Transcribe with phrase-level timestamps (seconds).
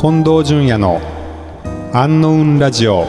[0.00, 1.00] 近藤淳也の
[1.92, 3.04] アンノウンラジオ。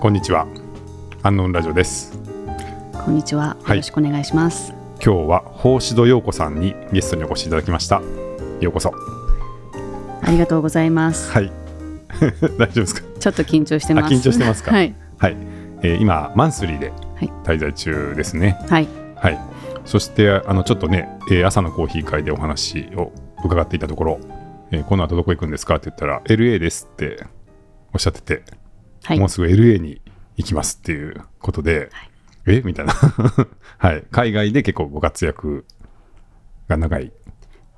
[0.00, 0.46] こんにちは。
[1.22, 2.18] アンノウンラジオです。
[2.92, 3.56] こんにちは。
[3.66, 4.74] よろしくお願いします。
[5.02, 8.02] 今日は法師戸陽子さんにゲストにお越しいただきました。
[8.60, 8.92] ようこそ。
[10.20, 11.30] ありがとうございます。
[11.32, 11.50] はい。
[12.58, 13.02] 大丈夫ですか？
[13.18, 14.06] ちょっと緊張してます。
[14.06, 14.72] あ緊張してますか？
[14.72, 14.94] はい。
[15.16, 15.36] はい、
[15.82, 17.32] えー今マンスリーではい。
[17.44, 18.58] 滞在中ですね。
[18.68, 18.88] はい。
[19.16, 19.38] はい、
[19.86, 23.10] そしてあのちょっとね、えー朝のコーヒー会でお話を
[23.42, 24.18] 伺っていたところ、
[24.74, 27.24] えーこの後どこ行くんですかって言ったら LA ですって
[27.92, 28.42] おっしゃってて、
[29.04, 29.28] はいもう。
[29.28, 30.00] すぐ LA に
[30.36, 31.90] 行きますっていうことで、
[32.46, 32.60] え？
[32.62, 32.92] みたいな、
[33.78, 35.64] はい、海外で結構ご活躍
[36.68, 37.12] が長い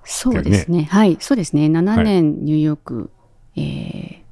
[0.04, 0.84] そうですね。
[0.84, 1.18] はい。
[1.20, 1.66] そうですね。
[1.66, 3.10] 7年ニューヨーク、
[3.56, 4.26] えー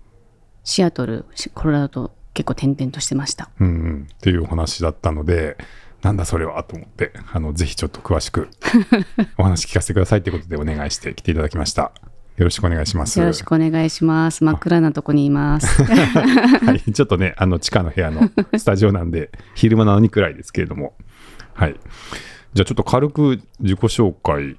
[0.66, 3.50] シアトル、シコロラドと結構転々としてました。
[3.60, 5.58] うんうん、っていうお話だったので
[6.00, 8.48] なんだそれはと思ってあのぜひちょっと詳しく
[9.36, 11.92] お話聞かせてくださいってことでお願いして来ていただきました
[12.36, 14.42] よろしくお願いしますよろしくお願いします。
[14.42, 15.82] 真っ暗なとこにいます。
[15.84, 20.94] はい、ちょっとね、あの地下の部屋の スタジオなんで、昼間なのに暗いですけれども、
[21.52, 21.76] はい。
[22.54, 24.56] じゃあちょっと軽く自己紹介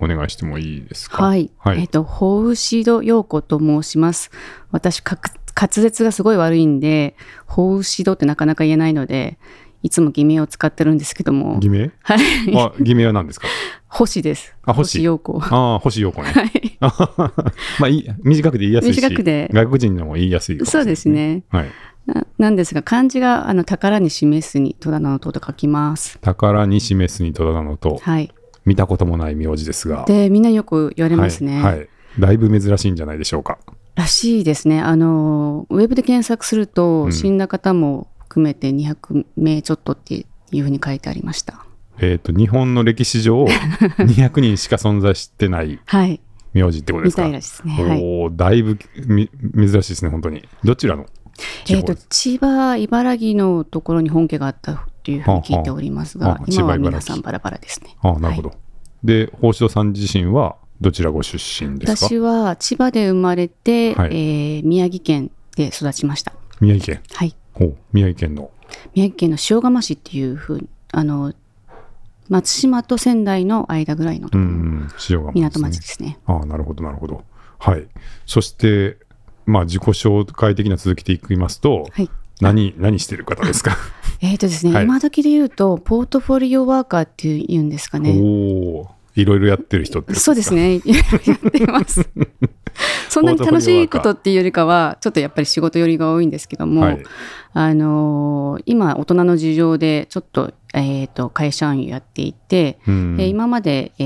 [0.00, 1.24] お願いしてもいいですか？
[1.24, 1.50] はい。
[1.58, 1.80] はい。
[1.80, 4.32] えっ、と、ホウシド陽子と申します。
[4.72, 7.14] 私、かく滑舌がすごい悪いんで、
[7.46, 9.38] ホウシドってなかなか言えないので、
[9.84, 11.92] いつも偽名を使ってるんですけども、偽名？
[12.02, 12.18] はい。
[12.56, 13.46] あ、偽名は何ですか？
[13.86, 14.56] 星です。
[14.64, 15.38] あ星陽子。
[15.40, 16.30] ああ、星陽子ね。
[16.30, 16.71] はい。
[17.80, 21.08] まあいい、短くて言いやすいし、短くて外国人のも言いやすいかもしれないそうです。
[21.08, 21.44] ね。
[21.48, 21.70] はい。
[22.06, 26.18] ななんですが、漢字があの宝に示すに戸棚の戸と書きます。
[26.20, 28.32] 宝に示すに戸棚のと、はい。
[28.64, 31.62] 見たこともない名字ですが、で、みんなよく言われますね。
[31.62, 31.78] はい。
[31.78, 31.88] はい。
[32.18, 33.58] だいぶ珍しいんじゃないでしょうか。
[33.94, 34.80] らしいですね。
[34.80, 41.64] あの、ウェブで検索すると、うん死んだ方も含めて200名ちょっとっていうふうに書いてありました。
[42.00, 43.44] えっ、と、日本の歴史上、
[43.98, 46.20] 200人しか存在してないはい。
[46.52, 47.22] 名字ってことですか？
[47.24, 47.72] みたいですね。
[47.72, 48.00] はい。
[48.00, 50.46] おーだいぶみ珍しいですね、本当に。
[50.64, 51.06] どちらの
[51.64, 57.96] 地えっ、と千葉、茨城のところに本家があったというふうに聞いておりますが、はあはあ今は皆さんバラバラですね。
[58.02, 58.52] ああ、なるほど。
[59.02, 62.06] で、宝城さん自身はどちらご出身ですか？
[62.08, 66.32] 私は千葉で生まれて、はいえー宮城県で育ちました。
[66.60, 67.02] 宮城県。
[67.14, 67.34] はい。
[67.54, 68.50] ほう宮城県の？
[68.94, 71.32] 宮城県の塩釜市っていうふうに、あの、
[72.28, 76.18] 松島と仙台の間ぐらいのとうころ、港町ですね。
[76.26, 77.24] ああ、なるほど、なるほど。
[77.58, 77.86] はい。
[78.26, 78.98] そして、
[79.46, 82.10] まあ、自己紹介的な続きでいきますと、はい。
[82.40, 83.76] 何、何してる方ですか？
[84.20, 88.18] えっ、とですね、はい今時で言うと、ポートフォリオワーカーっていうんですかね。
[88.20, 88.24] お
[88.82, 90.80] おいろいろやってる人ってそうですね。
[90.86, 90.94] や
[91.34, 92.08] ってます。
[93.08, 97.02] そんなに楽しいことっていうよりかは、ちょっとやっぱり仕事寄りが多いんですけども、はい。
[97.54, 104.04] あのー今、大人の事情で、ちょっと、えっ、と、会社員をやっていて、うんえー今まで、え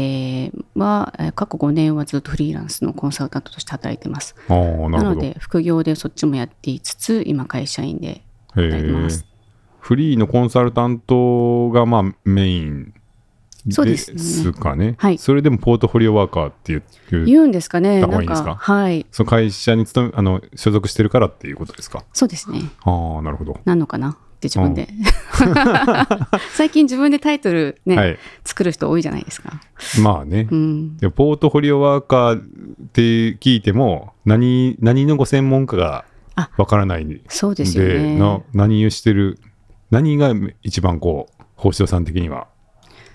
[0.48, 4.34] ーは、えー過去5年はずっとフリーランスのコンサルタントとして働いてます。
[4.48, 4.56] な。
[4.88, 9.24] なので、副業でそっちもやっていつつ、今、会社員で働いてます。
[9.78, 12.92] フリーのコンサルタントがまあメイン
[13.70, 14.94] そうでですねすかね。
[14.98, 16.82] はいそれでもポートフォリオワーカーっていう、
[17.24, 18.54] 言うんですかねた方がないんいんですか？
[18.54, 19.06] か、はい。
[19.10, 22.04] その会社に勤めあの所属してるからっていうことですか？
[22.12, 22.60] そうですね。
[22.84, 23.58] ああ、なるほど。
[23.64, 24.88] なんのかなって自分で。
[26.54, 28.18] 最近自分でタイトルね、はい。
[28.44, 29.60] 作る人多いじゃないですか。
[30.02, 30.48] まあね。
[30.50, 30.96] うん。
[30.98, 32.42] でもポートフォリオワーカーっ
[32.92, 33.00] て
[33.38, 36.04] 聞いても何何のご専門家が
[36.34, 38.18] あわからないんでそうですよね。
[38.18, 39.38] な何をしてる
[39.90, 42.48] 何が一番こう宝城さん的には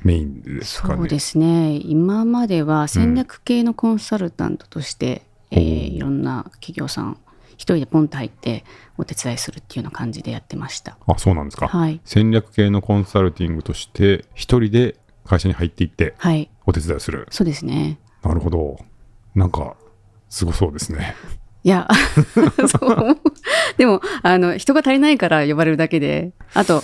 [0.03, 0.95] メインですかね。
[0.95, 1.77] そうですね。
[1.77, 7.17] 今までは戦略系のコンサルタントとして、えーいろんな企業さん、
[7.53, 8.63] 一人でポンと入って
[8.97, 10.97] お手伝いするっていうような感じでやってました。
[11.05, 11.67] あそうなんですか。
[11.67, 12.01] はい。
[12.05, 14.95] 戦略系のコンサルティングとして一人で
[15.25, 16.49] 会社に入っていってはい。
[16.65, 17.99] お手伝いをするそうですね。
[18.23, 18.77] なるほど
[19.35, 19.75] なんか
[20.29, 21.15] すごそうですね
[21.63, 21.87] いや、
[22.67, 23.17] そう。
[23.77, 26.83] でも、あの、人が足りないから呼ばれるだけで、あと、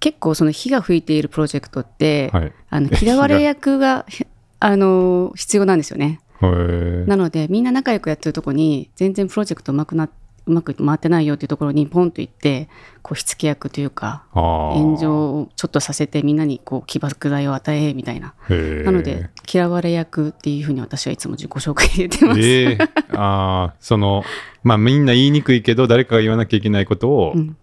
[0.00, 4.06] 結構その火が吹いているプロジェクトって、はいあの嫌われ役が、
[4.60, 6.20] あの、必要なんですよね。
[6.40, 10.08] なので、みんな仲良くやってるとこに、全然プロジェクトうまくな、
[10.46, 12.68] うまく回ってないよっていうところにポンと行って、
[13.02, 18.34] こう、火付け役というか、炎上をちょっとさせてみんなにこう起爆剤を与えみたいな。
[18.48, 22.40] なので、嫌われ役っていうふうに私はいつも自己紹介で言ってます。
[22.40, 22.78] ええ
[23.12, 24.24] ああその
[24.62, 27.56] まあみんな言いにくいけど誰かが言わなきゃいけないことを、うん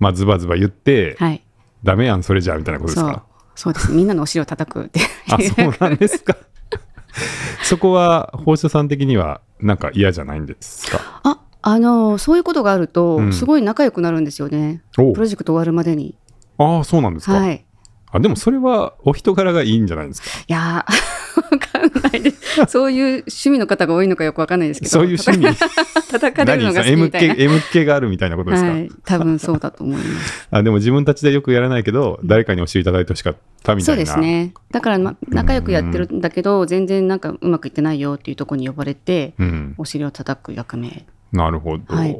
[0.00, 1.43] まあズバズバ言って、はい。
[1.84, 3.24] ダメやんそれじゃみたいなことですそうか。
[3.54, 3.92] そうです。
[3.92, 5.00] みんなのお尻を叩くって。
[5.30, 6.36] あそうなんですか
[7.62, 11.20] そこは放射さん的にはなんか嫌じゃないんですか？
[11.22, 14.82] あ、あの、そういうことがあると、うんすごい仲良くなるんですよね。
[14.98, 16.16] おプロジェクト終わるまでに。
[16.58, 17.64] ああそうなんですか、はい。
[18.16, 20.28] あでもそれはお人柄がいいんじゃないですか？
[20.40, 22.66] いやー、わかんないです。
[22.68, 25.56] そういう趣味の方が多いのかよくわかんないですけどそういう趣味？
[26.10, 27.34] 叩かれるのが好き何みたいな。
[27.34, 28.88] M があるみたいなことですか、はい。
[29.04, 30.48] 多分そうだと思います。
[30.52, 34.54] あでも自分たちでよくやらないけど誰かに教えていただいてほしかったみたそいうなですね。
[34.70, 39.74] だから、ま、仲良くやってるんだけど全然なんかうまくいってないよっていうところに呼ばれてうん。
[39.76, 41.04] お尻を叩く役目。
[41.32, 42.16] なるほど、はい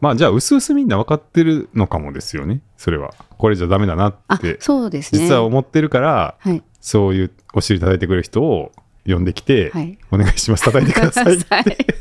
[0.00, 2.62] まあじゃあ薄々みんな分かってるのかもですよね。
[2.76, 3.14] それは。
[3.38, 5.22] これじゃダメだなあってそうですね。
[5.22, 6.62] 実は思ってるから、はい。
[6.80, 8.72] そういうお尻叩いてくれる人を
[9.06, 9.98] 呼んできて、はい。
[10.10, 10.64] お願いします。
[10.64, 11.36] 叩いてください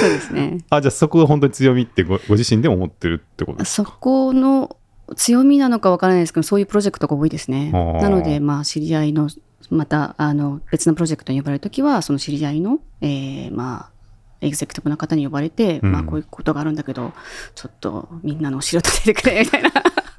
[0.00, 0.58] そうですね。
[0.70, 4.76] あじゃあそこが本当に強みってごご自身でも思ってるってことですそかこの
[5.16, 7.70] 強みなのかわからないですけどそういうプロジェクトが多いですね。
[7.72, 9.28] なのでまあ知り合いの
[9.70, 13.99] またあの別のプロジェクトに呼ばれるときはその知り合いの、えーまあ
[14.40, 15.92] エグゼクティブな方に呼ばれて、うん。
[15.92, 17.12] まあこういうことがあるんだけど
[17.54, 19.70] ちょっとみんなの後ろ立ててくれみたいな。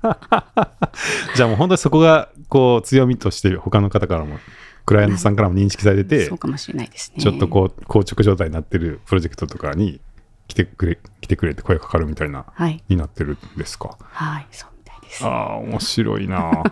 [1.36, 4.38] じゃあもう本当にそこがこう強みとして他の方からも
[4.86, 7.22] クライアントさんからも認識されてて、そうかもしれないですね。
[7.22, 10.02] ちょっとこう硬直状態になってるプロジェクトとかに
[10.48, 12.84] 来てくれ来てくれって声かかるみたいなはい。
[12.90, 13.98] になってるんですか？
[14.12, 15.24] はいそうみたいです。
[15.26, 16.64] ああ面白いな。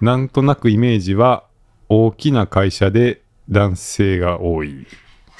[0.00, 1.44] なんとなくイメージは
[1.88, 4.86] 大きな会社で男性が多い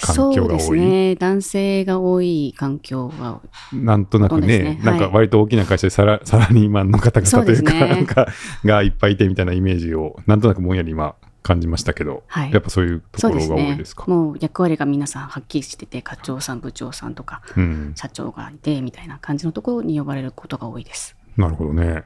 [0.01, 1.15] 環境そうですが多い、ね。
[1.17, 3.41] 男性が多い環境が。
[3.73, 4.81] なんとなくねね。
[4.83, 7.89] なんか割と大きな会社でサラサラリーマンの方々というかね。
[7.89, 8.29] なんか
[8.65, 12.53] がいっぱいいてみたいなイメージをなんとなくぼんやり今感じましたけど、はい。
[12.53, 14.05] やっぱそういうところが多いですか？
[14.07, 21.17] もう役割が皆さんはっきりしてて課長さん部長さんとかうん、社長がいてみたいな感じのところに呼ばれることが多いです。
[21.37, 22.05] なるほどね。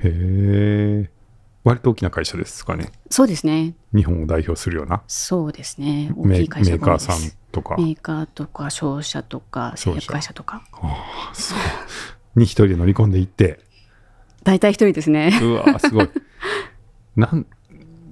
[0.00, 1.10] へえ
[1.64, 2.92] 割と大きな会社ですかね。
[3.10, 3.74] そうですね。
[3.94, 5.02] 日本を代表するような。
[5.08, 6.12] そうですね。
[6.14, 7.16] 大メーきい会社メーカーさん
[7.52, 7.76] とか。
[7.78, 10.62] メーカーとか商社とか製薬会社とか。
[10.72, 11.58] ああそう。
[12.38, 13.60] に一人で乗り込んでいって。
[14.42, 15.32] 大体一人ですね。
[15.42, 16.10] うわすごい。
[17.16, 17.46] なん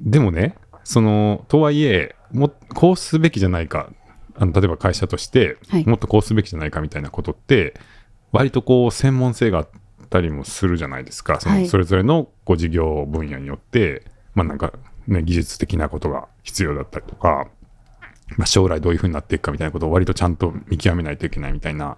[0.00, 3.90] でもねそのとはいえもこうすべきじゃないか。
[4.34, 5.87] あの例えば会社として、はい。
[5.87, 7.75] もっとこうすべきじゃないかみたいなことって
[8.32, 9.69] 割とこう専門性があっ
[10.12, 11.41] たりもするじゃないですか。
[11.41, 11.67] そのはい。
[11.67, 14.05] それぞれのこう事業分野によって、
[14.35, 14.73] まあなんか
[15.09, 17.49] ね、技術的なことが必要だったりとか、
[18.37, 21.97] まあ、将来どういうふうになっていくかみたいなことを割とちゃんと見極めないといけないみたいな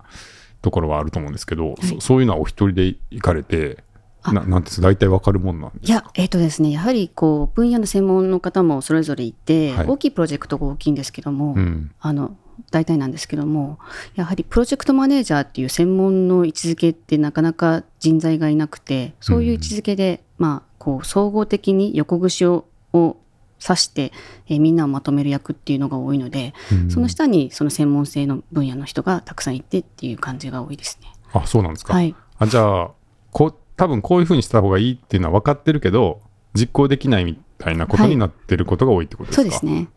[0.62, 3.84] ところはあると思うんですけど、そそういうのはお一人で行かれて
[4.22, 4.32] あ。
[4.32, 5.86] ななんですか大体わかるもんなんですか？
[5.86, 9.86] いや、えっ、とですね、やはりこう分野の専門の方もそれぞれいて、はい。
[9.86, 11.92] 大きいプロジェクトが大きいんですけども、うん。
[12.00, 12.36] あの
[12.70, 13.78] 大体なんですけども、
[14.14, 23.16] やはりプロジェクトマネージャーっていう専門の位置づけってなかなか人材がいなくて、そういう位置づけで、まあこう総合的に横串をを
[23.62, 24.12] 指して、
[24.48, 31.12] えーみんなをまとめる役っていうのが多いので、うんその下にその専門性の分野の人がたくさんいてっていう感じが多いですね。
[31.32, 32.14] あそうなんですか、はい。
[32.38, 32.90] あじゃあ
[33.32, 36.20] こう多分こういうふうにした方がいいっていうのは分かってるけど
[36.54, 39.88] 実行できないみたいなことになってることが多いってことですか、そうですね。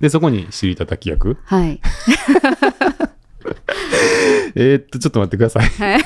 [0.00, 1.36] でそこに尻叩き役？
[1.44, 1.80] はい。
[4.56, 6.00] えーっとちょっと待ってくださいはい。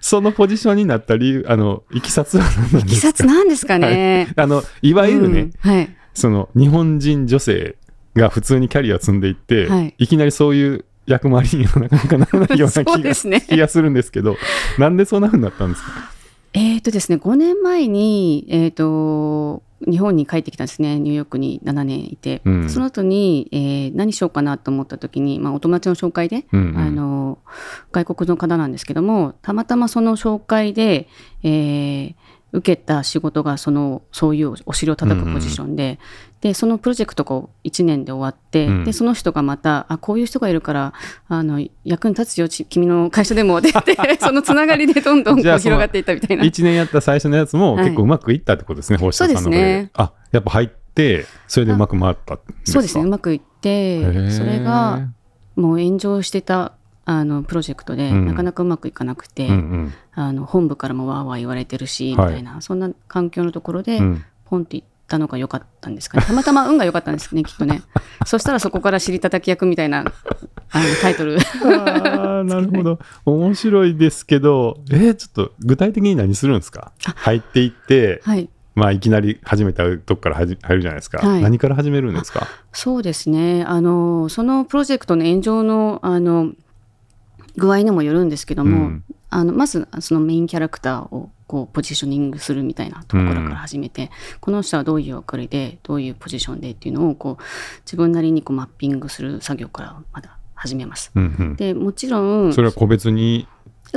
[0.00, 3.06] そのポジションになった理由あのいきさつは何なんいきですか？
[3.08, 4.32] さつなんですかね。
[4.36, 5.94] あのいわゆるね、うんはい。
[6.14, 7.76] その日本人女性
[8.14, 14.36] が普通にキャリアを積んでいって、はいい、きなりそういう役回りにはなかなかならないような気がですね気がするんですけど
[14.78, 15.90] なんでそんなふうになったんですか？
[16.54, 22.70] えーとですね、5年前に、えー、と日本に帰ってきたんですね、ニューヨークに7年いて、うん。
[22.70, 26.78] その後に、えー何しようかなと思った時に、まあ、お友達の紹介で、うんうん。
[26.78, 27.38] あの
[27.92, 31.08] 外国の方なんですけども、たまたまその紹介で、
[31.42, 32.14] えー
[32.52, 35.98] 受けた仕事がそのそういうお尻を叩くポジションで,、
[36.40, 38.84] でそのプロジェクトが1年で終わって、うん。
[38.84, 40.92] でその人がまたあこういう人がいるから
[41.28, 43.72] あの役に立つよち君の会社でもって
[44.20, 46.44] そのつながりでどんどん広がっていったみたいな。
[46.44, 49.90] 1年やった最初のやつもはい結構うまくいったってことですね、星田さんのうですね。
[49.94, 55.08] あやっぱ入ってそれでうまく回ったそうですねうまくいってそれが
[55.56, 56.72] もう炎上してた
[57.08, 58.26] あのプロジェクトで、うん。
[58.26, 59.94] なかなかうまくいかなくて、うんうん。
[60.12, 62.26] あの本部からもわーわー言われてるし、はい。
[62.26, 64.24] みたいなそんな環境のところで、うん。
[64.44, 66.24] ポンっていったのが良かったんですかね。
[66.26, 67.82] たまたま運が良かったんですね きっとね。
[68.24, 71.38] そしたらそこから尻叩き役みたいなあのタイトル。
[71.38, 72.98] ああなるほど。
[73.24, 76.92] 面白いですけどえーちょっと具体的に何するんですか？
[77.16, 78.48] 入っていってはい。
[78.74, 81.42] まあいきなり始めたとこから入るじゃないですか、はい。
[81.42, 82.46] 何から始めるんですか？
[82.72, 83.64] そうですね。
[83.66, 86.52] あのそのプロジェクトの炎上のあの
[87.56, 97.42] 具合にもよるんですけども、うんあのまずそのメインキャラクターをこうポジショニングするみたいなところから始めて、この人はどういう役割でどういうポジションでっていうのをこう
[97.84, 101.12] 自分なりにこうマッピングする作業からまだ始めます。
[101.14, 103.46] うんうんでもちろんそれは個別に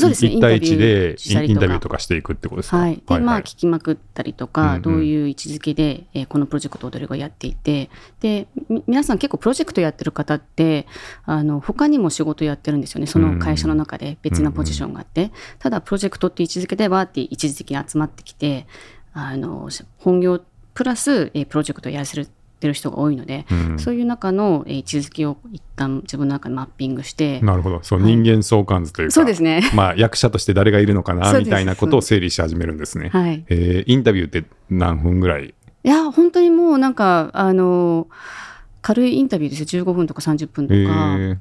[0.02, 0.32] そうですね。
[0.32, 1.52] 1対1でインタビューとか。
[1.52, 2.78] インタビューとかしていくってことですか？
[2.78, 4.82] はい、で、まあ聞きまくったりとか、うんうん。
[4.82, 7.90] どういう位置づけで、えーこのプロジェクトをどれぐらいやっていて
[8.20, 10.86] でみ皆さん結構プロジェクトやってる方って
[11.26, 13.08] あの他にも仕事やってるんですよね。
[13.08, 18.68] その会社の中で別なポジションがあって、ただプロジェクトっていう位置づけではって一時的に集まってきて
[19.14, 20.42] あの本業
[20.74, 22.28] プラス、えープロジェクトをやらせる
[22.60, 23.80] てる人が多いので、うん。
[23.80, 27.80] そういう中の、えー位置づけを一旦自分の中でマッピングして、なるほど。
[27.84, 28.16] そう、はい。
[28.16, 29.62] 人間相関図というかそうですね。
[29.74, 33.10] まあ、役者として誰がいるのかなみたいなことを整理し始めるんですね。
[33.10, 35.54] はい、えーインタビューって何分ぐらい？
[35.84, 38.08] いや本当にもうなんかあの
[38.82, 39.84] 軽いインタビューですよ。
[39.84, 41.38] 15分とか30分とえか、ー。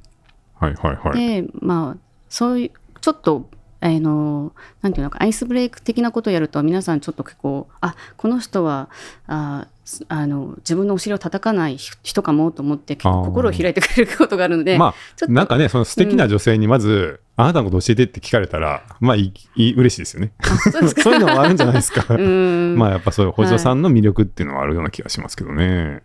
[0.54, 1.42] はいはいはい。
[1.42, 2.70] でまあそういう
[3.00, 3.48] ちょっと
[3.80, 8.88] あのなんていうのかアイスブレイク的なことをやると皆さんちょっと結構あこの人は
[9.28, 9.77] あす
[10.09, 20.33] あの自分のお尻を叩かない人かもと思って心を開いてくれることがあるので、まあ、なんかね、その素敵な女性にまず、あなたのこと教えてって聞かれたら、まあいい、いい嬉しいですよね。
[21.02, 22.02] そういうのもあるんじゃないですか。
[22.18, 26.02] まあ、やっぱそういう補助さんの魅力っていうのはあるような気がしますけどね。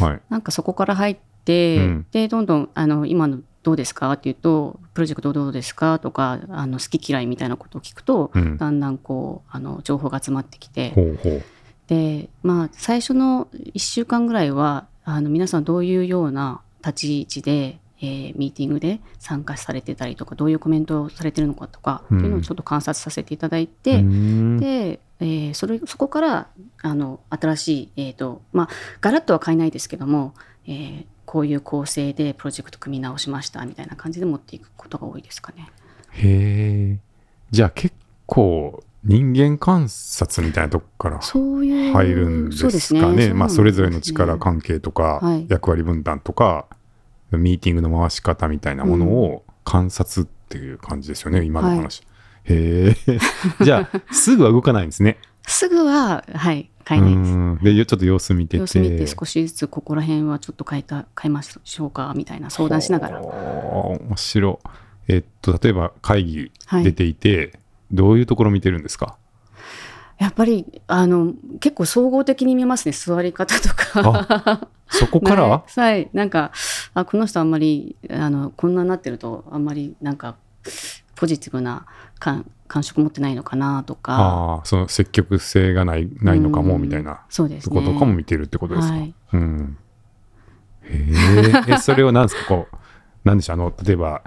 [0.00, 0.20] はい。
[0.28, 5.98] なんかそこから入って、うんでどんどんあの今のどうですかっていうとプロジェクトどうですか？
[5.98, 11.42] とかあの好き嫌いみたいなことを聞くと、うんだんだんこうあの情報が集まってきてほうほう。
[11.88, 26.48] でまあ最初の1週間ぐらいはあの皆さんどういうような立ち位置で、えーミーティングで参加されてたりとかどういうコメントをされてるのかとか、うんっていうのをちょっと観察させていただいて、んで、えーそれそこから
[26.82, 28.68] あの新しい、えーとまあ、
[29.00, 30.34] ガラッとは変えないですけども、
[30.66, 35.68] えーこういう構成でプロジェクト組み直しましたみたいな感じで持っていくことが多いですかね。
[36.10, 36.98] へえ。
[37.50, 37.94] じゃあ結
[38.26, 43.34] 構、人間観察みたいなとこから入るんですかね。
[43.34, 46.66] まあ、それぞれの力関係とか、はい役割分担とか、
[47.30, 52.02] ミーティングの回し方みたいなものを観察っていう感じですよね、今の話。
[52.44, 53.18] へえ。
[53.62, 55.18] じゃあ、すぐは動かないんですね。
[55.46, 57.30] すぐは、はい、変えないです。
[57.30, 58.56] うんで、よちょっと様子見てて。
[58.58, 63.20] 様子見て少しずつここら辺はちょっと変えた変えましょうかみたいな相談しながら。
[63.20, 64.68] 面白い。
[65.08, 67.58] えっと、例えば会議はい出ていて、
[67.94, 69.16] どういうところ見てるんですか？
[70.18, 74.68] やっぱりあの結構総合的に見ますね座り方とか。
[74.88, 76.52] そこから、 ねはい、なんか
[76.92, 80.36] あこの人あんまりあのこんなになってるとあんまりなんか
[81.16, 81.86] ポジティブな
[82.18, 84.14] 感感触持ってないのかなとか。
[84.16, 86.82] ああ、その積極性がないないのかもうん。
[86.82, 87.22] みたいな。
[87.28, 87.74] そうですね。
[87.76, 88.94] とことかも見てるってことですか？
[88.94, 89.14] はい。
[89.32, 89.76] うん。
[90.82, 91.12] へ
[91.68, 91.72] え。
[91.74, 92.76] え、それをなんですか、こう、
[93.24, 94.22] なんでしょう、あの、例えば、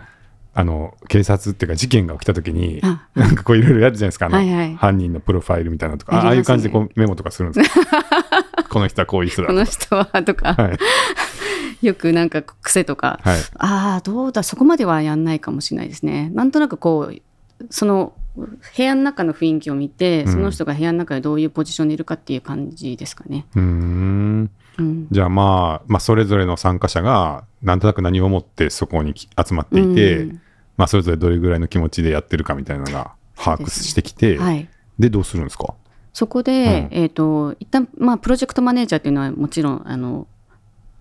[0.60, 4.76] あの、警察っていうか事件が起きたときに、あなんかこういろいろやるじゃないですか、はいはい。
[4.76, 7.86] 犯人のプロファイルみたいなのとか、あああいう感じでこうメモとかするんですか。
[8.68, 9.54] この人はこういう人だこ。
[9.54, 11.86] の人はとか、はい。
[11.86, 13.40] よくなんか癖とか、はい。
[13.60, 16.32] ああどうだそこまではやんないかもしれないですね。
[16.34, 20.32] なんとなくこうその部屋の中の雰囲気を見て、うん。
[20.32, 23.46] その人が部屋の中でどういうポジションにいるかっていう感じですかね。
[23.56, 24.52] うーん。
[24.80, 25.08] うん。
[25.12, 30.42] じゃあまあ、まあ、それぞれの参加者が、なんとなく何を思ってそこにき集まっていて、うん
[30.78, 35.74] まあ、それぞれどれぐらいの気持ちでやってるかみたいなのが把握してきて、はい、で、どうするんですか？
[36.14, 36.98] そこで、うん。
[36.98, 40.28] えー、と一旦まあプロジェクトマネージャーっていうのはもちろんあの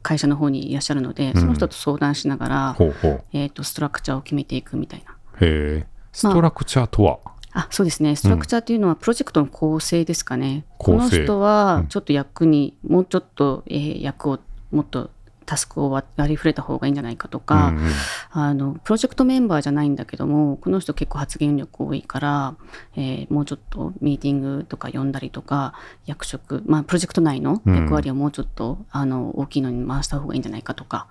[0.03, 1.41] 会社の方にいらっしゃるので、うん。
[1.41, 3.25] その人と相談しながら、ほうほう。
[3.33, 5.13] えー、とストラクチャーを決めていくみたいな。
[5.41, 5.87] へえ。
[6.13, 7.19] ストラクチャーとは、
[7.53, 8.17] あそうですね。
[8.17, 10.65] ストラクチャーっていうのはプロジェクトの構成ですかね。
[10.79, 10.99] 構成。
[10.99, 14.39] この人うんはちょっと役に、もうちょっと、えー役を
[14.71, 15.11] もっと
[15.47, 17.93] タスクを割り振れた方がいいんじゃないかとか、うんうん
[18.31, 22.55] あのプロジェクトメンバーじゃないんだけどもこの人結構発言力多いから、
[22.97, 25.75] えーもうちょっとミーティングとか呼んだりとか
[26.05, 31.07] 役職、まあ、プロジェクト内の役割をもうちょっと、あの大きいのに回した方がいいんじゃないかとか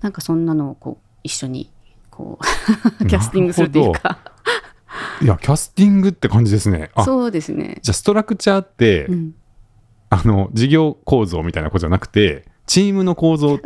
[0.00, 1.70] なんかそんなのをこう一緒に
[2.10, 2.38] こ
[3.00, 4.18] う キャスティングするというか
[5.22, 6.90] いや、キャスティングって感じですね。
[6.94, 7.78] あ、そうですね。
[7.82, 9.34] じゃあストラクチャーって、うん、
[10.10, 13.60] あの、事業構造みたいなことじゃなくて、チームの構造っ。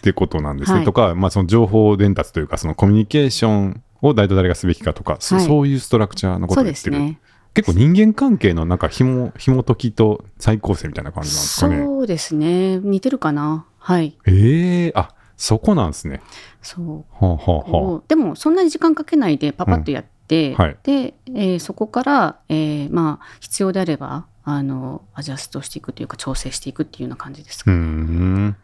[0.00, 0.76] てことなんですね。
[0.78, 6.92] はいとか、まあ、その情報伝達というか、そのコミュニケーションを誰と誰がすべきかとか、そはいそういうストラクチャーのことそうを言ってる。
[6.92, 7.20] ですね。
[7.54, 11.84] 結構人間関係のなんか紐、紐解きと再構成みたいな感じなんですかね。
[11.84, 12.78] そうですね。
[12.78, 13.66] 似てるかな。
[13.78, 14.18] はい。
[14.26, 16.20] ええあ、そこなんですね。
[16.62, 16.82] そ
[17.20, 17.24] う。
[17.24, 28.56] はあ、はあでもそんなに時間かけないでパパッとやって、うんはいで、えーそこから、えーまあ、必要であればあのアジャストしていくというか調整していくっていうような感じですか、ん。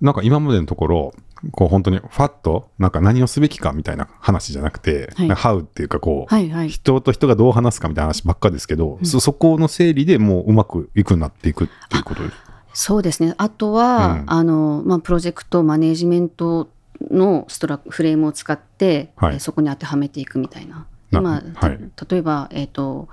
[0.00, 1.14] なんか今までのところ、
[1.52, 5.28] こう本当にファッと、なんか何をすべきかみたいな話じゃなくて、はい。
[5.28, 6.68] なんか How っていうかこう、はいはい。
[6.70, 9.06] 人と人がどう話すかみたいな話ばっかですけど、うん。
[9.06, 12.36] そそこの整理でもううまくいくなっていくっていうことです。
[12.72, 13.34] そうですね。
[13.36, 14.24] あとは、うん。
[14.26, 16.70] あのまあ、プロジェクトマネージメント
[17.10, 19.34] のストラフレームを使って、はい。
[19.34, 20.86] えーそこに当てはめていくみたいな。
[21.12, 21.78] 今、なはい。
[21.96, 23.08] た例えば、えっ、と、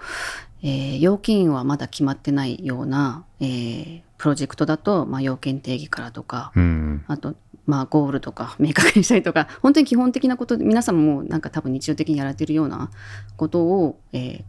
[0.64, 7.06] えー要件はまだ決まってないような、えープロジェクトだと、まあ、要件定義からとか、うん。
[7.08, 7.36] あと、
[7.66, 12.90] まあ、ゴールとか明確にしたりとか、本当に基本的なことで、皆さんもなんか多分日常的にやられてるような
[13.36, 14.44] ことを、えー、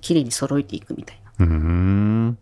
[0.00, 1.46] きれいに揃えていくみたいな。
[1.46, 2.38] うーん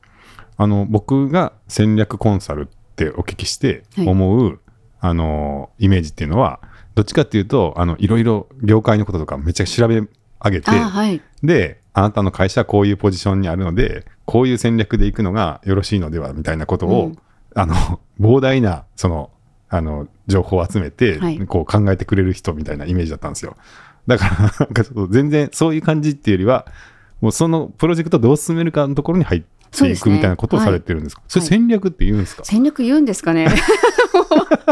[0.57, 4.61] あの僕が戦略コンサルってお聞きしてはい思う、
[5.01, 6.61] あのイメージっていうのは
[6.95, 11.23] どっちかっていうとあのいろいろ業界のこととかめっちゃ調べ上げてはい。
[11.43, 17.19] であなたの会社はこういうポジションにあるのでこういう戦略でいくのがよろしいのではみたいなことを、うん。
[17.55, 17.75] あの
[18.21, 19.31] 膨大なその
[19.69, 21.39] あの情報を集めて、はい。
[21.47, 23.57] こう考えてくれる人みたいなイメージだったんですよ。
[24.07, 26.67] だからなんかちょっと全然そういう感じっていうよりは
[27.21, 31.23] もうそのプロジェクトをどう進めるかのところに入っていくみたいなことをされてるんですか？
[31.29, 31.49] そ,、はい。
[31.49, 33.49] れ戦略って言うんですか、戦略言うんですかね？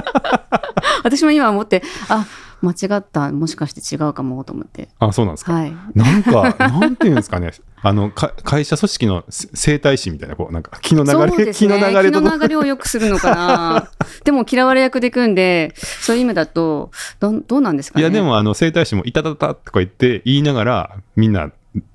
[1.05, 2.27] 私も今思って、あ、
[2.61, 3.31] 間違った。
[3.33, 4.88] もしかして違うかもと思って。
[4.99, 5.73] あそうなんですか、はい。
[5.95, 11.55] なんかなんていうんですかね あのか会社組織のせ生態師みたいなこうなんか気の流れ、 ね。
[11.55, 13.91] 気の流れ と気の流れを良くするのかな。
[14.25, 18.03] でも嫌われ役でいくんで、そういう意味だと、どんどうなんですかね。
[18.03, 21.50] いやでもあの整体師も「いたたた」とか言って言いながらみんな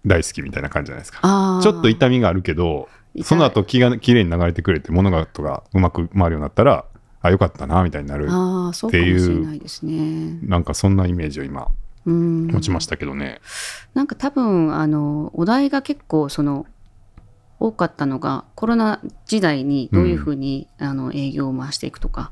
[0.05, 2.87] 大好きみたいな感じじゃないですかちょっと痛みがあるけど
[3.23, 6.85] その後気がきれいに流れてくれて物事がうまく回るようになったら
[7.23, 10.37] あよかったなみたいになるああ、そうかもしれないですね。
[10.43, 11.69] なんかそんなイメージを今
[12.05, 12.47] うん。
[12.47, 13.39] 持ちましたけどね、
[13.93, 16.65] なんか多分あのお題が結構その
[17.61, 22.31] 多かったのがコロナ時代にどういうふうに、あの営業を回していくとか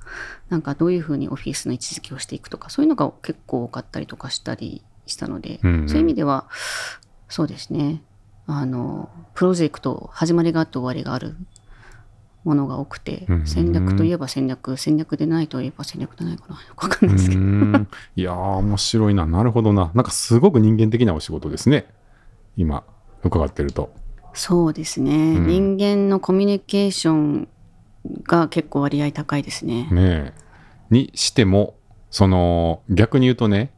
[0.49, 6.47] なんかどういうふうにオフィスの位置づけをしていくとかそういうのが結構多かったりとかしたりしたので、うんうんそういう意味では
[7.29, 8.01] そうですね
[8.45, 11.37] あのプロジェクト始まりがあって終わりがある
[12.43, 16.55] ものが多くて、戦略といえば戦略戦略でないといえば戦略じゃないかな。
[16.55, 17.41] よくわかんうないですけど。
[18.15, 19.25] いやー面白いな。
[19.25, 19.91] なるほどな。
[19.93, 21.85] なんかすごく人間的なお仕事ですね。
[22.57, 22.83] 今
[23.23, 23.93] 伺ってると。
[24.33, 25.47] そうですね、うん。
[25.47, 27.47] 人間のコミュニケーション
[28.23, 29.87] が結構割合高いですね。
[29.91, 30.33] ねえ。
[30.89, 31.75] にしても
[32.09, 33.71] その逆に言うとね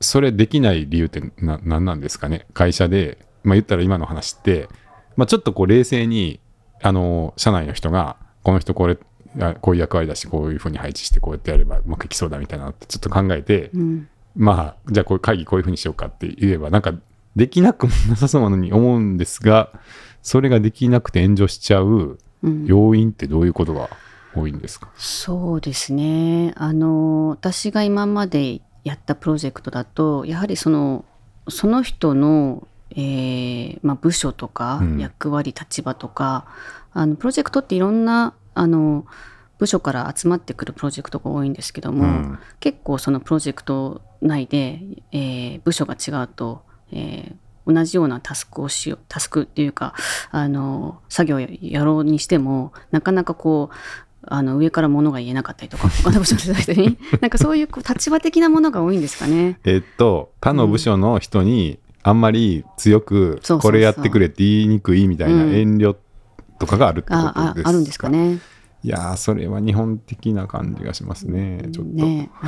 [0.00, 2.46] それできない理由ってな何なんですかね。
[2.54, 4.68] 会社で、まあ、言ったら今の話って、
[5.16, 6.40] まあ、ちょっとこう冷静に
[6.82, 8.98] あの社内の人がこの人これ
[9.38, 16.94] あこういう役割だしこういうふうに配置してこうやってやればうまくいきそうだみたいなのってちょっと考えて、うん、まあじゃあこう会議こういうふうにしようかって言えばなんか
[17.36, 19.70] できなくもなさそうなのに思うんですが
[20.22, 23.90] それができなくて炎上しちゃううん、要因ってどういうことが
[24.34, 26.52] 多いんですか、そうですね。
[26.56, 31.04] あの私が今までやったプロジェクトだとやはりその
[31.48, 36.46] その人の、えーまあ、部署とかうん役割、立場とか
[36.92, 39.06] あのプロジェクトっていろんなあの
[39.58, 44.80] 部署から集まってくるプロジェクトが多いんですけども、うん結構そのプロジェクト内で、
[45.12, 47.34] えー部署が違うと、えー
[47.66, 49.94] 同じようなタスクをしようタスクっていうか
[50.30, 53.76] あの作業をやろうにしてもなかなかこう
[54.22, 59.58] あの上から物が言えなかったりとか 他の部署の人になんかそういうこう立場的なものが多いんですかね。
[59.64, 63.60] えっと他の部署の人にあんまり強くそうそうそう。
[63.60, 65.54] これやってくれって言いにくいみたいなうん。
[65.54, 65.96] 遠慮
[66.58, 68.38] とかがあるってことですか、あああるんですかね。
[68.82, 72.30] いやーそれは日本的な感じがしますねちょっと、ね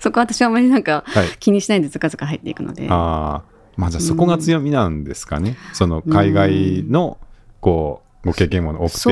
[0.00, 1.28] そこは私はあまりなんかはい。
[1.38, 2.86] 気にしないでずかずか入っていくので。
[2.90, 7.18] ああまあじゃあそこが強みなんですかね、その海外の
[7.60, 9.08] こうご経験も多くて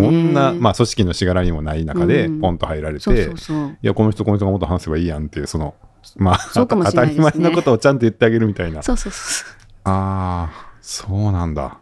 [0.00, 0.22] ね。
[0.22, 2.40] んな、まあ、組織のしがらみもない中でうん。
[2.40, 3.68] ポンと入られて、そうそうそう。
[3.82, 5.74] いやこの人この人がもっと話せばいいやんっていうその
[6.16, 7.24] まあそうかもしれないですね。
[7.24, 8.82] 当たり前のことをちゃんと言ってあげるみたいな。
[8.82, 11.78] そうそうそうああそうなんだ。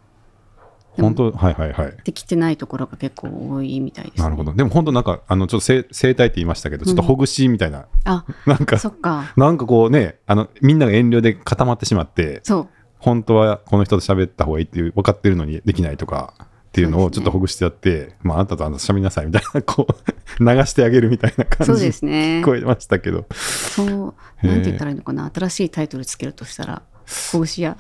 [0.97, 1.97] 本当はいはいはい。
[2.05, 4.23] できてないところが結構多いみたいです、ね。
[4.23, 4.55] なるほど。
[4.55, 9.33] でも本当なんかあのちょっと生生態って言いましたけどちょっとほぐしみたいな、あなんかそっか。
[9.37, 12.69] なんかこうねあのみんなが遠慮で固まってしまってそう。
[12.99, 16.33] 本当はこの人と喋った方がいいっていう分かってるのにできないとか
[16.75, 22.41] っていうのをちょっとほぐしてやって、まああなたとあなた喋りなさいみたいなこう流してあげるみたいな感そうじにですね。
[22.43, 23.27] 聞こえましたけど。
[23.31, 25.31] そうなんて言ったらいいのかな。
[25.33, 26.83] 新しいタイトルつけるとしたら
[27.31, 27.77] ほぐし屋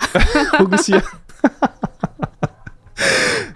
[0.58, 1.02] ほぐし屋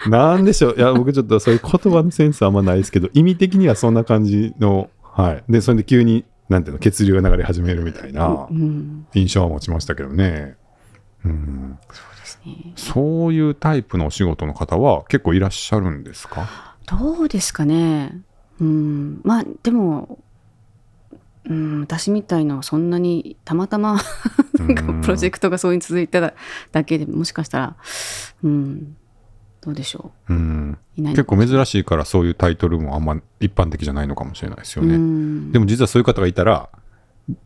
[0.09, 0.74] なんでしょう。
[0.77, 5.44] いや僕ちょっとそういう言葉のセンスあんまないですけど意味的にはそんな感じのはい。
[5.48, 9.07] でそれで急になんていうの血流が流れ始めるみたいなうん。
[9.14, 10.57] 印象は持ちましたけどね、
[11.24, 11.79] うん、
[12.44, 12.72] ね。
[12.76, 16.76] そういうタイプのお仕事の方は結構いらっしゃるんですか？
[16.86, 18.20] どうですかね。
[18.60, 19.20] うん。
[19.24, 20.18] まあでも
[21.44, 23.98] うん私みたいのはそんなにたまたま
[24.58, 25.00] なんかうん。
[25.02, 26.34] プロジェクトがそうに続いた
[26.72, 27.76] だけでもしかしたら
[28.42, 28.96] うん。
[29.60, 30.32] どうでしょう。
[30.34, 30.78] ん。
[30.96, 34.94] ういないの結構珍しいからそういうタイトルもあんま一般的じゃないのかもしれないですよね。
[34.94, 35.52] うん。
[35.52, 36.68] でも実はそういう方がいたら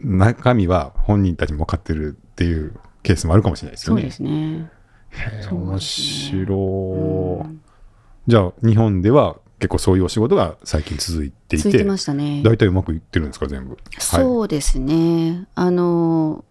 [0.00, 4.02] 中身は本人たちも分かってるっていうケースもあるかもしれないですよね。
[4.02, 4.70] そうですね。
[5.50, 6.54] 面白
[7.44, 7.62] い、うん
[8.28, 12.42] じゃあ日本では結構そういうお仕事が最近続いていて続いてましたね。
[12.44, 13.70] 大体うまくいってるんですか全部？
[13.70, 15.46] はい、そうですね。
[15.54, 16.44] あの、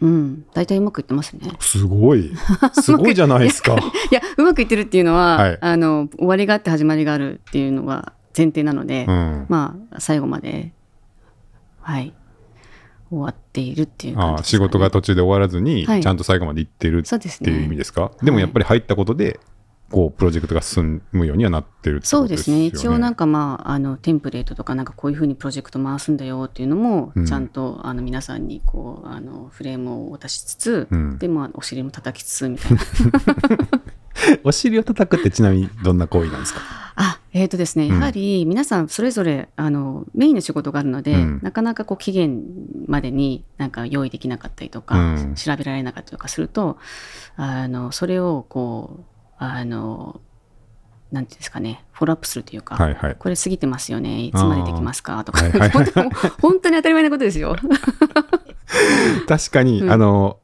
[0.00, 1.50] うん、大体うまくいってますね。
[1.60, 2.32] すごい
[2.80, 3.74] すごいじゃないですか。
[4.10, 10.72] いや、うまくいってるっていうのは、はいあの、終わりがあって始まりがあるっていうのが前提なので、うん、まあ、最後まで、
[11.80, 12.14] はい、
[13.10, 17.76] 終わっているっていう感あ仕事が途中で終わらずに、はいちゃんと最後まで行ってるっていう意味ね。
[17.76, 19.38] ですか、でもやっぱり入ったことで
[19.90, 22.68] こうプロジェクトが進むようにはなってるってことですよね。
[22.68, 22.88] そうですね。
[22.88, 32.78] 一応なんかまあ、あの、テンプレートとかなんかこういうふうにプロジェクト回すんだよっていうのもうん、ちゃんと、あの、皆さんにこう、あの、フレームを渡しつつ、うんで、まあ、お尻も叩きつつみたいな。
[34.42, 36.60] お尻を叩くってちなみにどんな行為なんですか？
[36.60, 36.85] あ、
[37.38, 37.92] えーとですね、うん。
[37.92, 41.40] やはり皆さんそれぞれあのメインの仕事があるので、うん。
[41.42, 42.42] なかなかこう期限
[42.86, 45.34] までになんか用意できなかったりとか、うん。
[45.34, 46.78] 調べられなかったりとかすると
[47.36, 49.04] あのそれをこう
[49.36, 50.22] あの
[51.12, 53.16] なんていうんですかねフォローアップするというか、はいはい。
[53.18, 55.42] これ過ぎてますよねいつまでできますかとか、
[56.40, 57.54] 本当に当たり前なことですよ。
[59.28, 59.90] 確かに、うん。
[59.90, 60.38] あの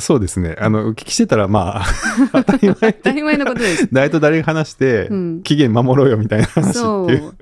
[0.00, 0.56] そうですね。
[0.58, 1.84] あのお聞きしてたらまあ
[2.32, 3.88] 当たり前当たり前のことです。
[3.92, 7.32] 誰と誰が話して、うん期限守ろうよみたいな話ってそいう。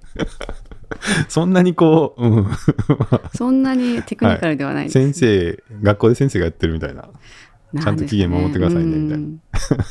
[1.29, 2.47] そんなにこう、うん、
[3.35, 7.09] そんなにテクニカルではないです、先生学校で先生がやってるみたいな。
[7.73, 9.25] なちゃんと期限守ってくださいねみたいな。
[9.25, 9.41] うん。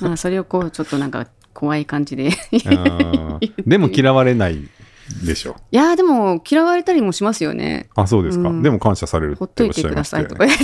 [0.01, 2.31] まあそれをこうちょっとなんか怖い感じで
[3.65, 4.67] でも嫌われない
[5.25, 5.55] でしょ。
[5.71, 7.89] いやーでも嫌われたりもしますよね。
[7.95, 8.63] あそうですか、うん。
[8.63, 10.63] でも感謝されるってほっといてくださいとか言って。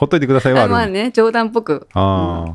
[0.00, 0.72] あほっといてくださいはある。
[0.72, 1.86] まあね冗談っぽく。
[1.92, 2.54] あー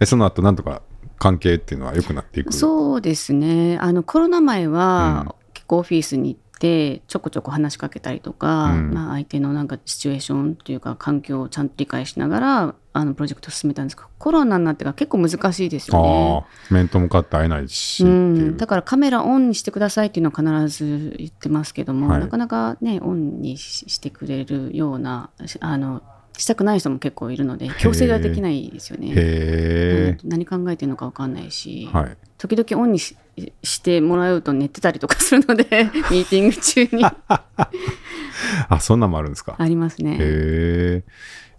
[0.00, 0.82] えその後なんとか
[1.18, 2.52] 関係っていうのは良くなっていく？
[2.52, 3.78] そうですね。
[3.78, 8.90] あのコロナ前は、結構オフィスに行ってちょこちょこ話しかけたりとか、うん。
[8.92, 16.34] まあ相手のなんかシチュエーションというか環境をちゃんと理解しながらあのプロジェクトを進めたんですけど、コロナになってから結構難しいですよね。
[16.40, 16.74] ああ。
[16.74, 18.08] 面と向かって会えないしう。
[18.08, 22.20] ん、だからカメラオンにしてくださいっていうのは必ず言ってますけども、はい。
[22.20, 26.02] なかなかねオンにししてくれるようなしあの
[26.38, 29.12] したくない人も結構いるので強制ができないですよね。
[29.14, 33.16] へ何考えてるのか分かんないし、え、はい、時々オンにし
[33.62, 35.64] してもらうと寝てたりとかするので
[36.10, 37.04] ミーティング中に。
[38.68, 39.54] あそんなんもあるんですか？
[39.58, 40.12] ありますね。
[40.14, 41.04] へえ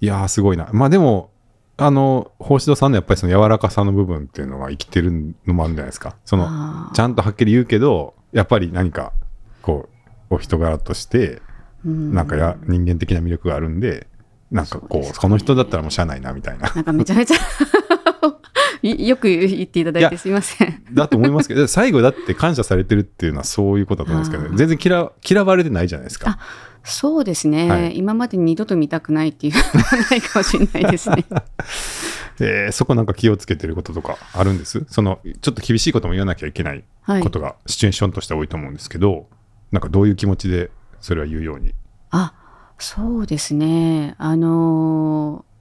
[0.02, 0.70] いやーすごいな。
[0.74, 1.32] まあでも
[1.78, 6.16] あの法師堂さんのやっぱりその柔らかさの部分っていうのは生きてるのもあるんじゃないですか？
[6.26, 6.48] その
[6.94, 9.14] ちゃんとはっきり言うけどやっぱり何か
[9.62, 9.90] こ
[10.30, 11.42] うお人柄として
[11.86, 12.14] うん。
[12.14, 14.08] なんかや人間的な魅力があるんで
[14.54, 17.36] なんかこうこの人だったらもうしゃあないなみたいななんかめちゃめちゃ
[18.84, 20.84] いよく言っていただいてすいません。
[20.92, 26.38] だと思いますけど最後だって感謝されてるっていうのはそういうことだと思うんですけど、全然嫌嫌われてないじゃないですか。
[26.84, 31.26] そうですね、はい今まで二度と見たくないっていうのは ないかもしれないですね。
[32.42, 34.86] えーそこなんか気をつけてることとかあるんです？
[34.90, 39.28] そのちょっと厳しいことも言わなきゃいけないはいことがシチュエーションとして多いと思うんですけど、
[39.72, 41.74] なんかどういう気持ちでそれは言うように？
[42.12, 42.34] あ
[42.78, 44.16] そうですね。
[44.18, 45.54] あのー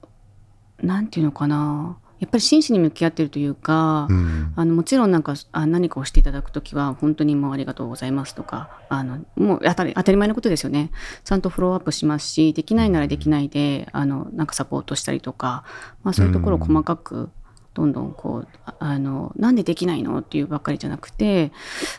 [0.83, 1.97] なんていうのかな。
[2.19, 4.53] やっぱり真摯に向き合ってるというか、うん。
[4.55, 10.91] あのもちろんなんかあ何かをしていただくときは本当にもうありがとうございますとかあのもう当たり当たり前のことですよね。
[11.23, 15.63] ちゃんとフォローアップしますしできないならできないであのなんかサポートしたりとか、
[16.03, 17.29] まあ、そういうところを細かく
[17.73, 21.51] どんどんこうああのなんでできないのっていうばっかりじゃなくて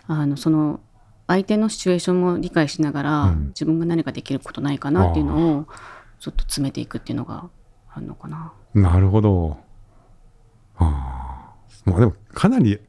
[0.07, 0.81] あのその
[1.27, 5.67] 相手のシチュエーションも理解しながら、うん自分が何かできることないかなっていうのを
[6.21, 7.49] ちょっと詰めていくっていうのが
[7.93, 8.53] あるのかな。
[8.75, 9.57] なるほど。
[10.77, 11.55] あ
[11.87, 11.91] あ。
[11.91, 12.81] まあでもかなり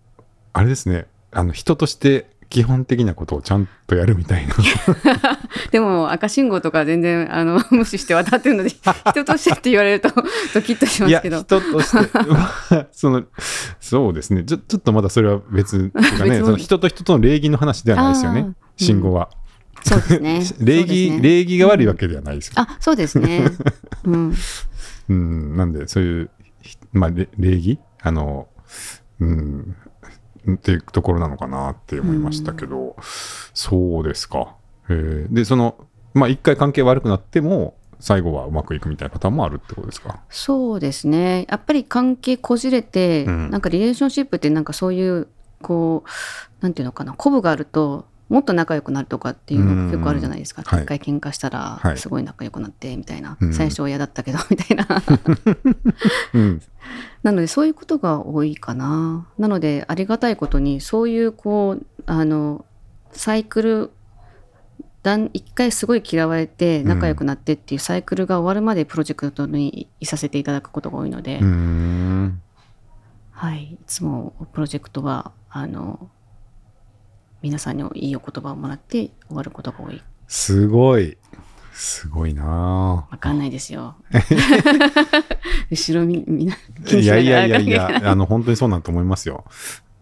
[0.54, 4.56] あれですねあの人として基本的なことをちゃんとやるみたいな。
[5.72, 8.70] でも赤信号とか全然あの 無視して渡ってるので
[9.10, 10.08] 人としてって言われると
[10.54, 11.42] ドキッとしますけど。
[11.42, 12.18] 人として。
[12.30, 13.26] まあその
[13.82, 14.46] そうですね。
[14.46, 18.54] ちょちょっとまだそれは別っていうかねその人と人との礼儀の話ではないですよね。
[18.78, 19.32] 信号は。
[19.84, 20.42] そうですね。
[20.62, 21.20] 礼儀、ね。
[21.22, 22.54] 礼儀が悪いわけではないですよ。
[22.56, 23.52] あそうですね。
[24.06, 24.34] うん。
[25.10, 26.30] うん、なんで、そういう、
[26.62, 27.80] ひまあ、れ礼儀？
[28.02, 28.48] あの、
[29.20, 29.76] うん、
[30.50, 32.96] っていうところなのかなって思いましたけど、
[33.54, 34.56] そうですか。
[34.90, 35.76] えーで、その、
[36.14, 40.20] まあ、一回関係悪くなっても、最後はうまくいくみたいなパターンもあるってことですか？
[40.30, 45.28] そうですねやっぱり関係こじれて、うんなんかリレーションシップってなんかそういう
[45.62, 46.10] こう
[46.62, 50.62] なんていうのかな鼓舞があるともっと仲良くなるとかっていうのが結構あるじゃないですか。
[50.62, 54.86] 一回喧嘩したらはいすごい仲良くなってみたいな、うん最初は嫌だったけどみたいな。
[56.34, 56.62] うん。
[57.26, 59.28] なのでそういうことが多いかな。
[59.40, 62.66] なのでありがたいことにそういうこうあの
[63.14, 63.92] サイクル
[65.02, 71.40] だん一回すごい嫌われて仲良くなってっていうサイクルが終わるまでプロジェクトにいさせていただくことが多いので。
[73.32, 76.12] はい、いつもプロジェクトはあの
[77.42, 81.18] 皆さんにいいお言葉をもらって終わることが多いすごい。
[81.76, 82.46] すごいな。
[83.12, 83.96] わかんないですよ。
[85.70, 89.44] 後ろみみんなぁ気にしないやいやいやいがらや、あの、本当にそうなんと思いますよ。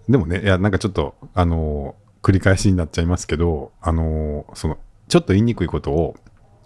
[0.08, 6.16] でもね、いや、なんかちょっと、あの、繰り返しになっちゃいますけど、あの、その、ちょっと言いにくいことを、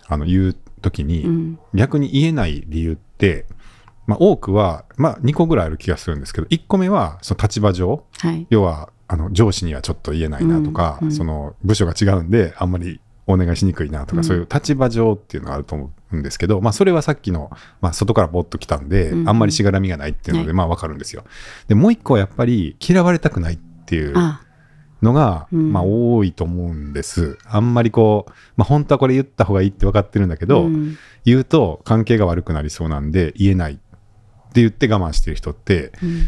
[0.07, 1.59] あの、言うときに、うん。
[1.73, 3.45] 逆に言えない理由って、
[4.07, 8.45] まあ、多くは、まあ、2個ぐらいある気がするんですけど、1個目は、その立場上、はい。
[8.49, 11.13] 要は、あの、上司にはちょっと言えないなとか、うんうん。
[11.13, 14.23] その、部署が違うんで、あんまりお願いしにくいなとか、うん。
[14.23, 19.19] そういう立場上っていうのがあると思うんですけど、まあ、それはさっきの、まあ、外からぼっと来たんで、うん。
[19.19, 21.25] うんあんまりしがらみがないっていうので、はいまあ、わかるんですよ。
[21.67, 24.41] で、もう1個はやっぱり、嫌われたくないっていうあ。
[25.01, 25.73] のが、うん。
[25.73, 27.37] まあ、多いと思うんです。
[27.45, 30.97] あんまりこう、まあ、本当はこれ言った方がいいって分かってるんだけど、うん。
[31.25, 33.75] 言うと関係が悪くなりそうなんで言えないっ
[34.53, 36.27] て言って我慢してる人ってうん。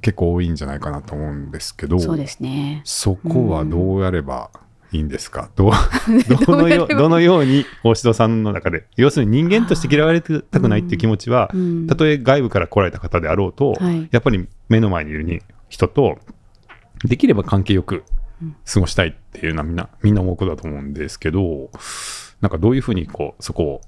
[0.00, 2.80] 結構多いんじゃないかなと思うんですけどそうですね。
[2.84, 4.50] そこはどうやれば
[4.92, 5.72] いいんですか、どう
[6.28, 11.86] どどのよどのように大城さんの中で要するに人間として嫌われたくないっていう気持ちはうん。
[11.86, 14.08] たとえ外部から来られた方であろうと、はい。
[14.10, 16.18] やっぱり目の前にいるに人と
[17.04, 18.02] できれば関係よく
[18.72, 21.70] 過ごしたいっていうのはみんなみんな思うことだと思うんですけど
[22.40, 23.80] なんかどういうふうにこうそこを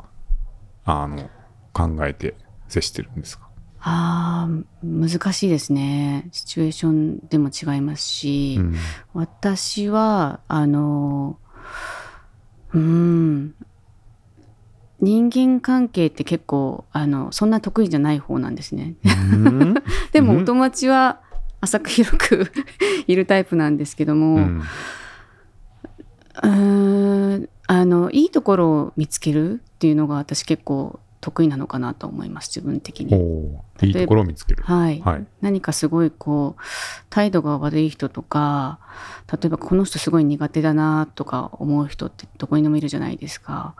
[0.84, 1.30] あの
[1.72, 2.34] 考えて
[2.68, 3.48] 接してるんですか？
[3.84, 6.28] あー難しいですね。
[6.30, 8.74] シチュエーションでも違いますし、うん。
[9.12, 11.36] 私はあの
[12.72, 13.54] うん。
[15.00, 18.94] 人間関係って結構あのそんな得意じゃない方なんですね。
[20.12, 21.20] でもお友達は
[21.60, 22.52] 浅く広く
[23.08, 24.62] いるタイプなんですけども、うん
[27.66, 33.14] あのいいところを見つけるっていうのが私結構得意なのかなと思います自分的に。
[33.80, 34.64] いいところを見つける。
[34.64, 36.62] はい、はい何かすごいこう
[37.10, 38.80] 態度が悪い人とか
[39.32, 43.76] 例えばこの人すごい苦手だなとか思う人ってどこにでもいるじゃないですか。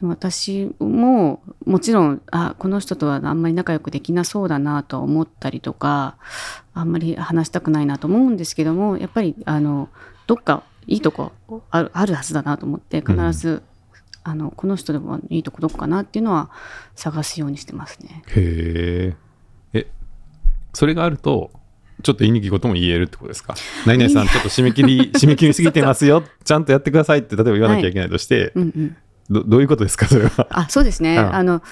[0.00, 6.16] でも私ももちろんあこの人とはあんまり仲良くできなそうだなとは思ったりとか
[6.72, 9.90] あんまり話したくないなと思うんですけどもやっぱりあの
[10.26, 11.32] どっかいいとこ
[11.70, 13.62] あるあるはずだなと思って必ず、
[14.28, 16.50] あのこの人でもいいとこどこかなっていうのは
[16.94, 18.22] 探すようにしてますね。
[18.28, 19.14] へ
[19.72, 19.78] え。
[19.80, 19.86] え、
[20.74, 21.50] それがあると、
[22.02, 23.54] ちょっと言いにくいことも言えるってことですか？
[23.86, 26.22] 何々さん、ちょっと締め切り、 締め切りすぎてますよ。
[26.44, 28.96] ちゃんとやってくださいって、例えば言わなきゃいけないとして、うんうん
[29.30, 30.46] どどういうことですか、それは。
[30.50, 31.62] あそうですね、うんあの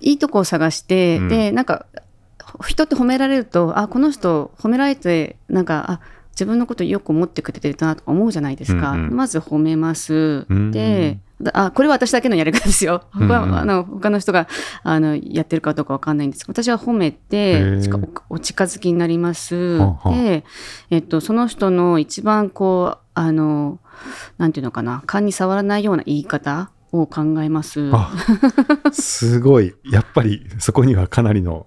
[0.00, 1.86] いいとこを探して、うんでなんか
[2.66, 6.00] 人って褒められるとあこの人褒められてなんかあ
[6.36, 9.16] 自分のことよく思ってくれてるなとか思うじゃないですか、うんうん。
[9.16, 11.18] まず褒めます、うんで
[11.52, 13.04] あこれは私だけのやり方ですよ。
[13.12, 13.58] 他,、うんうん。
[13.58, 14.48] あの他の人が
[14.82, 17.62] あのやってるかどうかわかんないんですけど私は褒めへて
[18.30, 19.78] おお近づきになります。
[20.06, 20.44] で、
[20.88, 23.80] えっと、その人の一番こうあの
[24.38, 25.02] なんていうのかな。
[25.06, 27.90] 勘に触らないような言い方を考えます。
[27.92, 28.12] あ
[28.92, 29.74] すごい。
[29.84, 31.66] やっぱり、そこにはかなりの、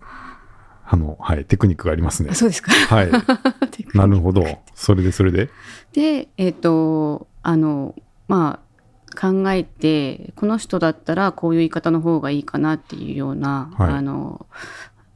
[0.91, 2.35] あの、はい、テクニックがありますねあ。
[2.35, 2.71] そうですか。
[2.71, 3.11] はい。
[3.93, 4.43] なるほど。
[4.73, 5.49] それで、それで？
[5.93, 7.93] で、えっ、と、あの、
[8.27, 8.69] まあ、
[9.15, 14.47] 考えて、この人だったらこういう言い方の方がいいかなっていうような、はいあの、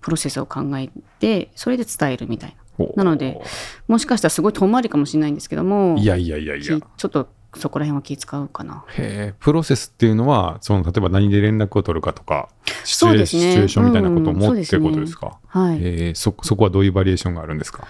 [0.02, 2.86] プロセスを考えて、それで伝えるみたいな。
[2.86, 3.42] おなので、
[3.88, 6.64] もしかしたらすごい遠回りかもしれないんですけども、いやいやいやいや。
[6.64, 8.84] きちょっとそこら辺は気使うかな。
[8.90, 12.50] へえ、プロセスっていうのは、その例えば何で連絡を取るかとか、
[12.84, 13.26] シチュエ,、ね。
[13.26, 14.90] シチュエーションみたいなことをうん持ってそうですね。
[14.90, 15.38] ことですか？
[15.48, 15.78] はい。
[15.82, 17.88] えーそそこはどういうバリエーションがあるんですか？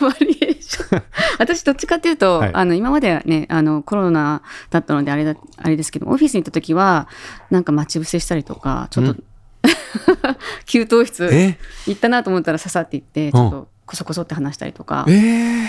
[0.00, 1.02] バリエーション。
[1.38, 2.50] 私どっちかっていうと、はい。
[2.54, 7.08] あの今まではねあのコロナだったのであれだあれですけどオフィスに行った時は
[7.50, 9.24] なんか待ち伏せしたりとかちょっと、う
[10.66, 11.58] 給湯室え？
[11.86, 15.66] 行ったなと思ったらささって行ってちょっとこそこそって話したりとか、えー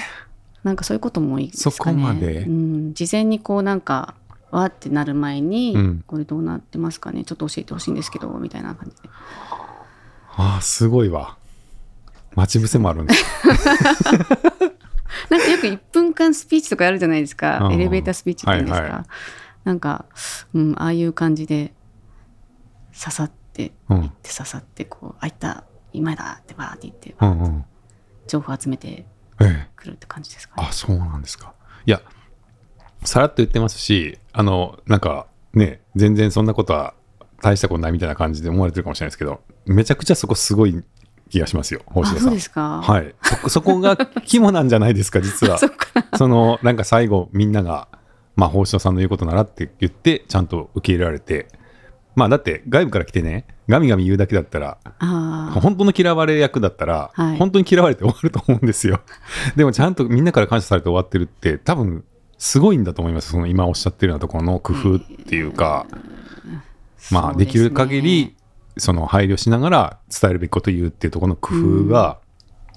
[0.64, 1.76] なんかそういうことも多いですかね。
[1.76, 2.44] そこまで？
[2.44, 4.16] うん、事前にこうなんか
[4.52, 6.04] わーってなる前に、うん。
[6.08, 7.24] これどうなってますかね？
[7.24, 9.10] ちょっと教えてほしいんですけどみたいな感じで。
[10.36, 11.38] ああ、すごいわ。
[12.36, 13.24] 待ち伏せもあるんです。
[15.30, 17.66] なんかよく1分間スピーチとかあるじゃないですか。
[17.66, 17.74] うん。
[17.74, 19.06] エレベータースピーチっていうんですか、はいは
[19.66, 20.06] なんか、
[20.54, 21.74] うん、ああいう感じで
[22.98, 24.02] 刺さってうん。
[24.02, 27.66] で刺さってこう「あいった今だ」ってバーって言ってうんうん。
[28.28, 29.06] 情報集めてええ
[29.76, 30.68] くるって感じですかね。
[30.70, 31.54] あ、そうなんですか。
[31.86, 32.02] いや、
[33.04, 36.94] さらっと言ってますし、あの、なんかね、全然そんなことは
[37.42, 40.84] 大したことないみたいな感じで思われてるかもしれないですけど、めちゃくちゃそこすごい
[41.30, 42.26] 気がしますよ、あ星野さん。
[42.26, 42.82] そうですか。
[42.82, 43.16] はい。
[43.24, 45.58] そこそこが肝なんじゃないですか、実は。
[45.60, 45.68] そ
[46.18, 47.88] その、なんか最後、みんなが
[48.40, 51.50] まあ、法師さんの言うことならって言って、ちゃんと受け入れられて、
[52.20, 57.38] まあ、だって外部から来てね、ガミガミ言うだけだったら、本当の嫌われ役だったら、はい。
[57.38, 59.00] 本当に嫌われて終わると思うんですよ。
[59.56, 62.04] でもちゃんとみんなから感謝されて終わってるって、多分
[62.38, 65.88] すごいんだと思います、その今おっしゃってるようなところの工夫っていうか、
[67.10, 68.36] まあ、できる限り、
[68.76, 72.20] その配慮しながら伝えるべきことを言うっていうところの工夫が、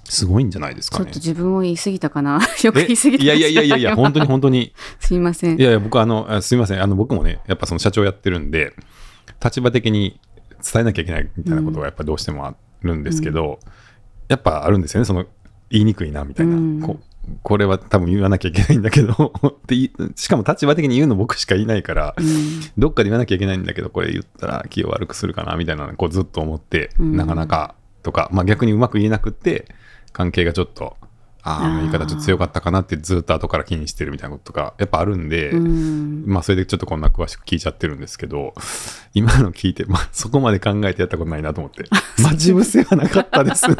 [0.05, 1.05] すごいんじゃないですかね。
[1.05, 1.19] ちょっと。
[1.19, 2.39] 自分を言い過ぎたかな。
[2.63, 4.73] よく言い過ぎたいやいやいやいやいや、本当に本当に。
[4.99, 5.59] すいません。
[5.59, 6.81] いやいや、僕あの、あすみません。
[6.83, 8.73] あの、僕もね、やっぱその社長やってるんで、
[9.43, 10.19] 立場的に
[10.63, 13.59] 伝えなきゃいけないみたいなことがやっぱどうしてもあるんですけど、
[14.29, 15.05] やっぱあるんですよね。
[15.05, 15.25] その、
[15.69, 16.55] 言いにくいな、みたいな。
[16.55, 16.99] うんこ
[17.41, 19.75] これは多分言わなきゃいけないんだけど って
[20.17, 22.25] しかも立場的に言うの僕しかいないから、うん
[22.77, 29.67] どっかで言わなきゃいけないんだけど、これ言ったら気を悪くするかなみたいなのをこうずっと思って、うんなかなかとか、まあ、逆にうまく言えなくって、
[30.11, 30.97] 関係がちょっと、
[31.45, 38.53] ああ、言い方ちょっと強かったかなってずっと後から気にしてるみたいなこととか、やっぱあるんで、うんまあ、それでちょっとこんな詳しく聞いちゃってるんですけど、
[39.13, 41.83] 今の聞いて、まあ、そこまで考えてやったことないなと思って、
[42.21, 43.75] 待ち伏せはなかったですね。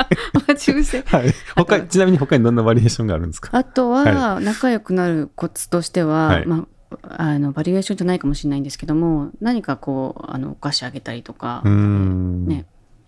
[0.47, 1.34] 待ち伏せはい。
[1.56, 3.49] 他ちなみに他にどんなバリエーションがあるんですか？
[3.58, 6.67] あとは仲良くなるコツとしては、はいま
[7.04, 11.62] あ、あのバリエーションじゃないかもしれないんですけども何かこうあのお菓子あげたりとか。
[11.63, 12.65] ね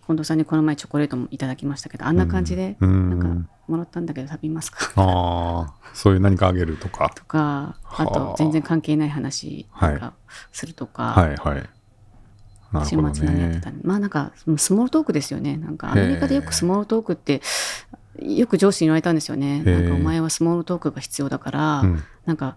[0.07, 3.09] 近藤さんにこの前チョコレートもいただきましたけどあんな感じで、うん。
[3.09, 4.91] なんかもらったんだけど食べますか。
[4.95, 7.11] ああ、そういう何かあげるとか。
[7.15, 8.05] とかあはあ。
[8.05, 10.13] と全然関係ない話なんか
[10.51, 11.69] するとか、はいはい。
[12.71, 13.71] なる週末何やってた。
[13.71, 15.57] のまあなんかスモールトークですよね。
[15.57, 17.41] なんかアメリカでよくスモールトークって
[18.19, 19.63] よく上司に言われたんですよね。
[19.63, 22.03] なんかお前はスモールトークが必要だから、うん。
[22.25, 22.55] なんか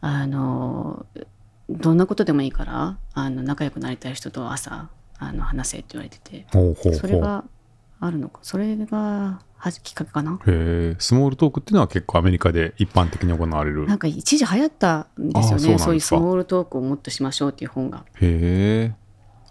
[0.00, 1.04] あの
[1.68, 7.44] どんなことでもいいからあの仲良くなりたい人と朝あの話せって言われててほうほうそれが
[8.00, 8.38] あるのか？
[8.42, 10.38] それがはじきっかけかな？
[10.46, 13.86] へえ、スモールトークっていうのは結構アメリカで一般的に行われる。
[13.86, 15.78] なんか一時流行ったんですよね。
[15.78, 18.04] そういうスモールトークをもっとしましょうっていう本が。
[18.20, 18.94] へえ。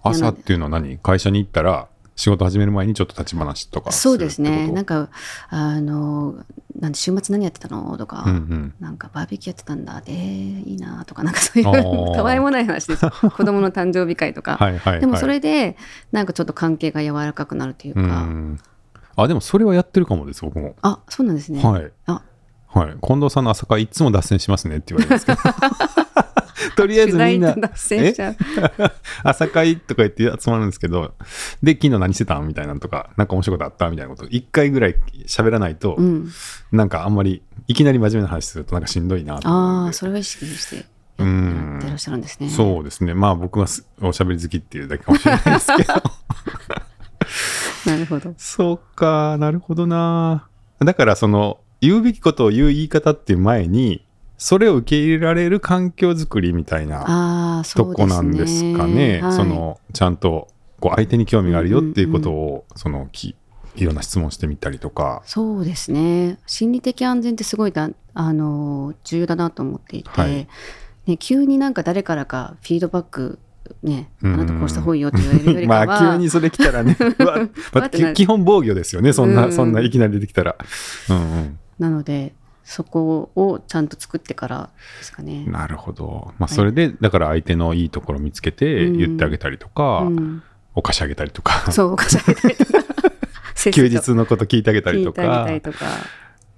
[0.02, 0.98] 朝っていうのは何？
[1.00, 5.08] 会社に行ったら仕事始める前にちょっと立ち話とかそうですねなんか。
[5.08, 5.10] か
[5.50, 6.44] あの
[6.80, 7.98] なんで週末何やってたの？
[7.98, 8.74] とか、うんうん。
[8.80, 15.00] なんかバーベキューやってたんだでいいなとかなんかそういうたわいもない話です 子供の誕生日会とか、はいはいはい。
[15.00, 15.76] でもそれで
[16.12, 18.60] なんかちょっと関係が柔らかくなるといううか、ん。
[19.16, 20.76] あ、でもそれはやってるかもです、僕も。
[20.82, 21.92] あそうなんですね、はい。
[22.06, 22.22] あ
[22.68, 22.98] はい。
[23.02, 25.40] 近藤さんの朝会いつも脱線しますねって言われますけど。
[26.76, 27.56] とりあえずみんな
[29.24, 31.14] 朝会とか言って集まるんですけど、
[31.62, 34.96] で、昨日何してたんみたいなのとか、なんか面白いことあったみたいなこと、一回ぐらい
[35.28, 36.32] 喋らないと、うん、
[36.72, 40.84] なんかあんまり、いきなり真面目な話するとなんかしんどいなとああそれを意識してや
[41.20, 41.80] うん。
[41.82, 42.50] てらっしゃるんですね。
[42.50, 43.14] そうですね。
[43.14, 45.94] まあ僕はすおしゃべり好きっていうだけかもしれないですけど。
[47.92, 48.34] なるほど。
[48.38, 50.48] そうか、なるほどな。
[50.80, 54.06] だからその、言うべきことを言う言い方っていう前に、
[54.38, 59.22] それを受け入れられる環境づくりみたいなとこなんですかね。
[59.22, 59.34] はい。
[59.34, 60.48] その、ちゃんと、
[60.80, 63.36] こう相手に興味があるよっていうことを、その、き
[63.76, 65.22] いろんな質問してみたりとか。
[65.26, 66.38] そうですね。
[66.46, 70.48] 心理的安全ってすごいだあの重要だなと思っていて、はい。
[71.06, 73.40] ね、急になんか誰からかフィードバック
[73.84, 76.98] ね、あうんなたこうした方がいいよって言われるよりまあ急にそれ来たらね、
[77.74, 79.14] まあ基本防御ですよね。
[79.14, 80.56] そんな、うんそんないきなり出てきたら。
[81.10, 81.60] うん。
[81.80, 82.34] なので
[82.68, 85.54] そこをちゃんと作ってからですかねうん。。
[85.54, 86.34] なるほど。
[86.38, 90.44] まあそれで、だから相手のいいところ見つけて言ってあげたりとか、うん、
[90.76, 92.84] お菓子あげたりとか、そうお菓子あげたりとか
[93.72, 95.86] 休日のこと聞いてあげたりと聞いてあげかたりとか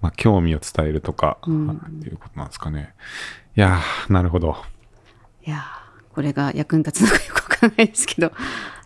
[0.02, 2.96] まあ、興味を伝えるとか、うんっていうことなんですかね。
[3.56, 4.58] いやー、なるほど。
[5.46, 8.32] いやーこれが役に立つのかよくわからないですけど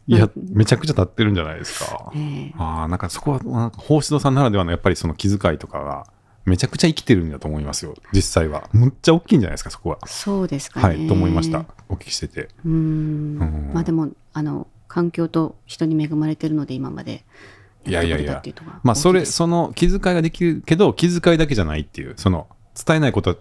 [0.07, 2.11] いやま、めちゃくちゃ立ってるんじゃないですか。
[2.13, 6.07] ええああ、なんかそこは、なんか、法師堂さんならではのやっぱりその気遣いとかが、
[6.45, 8.69] めちゃくちゃ生きてるんだと思いますよ、実際は。
[8.73, 9.99] むっちゃ大きいんじゃないですか、そこは。
[10.05, 10.97] そうですかね。
[10.97, 11.65] はい、と思いました。
[11.89, 12.49] お聞きしてて。
[12.65, 12.71] うん。
[12.71, 13.71] うん。
[13.73, 17.23] まあでもあの環境と人に恵まれてるので今まで。
[17.85, 18.41] いやいやいや。
[18.83, 22.47] まあ、それ、その気遣いができるけど、気遣いだけじゃないっていう、その、
[22.85, 23.37] 伝えないこと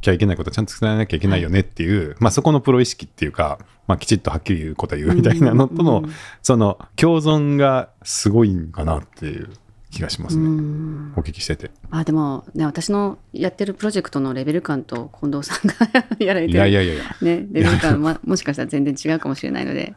[0.00, 6.04] きゃいけないことはちゃんと伝えなきゃいけないよねっていう、まあ、そこのプロ意識っていうか、まあ、きちっとはっきり言うことは言うみたいなのとの、
[6.42, 9.50] その共存がすごいんかなっていう
[9.90, 11.12] 気がしますね、うん。
[11.16, 11.70] お聞きしてて。
[11.90, 15.74] あでもね私のやってるプロジェクトのレベル感と近藤さんが
[16.24, 19.94] やられてるいやいやいやいや、ね、レベル感はもしかしたら全然違うかもしれないので。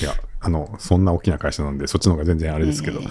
[0.00, 3.08] いや、あの、そんな大きな会社なんで、そっちの方が全然あれですけど、ええ。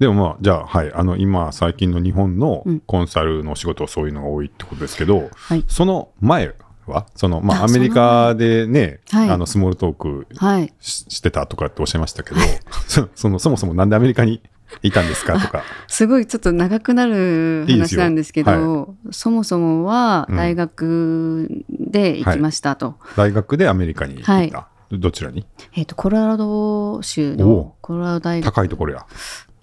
[0.00, 2.80] でもまあ、じゃあ、はい、あの、今、最近の日本のうん。
[2.80, 5.64] コンサルのお仕事はそういうのが多いってことですけど、はい。
[5.68, 6.54] その前
[6.86, 9.30] は、その、まあ、あアメリカでね、はい。
[9.30, 10.72] あの、スモールトークはい。
[10.80, 12.40] ししてたとかっておっしゃいましたけど、
[12.88, 14.42] そその、そもそもなんでアメリカに
[14.82, 15.38] いたんですか？
[15.38, 15.62] とか。
[15.88, 24.68] すごいちょっと長くなる話なんですけどそもそもはうん大学で行きましたと,、大学でアメリカに行った？
[24.90, 25.46] どちらに？
[25.74, 28.54] えっとコロラド州のコロラド大学。
[28.54, 29.06] 高いところや。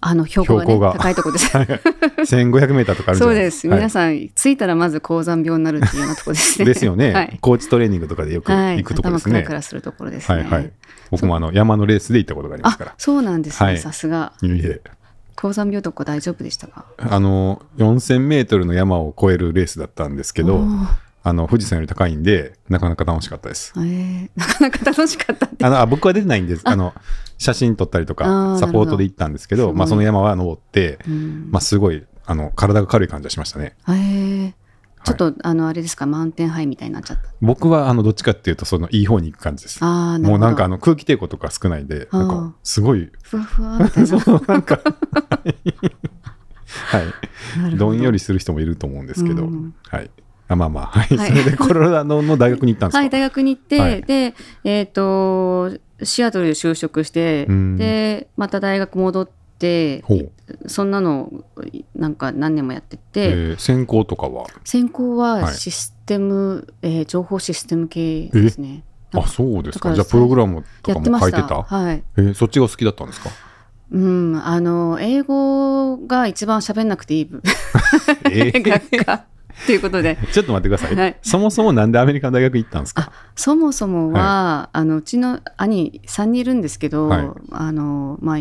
[0.03, 0.99] あの標高が,、ね、標高が。
[0.99, 1.55] 高いところです。
[1.55, 6.66] 1500メーターとかあるそうです、か皆さん着いたらまず高山病になるっていうようなところですね。
[6.66, 7.38] ですよね、はい。
[7.39, 9.36] コーチトレーニングとかでよくはい、行くところですね。
[9.36, 10.41] 頭クラクラするところですね。
[10.41, 10.72] はいはい。
[11.12, 12.91] 僕もあの山のレースで行ったことがありますから。
[12.91, 13.78] あそうなんですね、はい。
[13.78, 14.34] さすが。
[14.41, 14.82] いえいえ
[15.36, 16.86] 高山病とか大丈夫でしたか？
[16.98, 20.60] あの4000メートルの山を越えるレースだったんですけど、
[21.24, 23.74] あの富士山より高いんで、なかなか楽しかったです。
[23.78, 25.50] えー なかなか楽しかった。
[25.66, 26.62] あのあ僕は出てないんです。
[26.66, 26.94] あの
[27.38, 33.76] 写真撮ったりとあかー、サポートで行ったんですけど、まあ、その山は登って、うんまあ、すごいあの体が軽い感じはしましたね。
[33.88, 34.54] えー
[35.04, 37.24] ちょっと、あのあれですかマウンテンハイみたいになっちゃった。
[37.41, 39.80] 僕はあのどっちかっていうと、そのいい方に行く感じです。
[39.82, 40.20] あ。
[40.20, 44.08] もうなんかあの空気抵抗とか少ないんで、なんかすごい、ふわふわみたいな。
[44.20, 44.80] そうなんか、
[46.66, 46.99] は
[47.72, 47.91] い、ど。
[47.91, 49.74] んよりする人もいると思うんですけど、うん。
[49.88, 50.10] はい。
[50.47, 51.18] あまあまあ、はい。
[51.18, 51.30] はい。
[51.30, 54.04] それでコロラドの大学に行ったんですか、はい、大学に行って、はい。
[54.04, 55.72] で、えっ、と、
[56.04, 59.30] シアトルで就職してうん、で、また大学戻っ
[59.62, 60.03] て、
[60.68, 61.32] そんなの、
[61.95, 64.47] なんか何年もやってて、えー専攻とかは？
[64.64, 65.53] 専攻ははい。
[65.53, 68.84] システム、えー情報システム系ですね。
[69.14, 69.93] あ、かそうですか。
[69.93, 71.09] じゃあ、プログラムとやか。
[71.09, 71.62] も書いてた？
[71.62, 72.03] はい。
[72.18, 73.30] えーそっちが好きだったんですか？
[73.91, 77.30] うん、あの、英語が一番喋んなくていい
[78.64, 79.26] 学科。
[79.66, 80.18] ということで。
[80.32, 80.95] ちょっと待ってください。
[80.95, 81.18] はい。
[81.22, 83.12] そもそもなんでアメリカの大学行ったんですか？
[83.36, 87.30] そもそもは、あのうちの兄3人いるんですけど、はい。
[87.51, 88.38] あのまあ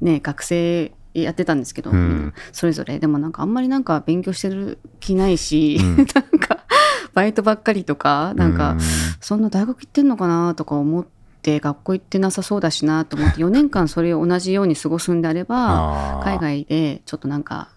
[0.00, 2.34] ね学生やってたんですけど、うん。
[2.52, 2.98] それぞれ。
[2.98, 5.96] でもなんかあんまりなんか勉強してる気ないし、うん。
[5.96, 6.64] なんか
[7.14, 8.80] バイトばっかりとかなんか、う
[9.20, 11.06] そんな大学行ってんのかなとか思っ
[11.42, 17.68] て学校行ってなさそうだしなと思って4年間それを同じように過ごすんであれば海外でちょっとなんか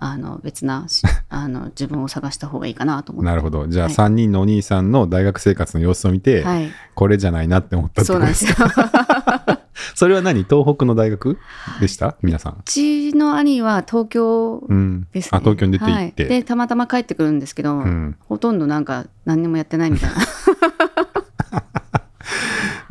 [0.00, 3.26] あの別なしあの自分を探した方がいいかなと思って。
[3.26, 3.66] なるほど。
[3.68, 3.94] じゃあ、はい。
[3.94, 9.58] 3人のお兄さんの大学生活の様子を見て、はい、これじゃないなって思ったってそうなんでことですすよ。
[9.94, 10.44] それは何？
[10.44, 11.38] 東北の大学？
[11.80, 12.16] でした？
[12.22, 12.52] 皆さん。
[12.54, 15.06] うちの兄は東京うん。
[15.12, 15.30] ですね。
[15.32, 16.22] あ、東京に出て行って。
[16.24, 20.16] はいでたまたま帰ってくるんですけど、うん、ほとんどなんか何にもやってないみたいな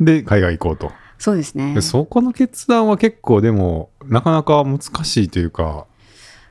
[0.00, 0.92] で、海外行こうと。
[1.18, 5.86] そうですねでそこの決断は結構でも、なかなか難しいというか、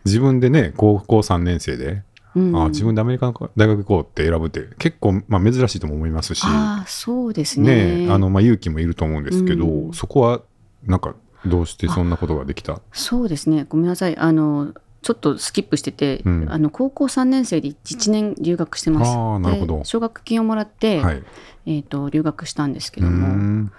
[0.05, 2.01] 自分でね、高校3年生で、
[2.35, 2.63] うん。
[2.63, 8.05] あ自分でアメリカの大学行こうって選ぶって結構、まあ、珍しいとも思いますし、ああそうですね。
[8.05, 9.93] ねあのまあ、勇気もいると思うんですけど、うん。
[9.93, 10.41] そこは
[10.85, 11.15] なんか
[11.45, 12.81] どうしてそんなことができた？
[12.91, 13.65] そうですね。
[13.67, 14.17] ごめんなさい。
[14.17, 16.45] あのちょっとスキップしてて、うん。
[16.49, 19.11] あの高校3年生で1年留学してます。
[19.11, 19.77] あーなるほど。
[19.79, 21.23] で奨学金をもらって、はい。
[21.65, 23.71] えー、と留学したんですけどもん。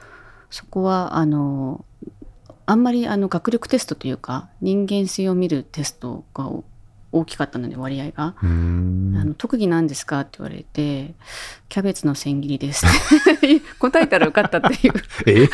[0.50, 1.84] そこはあの
[2.66, 6.64] あんまりあの学力テストというか人間性を見るテストがお
[7.14, 8.34] 大きかったので割合が。
[8.40, 11.14] あの特技なんですかって言われて
[11.68, 13.60] キャベツの千切りですって。
[13.78, 14.94] 答えたら受かったっていう。
[15.26, 15.48] え？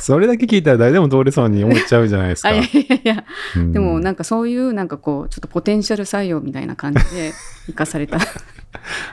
[0.00, 2.50] それだけ聞いたら誰でも通れそうに思っちゃうじゃないですか。
[2.50, 3.24] あいやいやいや。
[3.56, 3.72] うん。
[3.72, 7.32] でもなんかそういうなんかこうちょっとポテンシャル採用みたいな感じで
[7.66, 8.18] 生かされた。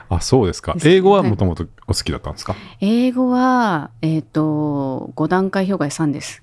[0.08, 0.76] あ、そうですか。
[0.84, 6.42] 英語はもともとお好きだったんですか、英語はえっ、と5段階評価で3です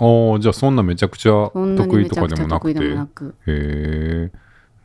[0.00, 2.80] おーじゃあそんなめちゃくちゃ得意とかでもなくて。
[2.80, 4.32] へえ、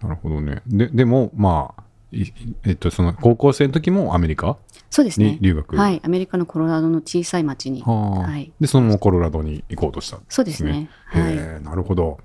[0.02, 0.62] なるほどね。
[0.68, 2.32] で、でも、まあ、い
[2.64, 4.58] えっと、その高校生の時もアメリカ
[4.90, 5.76] そうですねに留学？
[5.76, 10.20] はいアメリカのコロラドの小さい町にはあはいで、そのままコロラドに行こうとした。
[10.30, 12.20] そうですねへはいえ、なるほど。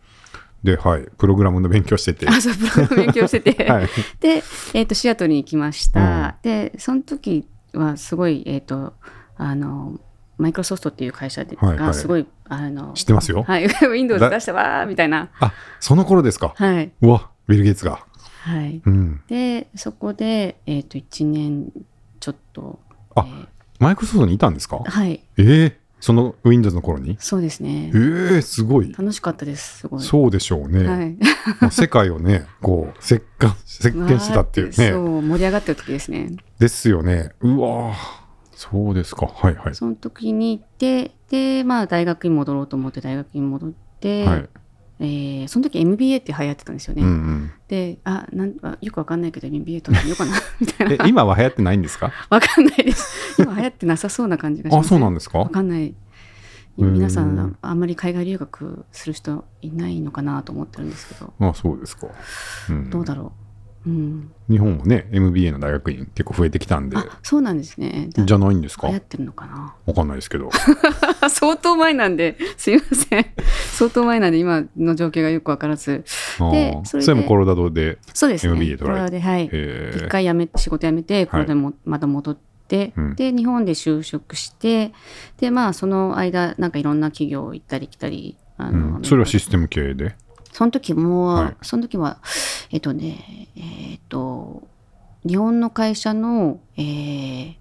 [0.62, 2.28] で、はい、プログラムの勉強してて。
[2.28, 3.88] あそうプログラム勉強してて、 はい。
[4.20, 4.42] で、
[4.74, 8.92] えー、とシアトルに行きました、でその時はすごいえっ、と
[9.36, 9.98] あの
[10.40, 13.44] マイクロソフトっていう会社で、はいはいがすごいあの知ってますよ。
[13.44, 16.52] はい、 Windows 出したわーみたいなあ、その頃ですか？
[16.56, 18.04] はい、うわ、ビル・ゲイツが。
[18.42, 19.20] はい、うん。
[19.28, 21.70] でそこで、えー、と1年
[22.20, 22.78] ちょっと
[23.14, 23.46] あえー
[23.78, 24.78] マイクロソフトにいたんですか？
[24.84, 27.16] はいええその Windows の頃に？
[27.20, 28.90] そうですねええすごい。
[28.96, 30.86] 楽しかったですすごいそうでしょうね。
[30.86, 31.02] は
[31.68, 34.90] い、世界をね、こう、席巻、席巻 してたっていうわーそね。
[34.92, 37.32] う盛り上がってる時ですねですよね。
[37.42, 37.94] うわー
[38.60, 39.26] そうですか。
[39.26, 39.74] はいはい。
[39.74, 44.48] その時に行ってでまあ大学に戻ろうと思って大学に戻って、はい。
[45.02, 47.50] えーその時 MBA って流行ってたんですよね、うんうん。
[47.68, 52.12] であなんあよくわかんないけど MBA 取ってみようかな みたいえな、今は流行ってないんですか？
[52.28, 53.40] わかんないです。
[53.42, 55.38] 今流行ってなさそうな感じがしまあ、すそうなんですか？
[55.38, 55.94] わかんない。
[56.76, 56.92] うん。
[56.92, 62.08] 皆さんあんまり海外留学する人いないのかなと思ってるんですけど、あ、そうですか。
[62.68, 63.49] うん、どうだろう
[63.88, 68.10] ん、日本もね、MBA の大学院結構増えてきたんで、あそうなんですね。
[68.12, 68.88] じゃないんですか？
[68.88, 69.74] 流行ってるのかな？
[69.86, 70.50] わかんないですけど。
[71.30, 73.26] 相当前なんで、すいません。
[73.72, 76.04] 相当前なんで、今の状況がよくわからず。
[76.52, 78.52] でそれもコロラドで、そうですね。
[78.52, 79.48] MBA 取られてこれで、はい。
[79.52, 82.36] えー一回辞め仕事辞めて、これでもまた戻っ
[82.68, 84.92] て、うんで、日本で就職して、
[85.38, 90.14] で、まあ、その間、なんかいろんな企業行ったり来たり、あうの、ん、それはシステム系で？
[90.52, 92.18] その時も、はいその時は、
[92.70, 94.66] えっとね、えっと、
[95.26, 97.54] 日本の会社の、えー、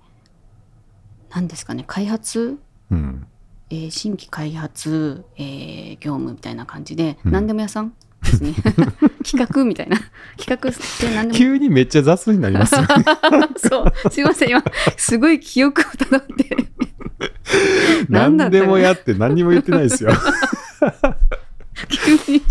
[1.32, 2.58] 何ですかね、開発？
[2.92, 3.28] うん。
[3.70, 8.54] えー新規開発、えー業務みたいな感じで、うん何でも屋さんですね。
[9.24, 9.98] 企画みたいな。
[10.38, 11.38] 企画って何でも。
[11.38, 12.88] 急にめっちゃ雑になりますよね。
[13.58, 14.12] そう。
[14.12, 14.50] すいません。
[14.50, 14.64] 今、
[14.98, 16.58] すごい記憶をたどって。
[18.10, 20.12] 何でもやって何にも言ってないですよ。
[21.90, 22.42] 急に。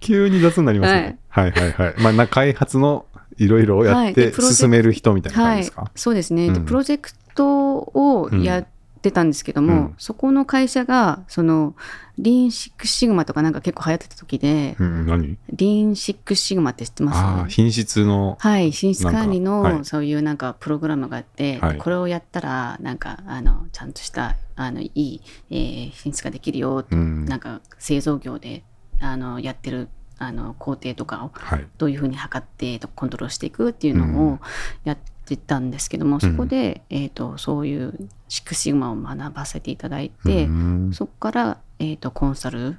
[0.00, 1.18] 急に雑になりますね。
[1.28, 5.90] はい、はい、はいまあな、開発のいろいろやって進める人みたいな感はいじですか、。
[5.94, 6.50] そうですね。
[6.50, 6.64] でうん。
[6.64, 8.66] プロジェクトをやっ
[9.00, 9.94] てたんですけども、うん。
[9.98, 11.76] そこの会社が、その、
[12.20, 15.38] リーンシックスシグマとかなんか結構流行ってた時で、うん、何？
[15.52, 17.54] リーンシックスシグマって知ってます？
[17.54, 21.78] 品質の、はい、品質管理のそういうなんかプログラムがあって、はい。
[21.78, 25.20] これをやったらなんかあのちゃんとしたあのいい、
[25.50, 27.24] えー品質ができるよと、うん。
[27.24, 28.64] なんか製造業で
[29.00, 29.88] あのやってる
[30.18, 31.66] あの工程とかをはい。
[31.78, 34.32] どういうふうに測ってコントロールしていくっていうのうん。
[34.34, 34.40] を
[34.84, 37.94] やってたんですけども、そこで、えー、とそういう
[38.28, 40.90] シックスシグマを学ばせていただいて、うん。
[40.92, 42.76] そこから、えー、とコンサル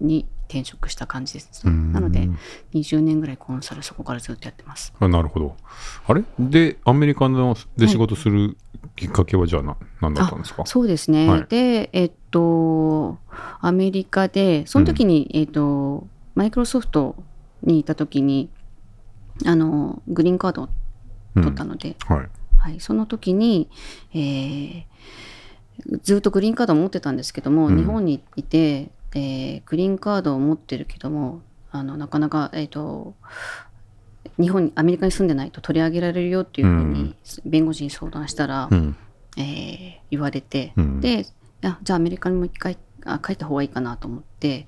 [0.00, 1.92] に転職した感じです、うん。
[1.92, 2.28] なので
[2.74, 4.92] 20年ぐらいコンサルそこからずっとやってます。
[4.98, 5.56] あなるほど。
[6.06, 6.24] あれ？
[6.38, 8.56] で、アメリカので仕事する
[8.96, 10.64] きっかけはじゃあな何だったんですか？
[10.66, 11.28] そうですね。
[11.28, 11.46] はい。
[11.48, 13.18] で、えっと、
[13.60, 17.14] アメリカで、その時に、えっと、マイクロソフト
[17.62, 18.48] にいた時に、
[19.44, 20.68] あの、グリーンカードを
[21.34, 22.28] 取ったので、はい。
[22.56, 23.68] はい、その時に、
[24.14, 24.82] えー
[26.02, 27.76] ずっとグリーンカードを持ってたんですけども、うん。
[27.76, 33.14] 日本にいて、えーグリーンカードを持ってるけども、あのなかなか、えっと、
[34.38, 38.96] 日本に、アメリカに住んでないと取り上げられるよっていうふうに、弁護士に相談したら、うん。
[39.36, 41.00] えー言われて、うん。
[41.00, 41.26] で
[41.62, 44.66] あじゃあアメリカにもう一回あ帰った方がいいかなと思って、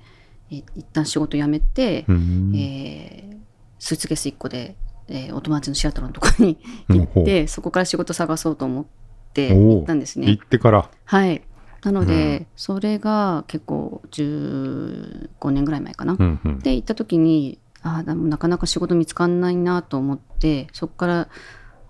[0.51, 2.53] えー一旦仕事辞めて、うん。
[2.55, 3.37] えー
[3.79, 4.75] スーツケース1個で、
[5.07, 6.57] えーお友達のシアトルのところに
[6.89, 8.85] 行ってそこから仕事探そうと思っ
[9.33, 10.27] て行ったんですね。
[10.27, 10.43] 行。
[10.43, 10.89] ってから。
[11.05, 11.41] はい
[11.83, 16.13] なので、うんそれが結構15年ぐらい前かな。
[16.13, 16.59] うんうん。
[16.59, 21.27] で行った時にあーでもなかなか仕事見つかんないなと思ってそこから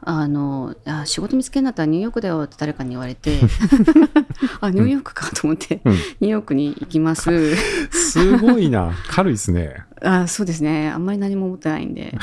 [0.03, 3.39] あのあ仕事見つけんだったらニューヨークだよって誰かに言われて
[4.61, 7.55] あニューヨークかと思って、うんニューヨークに行きます
[7.91, 8.93] すごいな。
[9.09, 9.75] 軽いですね。
[10.01, 12.15] あそうですねあんまり何も持ってないんで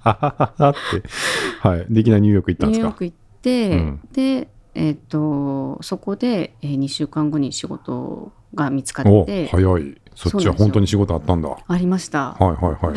[0.00, 1.02] ははははって。
[1.66, 1.86] はい。
[1.88, 2.86] でいきなりニューヨーク行ったんですか？
[2.88, 10.00] ニューヨーク行って、うんでえっ、とそこで、え2週間後に仕事が見つかおって早い。
[10.14, 11.48] そっちは本当に仕事あったんだ。
[11.48, 12.92] はいありました、はいは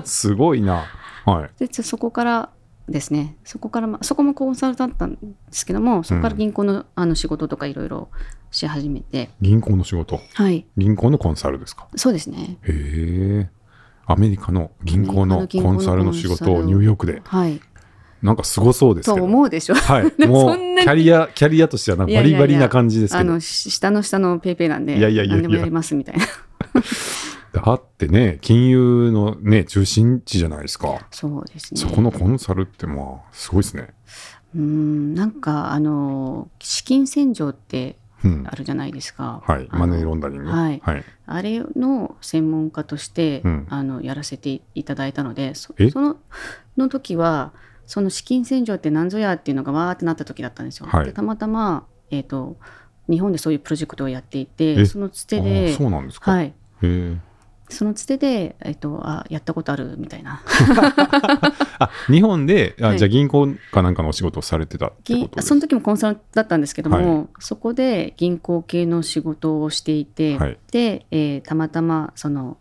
[0.00, 0.02] い。
[0.04, 0.84] すごいな。
[1.24, 1.50] はい。
[1.58, 2.50] でそこから
[2.88, 5.18] ですねそこから、まあ、そこもコンサルだったんで
[5.50, 8.08] すけどもそこから銀行の,、あの仕事とかいろいろ
[8.50, 10.20] し始めて銀行の仕事？
[10.34, 11.86] はい銀行のコンサルですか？
[11.96, 13.50] そうですねへえ。
[14.06, 17.20] アメリカの銀行のコンサルの仕事をニューヨークで？
[17.24, 17.60] はい
[18.22, 19.26] なんかすごそうですとけど。
[19.26, 20.10] 思うでしょはい。
[20.18, 23.20] でももうキャリア、キャリアとしてはなんかバリバリな感じですけど。
[23.20, 26.24] あのし下の下のペイペイなんでいやいやいやいや何でもやりますみたいな
[27.52, 31.06] だってね、金融のね、中心地じゃないですか。
[31.10, 33.88] そうですねそこのコンサルってまあ、すごいですね。
[34.54, 38.50] うーんなんかあの資金洗浄ってうんあ。
[38.50, 39.68] るじゃないですか、はい。
[39.70, 40.50] マネーロンダリング。
[40.50, 41.04] はいはい。
[41.26, 45.90] あれの専門家として、うんあのやらせていただいたのでそえ？
[45.90, 46.16] その
[46.76, 47.52] の時は
[47.88, 50.86] その資金洗浄って何ぞやっていうのがわーってなった時だったんですよ。
[50.86, 51.06] はい。
[51.06, 52.58] でたまたま、えー、と
[53.08, 56.30] 日本でそういうプロジェクトをやっていえてそのつてあであそうなんですか？
[56.30, 56.52] はい。
[57.70, 60.42] そのつてで、えー、とあやったことあるみたいな。
[61.78, 62.98] あ、日本で、あはい。
[62.98, 70.58] じゃあ銀行かなんかのお仕事をされてたって銀ことその時もコンサルだったんですけども、はそこで銀行系の仕事をしていて、はい。
[70.70, 72.58] で、えーたまたまその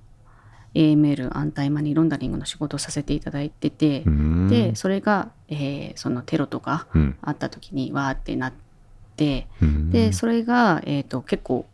[0.74, 4.04] AML アンタイマニーロンダリングの仕事をさせていただいてて、
[4.50, 7.18] でそれが、えーそのテロとかうん。
[7.22, 8.54] あった時にわーってなっ
[9.16, 9.90] てうん。
[9.90, 11.66] でそれが、えー、と結構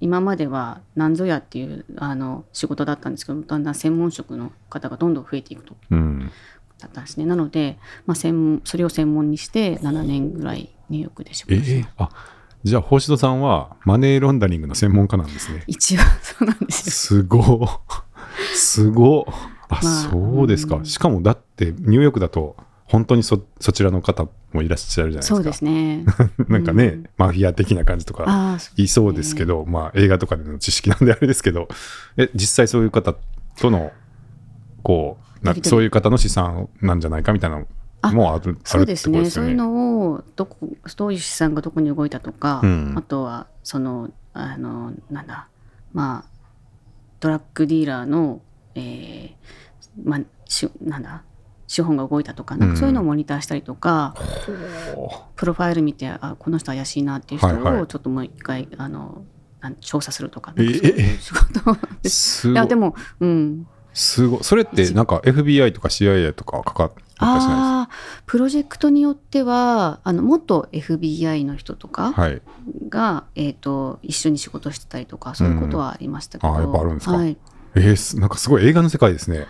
[0.00, 5.76] 今までは何ぞやっていうあの仕事だったんですけどだんだん専門職の方がどんどん増えていくと。
[5.90, 6.30] うん。
[6.80, 7.26] だったんですね。
[7.26, 12.08] なので、まあ、専門それを専門にして7年ぐらいニューヨークで仕え事してえあ、
[12.64, 15.64] じゃあ、星戸さんはマネーロンダリングの専門家なんですね。
[15.66, 16.92] 一応そうなんですよ。
[16.92, 17.68] すごっ。
[18.54, 19.24] すごっ。
[19.68, 20.76] あ、まあそうですか。
[20.76, 25.34] うんしかもだってニューヨークだと本当にそそちらの方もいらっしゃるじゃないですか。
[25.36, 26.04] そうですね。
[26.48, 31.68] なんかね、うんマフィア的な感じとかいそうですけど、まあ映画とかでの知識なんであれですけど、
[32.16, 33.14] え、実際そういう方
[33.60, 33.92] との、
[34.82, 39.20] こう、なそういう方の資産なんじゃないかみたいなのもあるあるそうですね。
[39.20, 39.30] ね。
[39.30, 45.48] そういうのをどこどういう資産がどこに動いたとか、うんあとはそのあのなんだ
[45.92, 46.29] まあ
[47.20, 48.40] ドラッグディーラーの、
[48.74, 49.30] えー
[50.04, 51.22] まあしなんだ？
[51.66, 54.14] 資本が動いたとかなんかそういうのをモニターしたりとか、
[55.36, 57.80] プロファイル見てあこの人怪しいなっていう人はいはい。
[57.82, 59.24] をちょっともう一回あの
[59.60, 62.40] なん調査するとかえなんかそういう仕事です。
[62.40, 62.54] すごい。
[62.54, 62.74] いやで。
[62.74, 64.44] もうんすごい。
[64.44, 72.42] それってなんか FBI とか CIA とかかかっああプロジェクトによってはあの元 FBI の人とか、いですかはい。
[72.88, 77.12] が、えー、と一緒に仕事してたりとかそういうことはありましたけど、うんあやっぱあるんですか？
[77.16, 77.36] はい、
[77.74, 79.46] えーすなんかすごい映画の世界ですね。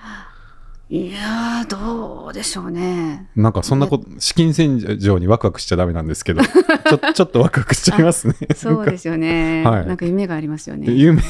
[0.92, 3.28] いやーどうでしょうね。
[3.36, 8.34] なんかそんなこと、資金洗浄にワクワクしちゃダメなんですけど、ちょ ちょっとワクワクしちゃいますね。
[8.56, 9.86] そうですよね、はい。
[9.86, 10.90] なんか夢がありますよね。
[10.90, 11.22] 夢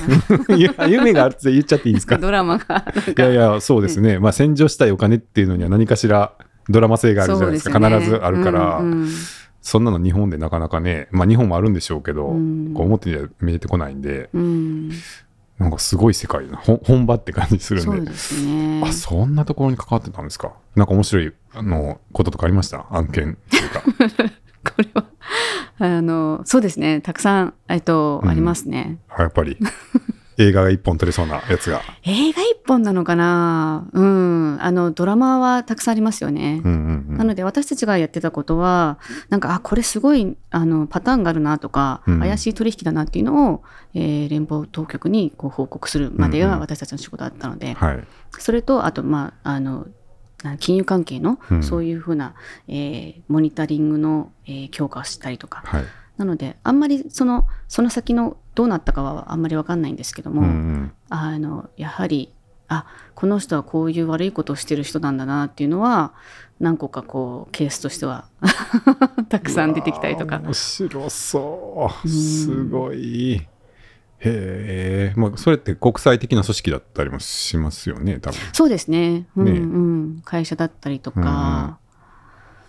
[0.88, 2.16] 夢があるって言っちゃっていいんですか？
[2.16, 2.86] ドラマが。
[3.06, 4.18] いやいや、そうですね。
[4.18, 6.32] まあ、洗浄したいお金っていうのには何かしら
[6.70, 7.78] ドラマ性があるじゃないですか。
[7.78, 8.80] 必ずあるから、
[9.60, 12.72] そんなの日本でなかなかね、まあ、日本もあるんでしょうけど、うん。
[12.72, 14.90] こう表には見えてこないんで、うん
[15.60, 16.46] なんかすごい世界
[16.84, 18.12] 本場って感じするんで。
[18.16, 18.82] そね。
[18.84, 20.54] あ、そんなところに関わってたんですか？
[20.74, 22.86] なんか面白い、あの、こととかありました？
[22.90, 23.82] 案件っていうか。
[24.64, 25.04] これは
[25.78, 27.00] あのそうですね。
[27.00, 28.28] たくさん、えっとうん。
[28.30, 28.98] ありますね。
[29.08, 29.56] あやっぱり、
[30.40, 31.82] 映画が一本撮れそうなやつが。
[32.02, 33.88] 映画一本なのかな？
[33.92, 37.16] うんあのドラマはたくさんありますよね、うんうんうん。
[37.18, 43.62] なので私たちがやってたことはなんかあこれすごいあのパターンがあるなとか、うん怪しい取引だなっていうのを、
[43.94, 48.04] えー連邦当局にこう報告するまでうんうんが私たちの仕事だったので、はい。
[48.38, 49.86] それとあとまああの
[50.42, 52.34] な金融関係のうんそういうふうな、
[52.68, 55.84] えーモニタリングの、えー強化をしたりとかはい。
[56.16, 60.92] なのであんまりそのその先のどうなったかはあんまり分かんないんですけども、うんうん。
[61.08, 62.32] あのやはり
[62.68, 66.12] あこの人はこういう悪いことをしてる人なんだなっていうのは
[66.60, 68.26] 何個かこうケースとしては
[69.28, 72.08] たくさん出てきたりとか面白そう。
[72.08, 73.46] うんすごい。
[74.20, 75.14] へえ。
[75.16, 78.38] まあ、それって国際的な組織だったりもしますよね、多分。
[78.52, 81.78] そうですね,、うんねうん、会社だったりとか、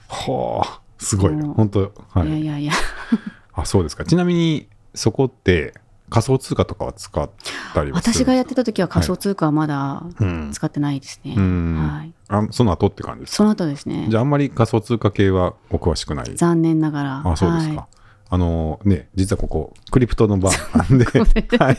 [0.08, 0.82] はあ。
[0.98, 1.34] すごい。
[1.34, 2.28] 本当はい。
[2.28, 2.74] いやいやいや
[3.54, 4.06] あ、そうですか。
[4.06, 5.74] ちなみに、そこって
[6.10, 7.30] 仮想通貨とかは使っ
[7.74, 10.52] たり私がやってた時は仮想通貨はまだうん。
[10.52, 13.36] 使ってないですね、うんはい、あその後って感じですか？
[13.38, 16.36] その後ですねじゃあ、あんまり仮想通貨系はお詳しくない？
[16.36, 17.76] 残念ながらあ、そうですか。
[17.76, 17.86] はい
[18.34, 21.04] あのね、実はここ、クリプトのバーなんで、
[21.60, 21.78] はい。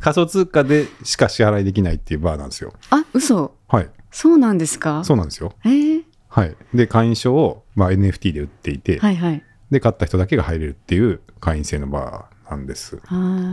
[0.00, 2.72] 仮想通貨でしか支払いできないっていうバーなんですよ。
[2.90, 3.90] あ嘘はい。
[4.10, 5.04] そうなんですか？
[5.04, 5.52] そうなんですよ。
[5.64, 6.56] えーはい。
[6.74, 13.00] で、会員証を、まあ、NFT で売っていて、はいはいで、買った人だけが入れるっていう会員制のバーなんです。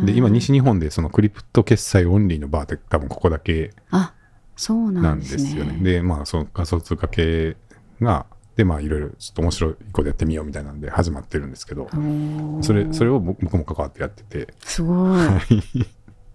[0.03, 4.13] で、今、西日本でそのクリプト決済オンリーのバーって多分ここだけあ
[4.55, 5.77] そうななんですすよね。
[5.81, 7.57] で、まあ、その仮想通貨系
[8.01, 8.25] が、
[8.55, 11.89] で、まあ、いろいろちょっと面白いことやってみようみたいなんで始まってるんですけど、
[12.61, 15.85] それ、それを僕僕も関わってやってて、すごい。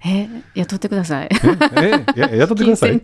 [0.04, 1.28] え雇ってください。
[1.76, 3.02] え、えや雇ってください。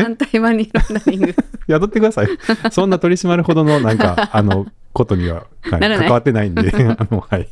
[0.00, 1.34] 反対マニーロンダリング。
[1.66, 2.28] 雇ってください。
[2.70, 5.80] そんな取り締まるほどのなんか、あの、ことには、はい。
[5.80, 7.48] 関わってないんで、 あの、はい。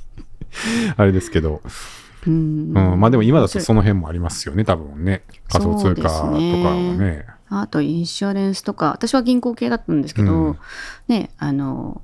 [0.96, 1.62] あれですけど、
[2.26, 2.72] うん。
[2.74, 5.22] うん、まあでも今だとその辺もありますよね、多分ね。
[5.48, 7.26] 仮想通貨とかそうもですね。
[7.48, 8.92] あとインシュアレンスとか。
[8.92, 10.59] 私は銀行系だったんですけど、うん。
[11.09, 12.00] ねあの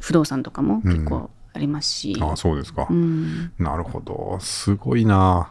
[0.00, 2.86] 不動産とかも結構ありますし、ああ、そうですか。
[2.90, 2.92] う。
[2.92, 3.52] ん。
[3.58, 4.38] なるほど。
[4.40, 5.50] すごいな。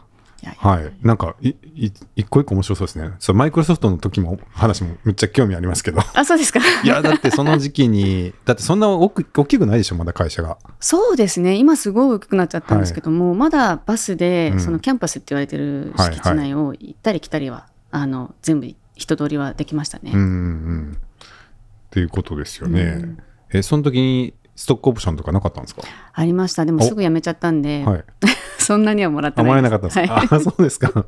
[0.56, 0.92] はい。
[1.02, 3.12] なんか、い、い、一個一個面白そうですね。
[3.18, 6.00] そう、マイクロソフトの時も話もめっちゃ興味ありますけど。
[6.14, 10.56] あそうですか いや、だってその時期に、だってそんな大き大きくないでしょ、まだ会社が。
[10.78, 20.12] そうですね今すごい大きくなっちゃったんですけども、まだバスで、うんそのキャンパスって言われてるはいはい敷地内を行ったり来たりは、あの全部人通りはできましたね。
[20.14, 20.96] うんうん。
[20.96, 22.82] っていうことですよね。
[22.82, 23.18] うん
[23.52, 25.80] え、その時にストックオプションとかなかったんですか？
[26.12, 26.66] ありました。
[26.66, 26.86] でもお。
[26.86, 28.04] すぐ辞めちゃったんで、はい。
[28.60, 30.28] そんなにはもらってあ、ないもらえなかったんですか、はい。
[30.30, 31.06] あ、そうですか。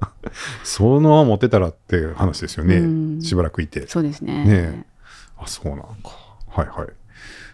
[0.65, 2.77] そのまま持ってたらって話ですよね。
[2.77, 2.87] う
[3.19, 3.21] ん。
[3.21, 3.87] しばらくいて。
[3.89, 4.45] そうですね。
[4.45, 4.85] ねえ。
[5.37, 5.87] あ、そうなんか。
[6.49, 6.89] はいはい。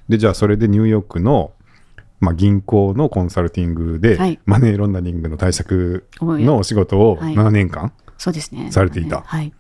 [0.09, 1.51] で、じゃあそれでニューヨークの、
[2.21, 4.39] まあ、銀行のコンサルティングで、はい。
[4.47, 7.35] マネーロンダリングの対策のお仕事をはい。
[7.35, 8.71] 7年間、そうですね。
[8.71, 9.23] されていた。
[9.27, 9.53] はい。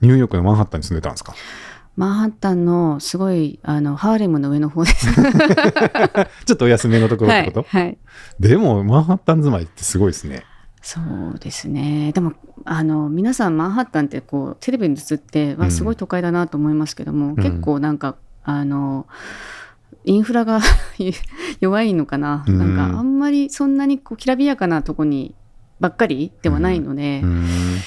[0.00, 1.34] ニューヨークのマンハッタンに住んでたんですか？
[1.96, 5.06] マンハッタンのすごいあのハーレムの上の方です。
[6.44, 7.98] ちょっとお安めのところっはいてこと、はい。
[8.40, 10.44] でも、マンハッタン住まいってすごいですね。
[10.82, 12.12] そうですね。
[12.12, 12.34] でも
[12.64, 17.36] あの皆さんマンハッタンってこうテレビに映ってわうんすごい都会だなと思いますけども、ん。
[17.36, 19.06] 結構なんかあの
[20.04, 20.60] インフラが
[21.60, 22.58] 弱いのかな、うん。
[22.58, 25.34] なんかあんまりそんなにこうきらびやかなとこに
[25.80, 27.78] ばっかりではないので、うーん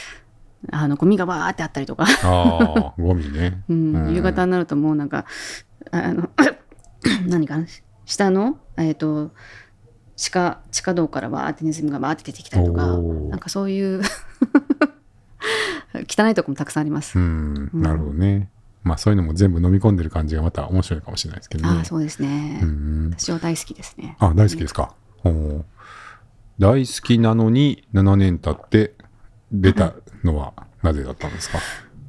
[0.71, 3.63] あのゴミがわーってあったりとか、ああ ゴミね。
[3.69, 3.95] うん。
[3.95, 4.15] うん。
[4.15, 5.25] 夕方になるともうなんか
[5.91, 6.29] あの
[7.27, 7.65] 何かな？
[8.05, 9.31] 下の、えー、と
[10.15, 14.01] 地下地下道からわーってネズミがわーって出てきたりとかなんかそういう
[16.07, 17.17] 汚いとこもたくさんあります。
[17.17, 17.69] うん。
[17.73, 18.49] なるほどね。
[18.83, 21.77] まあそういうのも全部飲み込んでる感じがまた面白いかもしれないですけどね。
[21.77, 24.15] ああそうですね、うん私は大好きですね。
[24.19, 24.93] あ大好きですか、
[25.23, 25.63] おー。
[26.59, 28.95] 大好きなのに7年経って
[29.51, 29.93] 出た
[30.27, 30.53] のは
[30.83, 31.59] なぜだったんですか、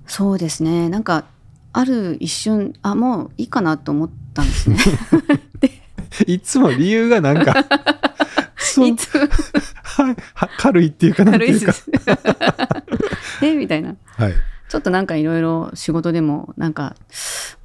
[0.07, 1.25] そうですねなんか
[1.73, 4.77] ある一瞬あもういいかなと思ったんですね。
[6.27, 7.55] いつも理由がなんか
[8.85, 9.29] いつは
[10.59, 13.43] 軽いっていうかなんていうか軽いです。
[13.45, 13.95] えみたいな。
[14.07, 14.33] はい
[14.69, 16.95] ちょっとなんかいろいろ仕事でもなんか、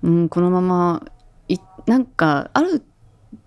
[0.04, 1.04] うん、このまま
[1.50, 2.82] いなんかある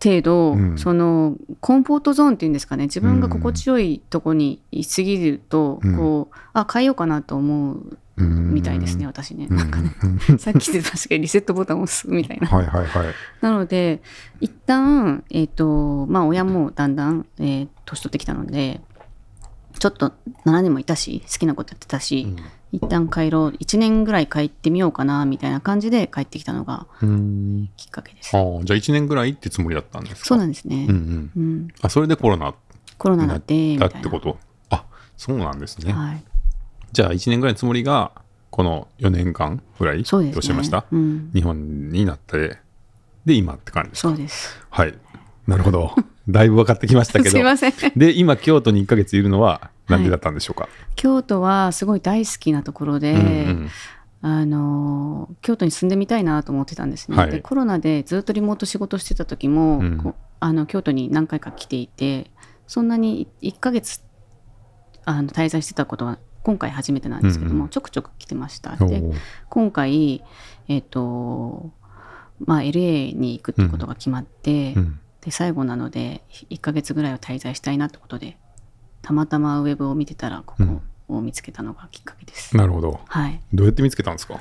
[0.03, 0.79] 程度、うん。
[0.79, 2.85] そのコンフォートゾーンっていうんですかね。
[2.85, 5.97] 自分が心地よいとこにいすぎると、うん。
[5.97, 9.47] こうあ変えようかなと思ううんみたいですね私ね。
[9.51, 9.57] うん。
[9.57, 9.95] なんかね。
[10.29, 12.49] う んさっきで確かにリセットボタンを押すみたいな。
[12.49, 13.07] はいはいはい。
[13.41, 14.03] なので
[14.41, 18.81] 一旦えっ、とまあ親もだんだん、えー年取ってきたので
[19.79, 20.13] ちょっと
[20.45, 22.35] 7年もいたし好きなことやってたし、
[22.77, 27.71] 一旦帰ろう1年ぐらい帰ってみようかなみたいな感じで帰ってきたのがうん。
[27.77, 28.37] きっかけです。
[28.37, 30.27] ああじゃあ1年ぐらいってつもりだったんですか？
[30.27, 31.31] そうなんですね、うんうん。
[31.35, 31.69] うん。
[31.81, 32.55] あそれでコロナ
[32.99, 33.79] コロナだって。
[33.79, 34.39] だってこと？
[34.71, 34.85] あ
[35.17, 36.23] そうなんですね、はい、
[36.93, 38.13] じゃあ1年ぐらいのつもりが
[38.51, 40.35] この4年間ぐらいそうですね。
[40.35, 40.85] どうしました？
[40.93, 42.59] うん、日本になって
[43.25, 44.09] で今って感じですか？
[44.11, 44.61] そうです。
[44.71, 44.95] はい。
[45.47, 45.95] なるほど。
[46.29, 47.31] だいぶ分かってきましたけど。
[47.37, 47.73] すいません。
[47.97, 53.23] で今京都に1ヶ月いるのはなんでだったんでしょうか、京都はすごい大好きなところで、うんう
[53.65, 53.71] ん
[54.23, 57.31] あの京都に住んでみたいなと思ってたんですね、はい。
[57.31, 60.15] でコロナでずっとリモート仕事してた時も、うん。
[60.41, 62.31] あの京都に何回か来ていて
[62.67, 64.03] そんなに1ヶ月
[65.05, 67.69] あの滞在してたことは今回初めてなんですけども、うんうん。
[67.69, 68.77] ちょくちょく来てました。
[68.81, 69.15] おでー。
[69.49, 70.25] 今回
[70.69, 71.71] えっ、と
[72.45, 74.99] まあ LA に行くってことが決まって、うん。
[75.21, 78.39] で最後なので1ヶ月ぐらいは滞在したいなってことで
[79.03, 80.55] たまたまウェブを見てたらこ
[81.09, 83.01] こを見つけたのがきっかけです、なるほど。
[83.07, 83.41] はい。
[83.55, 84.41] どうやって見つけたんですか？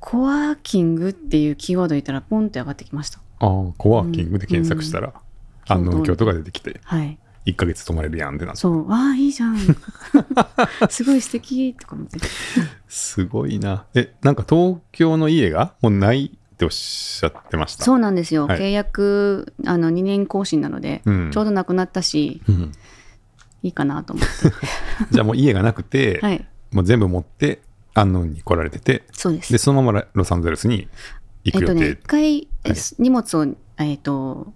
[0.00, 3.18] コワーキングっていうキーワード入れたらポンって上がってきました。
[3.38, 5.12] ああコワーキングで検索したら、
[5.66, 7.18] 安納京都が出てきてはい。
[7.46, 8.60] 1ヶ月泊まれるやんってなって。
[8.60, 9.56] そう、ああ、いいじゃん。
[10.90, 12.18] すごい素敵とか思って。
[12.88, 13.84] すごいな。
[13.94, 18.46] えなんか東京の家がもうないっておっしゃってましたそうなんですよ。
[18.46, 22.72] はい契約、あの、2年更新なので、うんちょうどなくなったし、うん
[23.62, 24.32] いいかなと思って。
[25.12, 26.46] じゃあもう家がなくて、はい。
[26.72, 27.62] もう全部持って
[27.94, 29.52] 安納に来られててそうです。
[29.52, 30.88] でそのままロサンゼルスに
[31.44, 33.46] 行く予定、えっとね、一回、えはい荷物を、
[33.78, 34.54] えっと、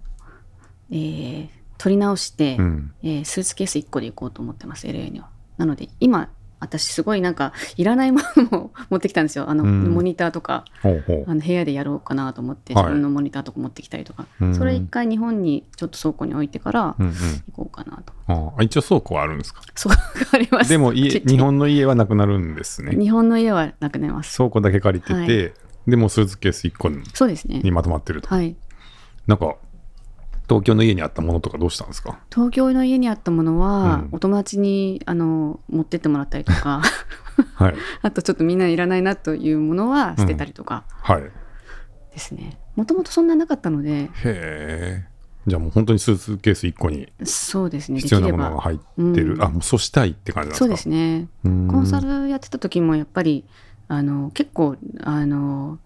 [0.91, 1.47] えー
[1.77, 5.29] 取り直して、うんえースーツケース1個で行こうと思ってます、LA には。
[5.57, 6.29] なので、今、
[6.61, 9.49] 私すごいなんか、いらないものも持ってきたんですよ。
[9.49, 9.83] あの、うん。
[9.93, 10.63] モニターとか。
[10.81, 11.23] ほうほう。
[11.27, 12.83] あの部屋でやろうかなと思ってはい。
[12.83, 14.55] 自分のモニターとか持ってきたりとか、うん。
[14.55, 17.13] それ一回日本にちょっと倉庫に置いてからうんうん。
[17.13, 19.61] 行こうかなと、ああ一応倉庫はあるんですか？
[19.75, 19.93] そう
[20.33, 22.95] ありますでも家 日本の家はなくなるんですね。
[22.95, 24.37] 日本の家はなくなります。
[24.37, 25.53] 倉庫だけ借りてて、はい。
[25.87, 27.61] でもスーツケース1個にそうですね。
[27.71, 28.55] まとまってると、はい。
[29.25, 29.55] なんか
[30.51, 32.19] 東京の家にあったものとかどうしたんですか？
[32.29, 34.09] 東京の家にあったものは、うん。
[34.11, 36.81] お友達にあの持ってってもらったりとか。
[37.55, 37.75] はい。
[38.03, 41.21] あとちょっとみんないらないなというものは捨てたりとかはい。
[41.21, 42.59] ですね。
[42.75, 43.91] もともとそんななかったので。
[43.91, 45.05] へえ。
[45.47, 49.41] じゃあもう本当にスーツケース1個にそうですね必要なものが入ってる、うん。
[49.41, 50.65] あもうそうしたいって感じなんですか？
[50.65, 51.27] そうですね。
[51.45, 51.67] うん。
[51.69, 53.45] コンサルやってた時もやっぱり
[53.87, 55.79] あの結構あの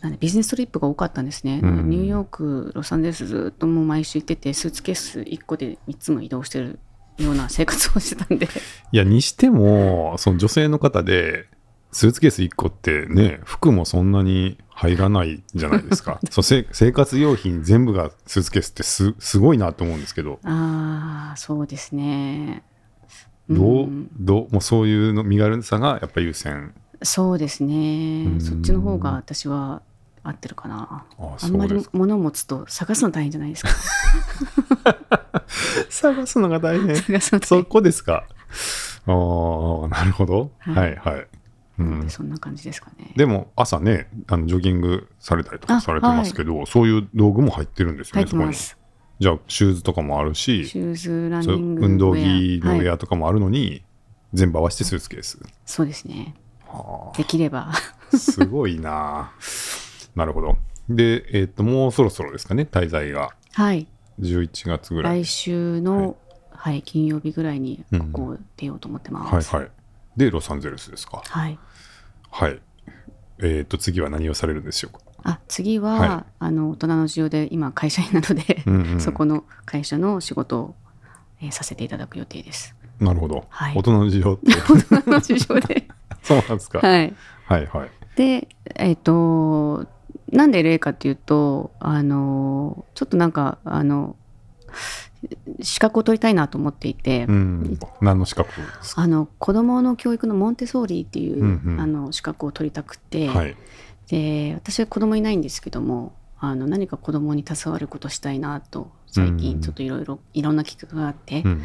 [0.00, 1.90] なんでビジネストリップが多かったんですね、うん。
[1.90, 6.78] ニューヨークロサンゼルスずっともう毎週行っててスーツケース1個で3つも移動してる
[7.18, 8.48] ような生活をしてたんで。
[8.92, 11.46] いやにしてもその女性の方で
[11.90, 16.20] スーツケース1個ってね服もそんなに入らないじゃないですか。
[16.30, 20.38] そうせ生活用品全部がスーツケースってすすごいなと思うんですけど。
[20.44, 22.62] ああそうですね。
[23.50, 26.72] どう、んどうもうそういうの身軽さがやっぱ優先。
[27.02, 28.26] そうですね。
[28.26, 28.40] うん。
[28.40, 29.82] そっちの方が私は
[30.22, 31.04] 合ってるかな？
[31.18, 33.70] ああんまり物を持つと探すの大変じゃないですか？
[35.90, 36.96] 探すのが大変。
[36.96, 38.24] 探すの大そ変こですか。
[39.06, 40.96] ああなるほど、はいはい。
[41.14, 41.26] はい、
[41.78, 43.12] うんそんな感じですかね。
[43.16, 48.76] でも朝ねあのジョギングされたりとかあされてますけど、そういう道具も入ってるんですよね入ってます。
[49.20, 52.86] じゃあシューズとかもあるしシューズランニング運動着のウはい。
[52.86, 53.82] ェアとかもあるのに、
[54.32, 55.38] 全部合わせてスーツケース。
[55.66, 56.34] そうですね。
[56.66, 57.72] はできれば。
[57.72, 57.74] あ
[58.16, 59.32] すごいな
[60.18, 60.56] なるほど。
[60.90, 63.30] でえっ、ともうそろそろですかね滞在が。
[63.52, 63.86] はい。
[64.20, 65.22] 11月ぐらい。
[65.22, 66.16] 来週の、
[66.50, 66.82] はい。
[66.82, 69.70] 金曜日ぐらいにここを出ようと思ってます、はいはい。
[70.16, 71.22] でロサンゼルスですか。
[71.24, 71.56] はい。
[72.30, 72.60] はい。
[73.40, 75.00] えっ、と次は何をされるんでしょうか？
[75.22, 76.32] あ次は、はい。
[76.40, 79.00] あの大人の事情で今会社員なので、うんうん。
[79.00, 80.74] そこの会社の仕事を、
[81.40, 82.74] えーさせていただく予定です。
[82.98, 83.76] なるほど、はい。
[83.76, 84.50] 大人の事情って。
[84.90, 85.86] 大人の事情で。
[86.24, 87.14] そうなんですか、はい。
[87.44, 87.90] はいはい。
[88.16, 89.86] でえっ、と
[90.32, 94.16] なんで LA かっていうとあのちょっとなんかあの
[95.60, 97.78] 資格を取りたいなと思っていて、うん。
[98.00, 98.50] 何の資格
[98.96, 101.80] あの子どもの教育のモンテソーリっていう、うんうん。
[101.80, 103.56] あの資格を取りたくて、はい。
[104.08, 111.62] で私は子供いないんですけどもあの何か子供に携わることしたいなと最近ちょっといろいろいろんな企画があって、うんうん。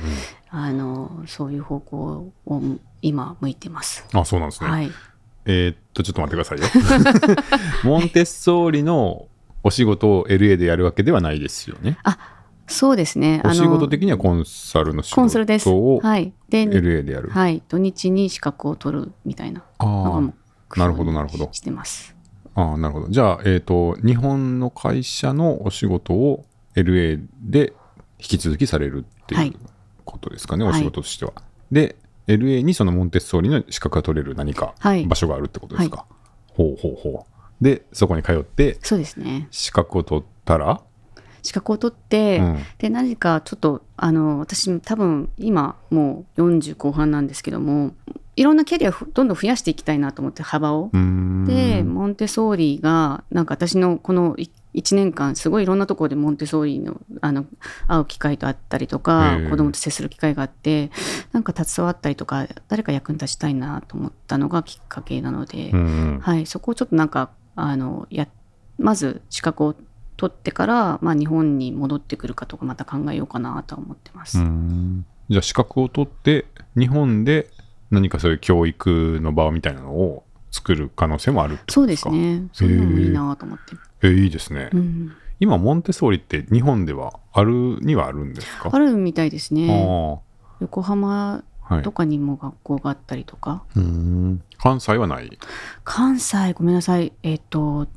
[0.50, 2.62] あのそういう方向を
[3.02, 4.06] 今向いてます。
[4.14, 4.92] あそうなんですね、はい、
[5.46, 7.38] えーっとちょっと待ってくださいよ。
[7.84, 9.28] モンテッソーリの
[9.64, 11.98] お仕事を LA でやるわけではないですよね。
[12.68, 13.42] そうですね。
[13.46, 15.66] お仕事の的にはコンサルの仕コンサルです。
[15.66, 16.34] 事をはい。
[16.50, 19.64] で、LA でやる、はい、土日に資格を取るみたいな。
[19.80, 20.34] の
[20.70, 21.46] があなるほどなるほど。
[21.46, 22.16] にしてます。
[22.56, 23.10] あああなるほど。
[23.10, 27.74] じゃあえーっと日本の会社のお仕事を LA で
[28.20, 29.50] 引き続きされるってはい。
[29.50, 29.56] いう
[30.06, 30.74] ことですかね、はい。
[30.74, 31.34] お仕事としては。
[31.72, 31.96] で
[32.28, 35.06] LA にそのモンテッソーリの資格が取れる何かはい。
[35.06, 36.06] 場所があるってことですか、
[36.50, 37.64] ほうほうほう。
[37.64, 39.48] でそこに通ってそうですね。
[39.52, 40.82] 資格を取ったら、
[41.42, 42.64] 資格を取って、うん。
[42.78, 47.94] で何かちょっとあの私多分今もう40後半なんですけども
[48.36, 50.90] いろんなキャリアをふどんどん増やしていきたいなと思って幅を。
[51.46, 54.36] でモンテソーリがなんか私のこの
[54.74, 57.46] 1年間すごいいろんなところでモンテソーリのあの
[57.88, 60.92] 会う機会とあったりとか子供と接する機会があって
[61.32, 65.84] なんか携わったりとか誰か役に立ちたいなと思ったのがきっかけなので、うんう
[66.16, 68.28] んはい、そこをちょっとなんかあのや
[68.78, 69.76] まず資格を
[70.18, 74.38] 取ってから、まあ、日本に戻ってくるかとかまた考えようかなとは思ってます。
[75.30, 76.46] じゃあ資格を取って
[76.78, 77.50] 日本で
[77.92, 82.48] 何かそういう教育の場みたいなのを作る可能性もあるそうですすね。
[82.54, 83.76] そういうのもいいなと思って。
[84.04, 88.70] えーいいですね、うん、今モンテソーリって日本ではあるにはあるんですか？
[88.72, 89.68] あるみたいですね。
[89.70, 90.20] あ
[90.60, 91.44] 横浜
[91.84, 94.44] とかにも学校があったりとか、うーん。
[94.58, 95.38] 関西はない？
[95.84, 97.14] 関西ごめんなさい。
[97.24, 97.88] えっ、と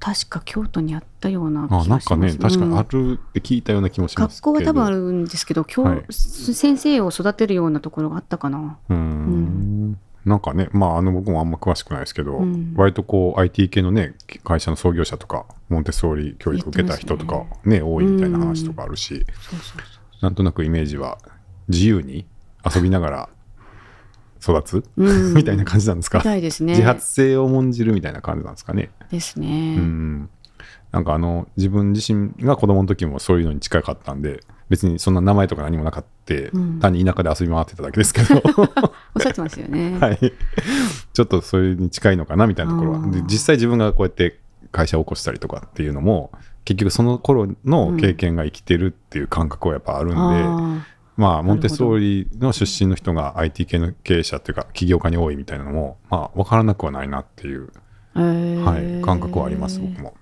[0.00, 6.04] 確か京都にあったような気あなんかがしますね確かにあうんるって聞いたような気もします学校は多分あるんですけど教、はい。
[6.10, 8.78] 先生を育てるようなところがあったかな。
[8.88, 9.71] うーん
[10.24, 12.74] なんかねまああの僕もあんま詳しくないですけど、うん。
[12.76, 14.14] 割とこう IT 系のね
[14.44, 17.82] 会社の創業者とかモンテッソーリ教育受けた人とか言ってね。
[17.82, 19.26] 多いみたいな話とかあるし、
[20.20, 21.18] なんとなくイメージは
[21.68, 22.26] 自由に
[22.64, 23.28] 遊びながら
[24.42, 24.84] 育つ、
[25.34, 26.40] みたいな感じなんですか、ね。
[26.40, 28.90] 自発性を重んじるみたいな感じなんですかね。
[29.10, 30.30] ですね、うん。
[30.90, 36.80] なんかあの自分自身が子供の時もそういうのに近かったんで別にそんな名前とか何もなかって、うん。
[36.80, 38.92] 単に田舎で遊び回ってただけですけど、お
[39.22, 40.18] っしゃってますよね、はい、
[41.12, 43.06] ちょっとそれに近いのかなみたいなところは。
[43.06, 44.38] で実際自分がこうやって
[44.70, 46.32] 会社を起こしたりとかっていうのも
[46.64, 58.62] 結局その頃の経験が生きてるっていう感覚はやっぱあるんで、あまあモンテッソーリの出身の人が IT 系の経営者っていうか起業家に多いみたいなのもまあ分からなくはないなっていう、ーへー。
[58.62, 60.14] はい、感覚はあります僕も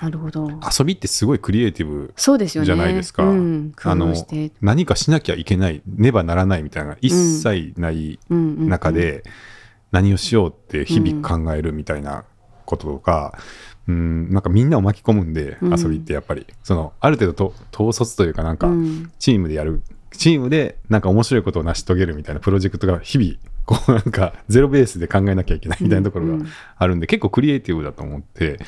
[0.00, 0.48] なるほど。
[0.48, 3.24] 遊びってすごいクリエイティブじゃないですか。
[3.24, 4.14] うん、工あの
[4.62, 8.68] 何かしなきゃいけないねばならないみたいな一切ないうんうんうん。
[8.68, 9.22] 中で
[9.92, 12.24] 何をしようって日々考えるみたいな
[12.64, 13.38] こととか、
[13.88, 15.78] うん、なんかみんなを巻き込むんでうん。
[15.78, 19.12] 遊びってやっぱり、そのある程度と統率というかなんかうん。
[19.18, 19.82] チームでやる
[20.12, 23.34] チームでなんか面白いことを成し遂げるみたいなプロジェクトが日々
[23.70, 28.58] こう なんかゼロベースで考えなきゃいけないみたいなところがうんうんあるんで、結構クリエイティブだと思って、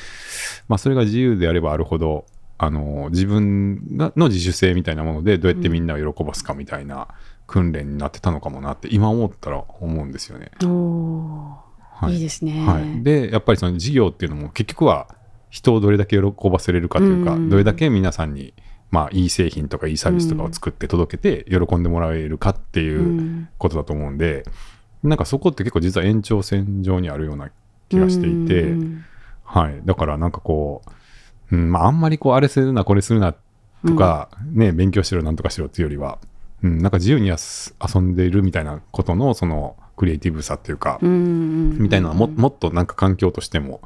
[0.69, 2.25] まあ、それが自由であればあるほど
[2.57, 7.09] あの自分がの自主性みたいなものでどうやってみんなを喜ばすかみたいな
[7.47, 10.51] 訓練になってたのかもなって今思ったら思うんですよね。
[10.61, 12.13] はい。
[12.13, 15.07] いいですね、はい、でやっぱりその事業っていうのも結局は
[15.49, 18.53] 人をどれだけ喜ばせれるかというか、うんどれだけ皆さんに
[18.89, 24.43] まあいい製品とかいいサービスとかを作って届けて喜んでもらえるかっていううんことだと思うんで、
[25.03, 27.51] なんかそこって結構実は延長線上にあるような
[27.89, 29.05] 気がしていて、うん。
[29.43, 30.81] はい、だからなんかこ
[31.51, 33.35] う、うんまあ、あんまりこうあれするなこれするな
[33.85, 36.19] とか、ね勉強しろなんとかしろっていうよりは、
[36.63, 43.81] うん、なんか自由に遊んでいるみたいなことのそのクリエイティブさっていうか、うんうんみたいなのはももっとなんか環境としても、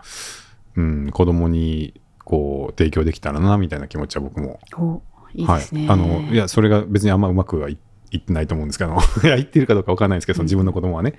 [0.76, 4.60] うん、子供にこう提供できたらなみたいな気持ちは僕も。
[4.78, 5.02] お
[5.34, 5.46] い。
[5.46, 7.78] はい、あのいやそれが別にあんまうまくはい
[8.12, 8.92] いってないと思うんですけど。
[9.24, 11.14] いや言ってるかどうかわかんないですけどその自分の子供はね、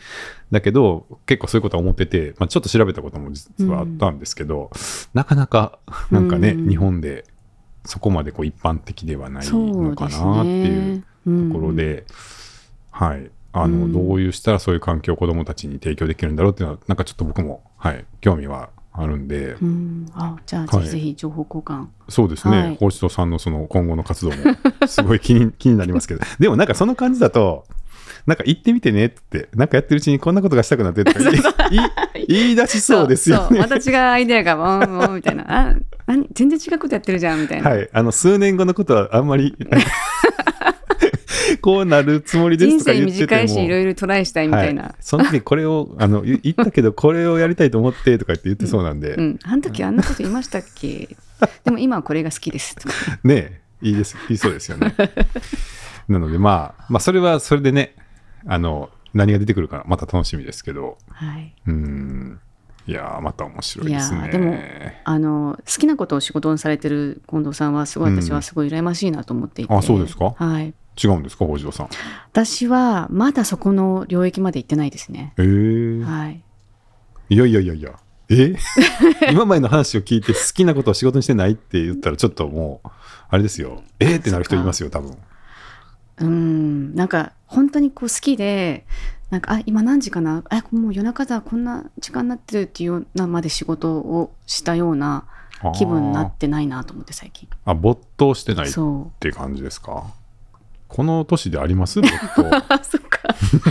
[0.50, 4.70] だけど結構そういうことは思ってて、まあ、ちょっと調べたことも実はあったんですけど、
[5.14, 5.78] なかなか
[6.10, 6.68] なんかね、うん。
[6.68, 7.24] 日本で
[7.84, 12.04] そこまでこう一般的ではないのかなっていうところで、
[12.90, 13.30] はい。
[13.52, 13.92] あの、うん。
[13.92, 20.88] どういうしたらそういう環境を子供たちに提供できるんだろうっていうのはなんかちょっと僕も、はい、興味はあるんで、うん、あじゃあはい。
[20.88, 22.76] ぜひ情報交換、そうですね、はい。
[22.76, 24.36] 法師さんのその今後の活動も。
[24.86, 27.64] すごい気に気になりますけど、でもなんかその感じだと、
[28.26, 31.20] なんか行ってみてねって、なんかやってるうちにこんなことがしたくなってとか
[32.28, 33.46] 言い出しそうですよね。
[33.48, 35.44] そうまた違うアイデアがわんわんみたいな。
[35.48, 35.74] あ
[36.06, 36.26] 何？
[36.32, 39.54] 全然違うことやってるじゃんみたいな、はい、あの数年後のことはあんまり
[41.58, 43.40] こうなるつもりです人生とか言ってても。
[43.40, 51.16] 短いしいろいろトライしたいみたいな、はい、その時これを あの言言ったけどこれをやりたいと思ってとか言って言ってそうなんで、うん、あの時あんなこと言いましたっけ？
[51.64, 52.94] でも今はこれが好きですとか
[53.24, 53.60] ねえ。
[53.80, 54.16] いいです。
[54.28, 54.92] いいそうですよね。
[56.08, 57.94] なのでまあまあそれはそれでね
[58.46, 60.98] あの何が出てくるかまた楽しみですけど。
[61.10, 61.54] はい。
[61.66, 62.40] うん。
[62.86, 64.18] いやーまた面白いですね。
[64.18, 64.58] いやーでも
[65.04, 70.34] あの好きなことを仕事にされてる近藤さんはすごい私はすごい羨ましいなと思っていて、あそうですか？
[70.36, 70.72] はい
[71.02, 71.88] 違うんですか北条さん？
[72.32, 75.32] 私はまだそこの領域まで行ってないですね。
[75.36, 75.42] え。
[75.42, 76.42] ー、はい。
[77.30, 77.98] いやいやいやいや。
[78.30, 78.54] え？
[79.32, 82.88] 今までの話を聞いて好きなことを仕事にしてないって言ったらちょっともう
[83.30, 83.82] あれですよ。
[84.00, 84.16] え？
[84.16, 85.16] ーってなる人いますよ多分。
[86.18, 86.94] うん。
[86.94, 88.86] なんか本当にこう好きで
[89.30, 90.42] なんかあ今何時かな？
[90.50, 95.24] あもう夜中だこんな時間になってるっていうようなまで仕事をしたような
[95.74, 97.48] 気分になってないなと思って最近。
[97.64, 100.04] あ没頭してないっそて感じですか？
[100.88, 102.00] この年であります？
[102.00, 103.20] 没頭うあそっか。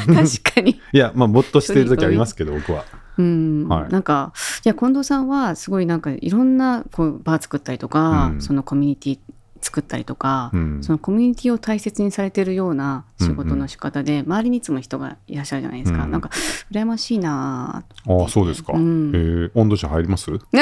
[0.06, 0.80] 確かに。
[0.94, 2.86] いやまあ没頭してる時ありますけど僕は。
[3.18, 3.92] うん、はい。
[3.92, 4.32] なんか
[4.64, 8.42] いや近藤さんはすごいなんかいろんなこうバー作ったりとか、うん。
[8.42, 9.20] そのコミュニティ
[9.60, 10.84] 作ったりとか、うん。
[10.84, 16.12] そのコミュニティを大切にされてるような仕事の仕方で、周りにいつも人がいらっしゃるじゃないですか、うん。
[16.12, 16.30] なんか
[16.72, 19.12] 羨ましいなああそうですか、うん。
[19.16, 19.52] えー。
[19.56, 20.30] 温度差入ります？
[20.30, 20.40] ぁ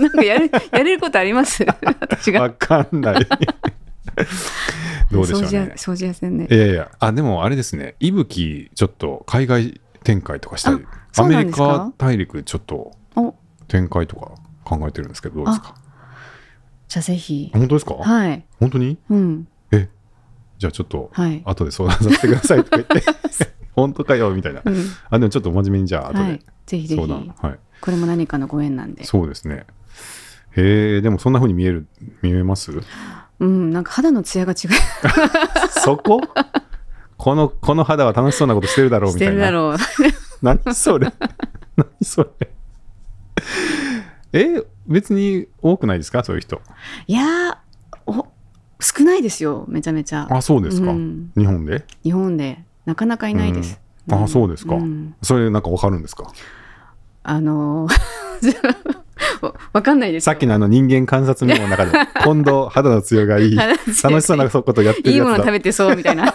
[0.00, 1.62] なんかやるやれることあります？
[2.00, 2.40] 私が。
[2.40, 3.26] わかんない
[5.10, 5.74] どうでしょうね。
[5.76, 6.46] 掃除屋さんね。
[6.50, 6.90] いやいや。
[6.98, 7.94] あでもあれですね。
[8.00, 10.84] いぶきちょっと海外展開とかしたり
[11.16, 13.34] アメリカ大陸ちょっとお。
[13.68, 14.32] 展開とか
[14.64, 15.74] 考えてるんですけどどうですか？
[16.88, 17.50] じゃあぜひ。
[17.52, 18.44] 本当ですか、はい。
[18.60, 18.98] 本当に？
[19.08, 19.48] うん。
[19.72, 19.88] え
[20.58, 23.02] じゃあちょっとはい、後で相談させてくださいとか言って。
[23.74, 24.62] 本当かよみたいな。
[24.64, 24.76] うん。
[25.10, 27.34] あでもちょっと真面目にじゃあ後ではい、ぜひぜ相ひ談。
[27.40, 27.58] はい。
[27.80, 29.04] これも何かのご縁なんで。
[29.04, 29.66] そうですね。
[30.56, 31.88] へえでもそんな風に見える
[32.22, 32.70] 見えます？
[33.40, 34.70] うんなんか肌のツヤが違う。
[35.80, 36.20] そこ？
[37.16, 39.50] このこの肌は楽しそうなことしてるだろうしてみたいな。
[39.50, 39.76] るだろう。
[40.42, 41.12] 何それ？
[41.76, 42.50] 何それ？
[44.32, 46.22] え別に多くないですか？
[46.24, 46.60] そういう人。
[47.06, 47.56] いやー
[48.06, 48.26] お
[48.80, 50.26] 少ないですよめちゃめちゃ。
[50.30, 51.32] あそうですか、うん。
[51.36, 51.84] 日本で？
[52.02, 52.64] 日本で。
[52.84, 54.24] なかなかいないです、うん。
[54.24, 54.74] あそうですか。
[54.74, 55.14] ん。
[55.22, 56.30] それなんかわかるんですか？
[57.22, 58.23] あのー
[59.40, 60.32] わ わかんないですよ。
[60.32, 61.92] さっきのあの人間観察メモの中で
[62.24, 63.56] 今度肌のツヤがいい。
[63.56, 66.34] 楽しそうなことやってるいいもの食べてそうみたいな。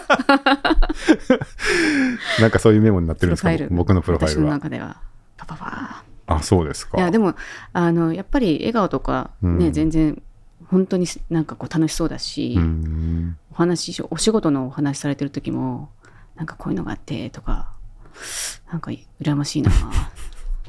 [2.40, 3.50] なんかそういうメモになってプるんですか？
[3.70, 4.96] 僕のプロファイ私のルは中では。
[5.36, 6.98] パパパあそうですか。
[6.98, 7.34] いやでも
[7.72, 9.72] あのやっぱり笑顔とかね、うん。
[9.72, 10.22] 全然
[10.68, 13.36] 本当になんかこう楽しそうだし、うーん。
[13.52, 15.90] お話しお仕事のお話しされてる時も
[16.36, 17.68] なんかこういうのがあってとか
[18.70, 18.90] なんか
[19.20, 19.70] 羨ましいな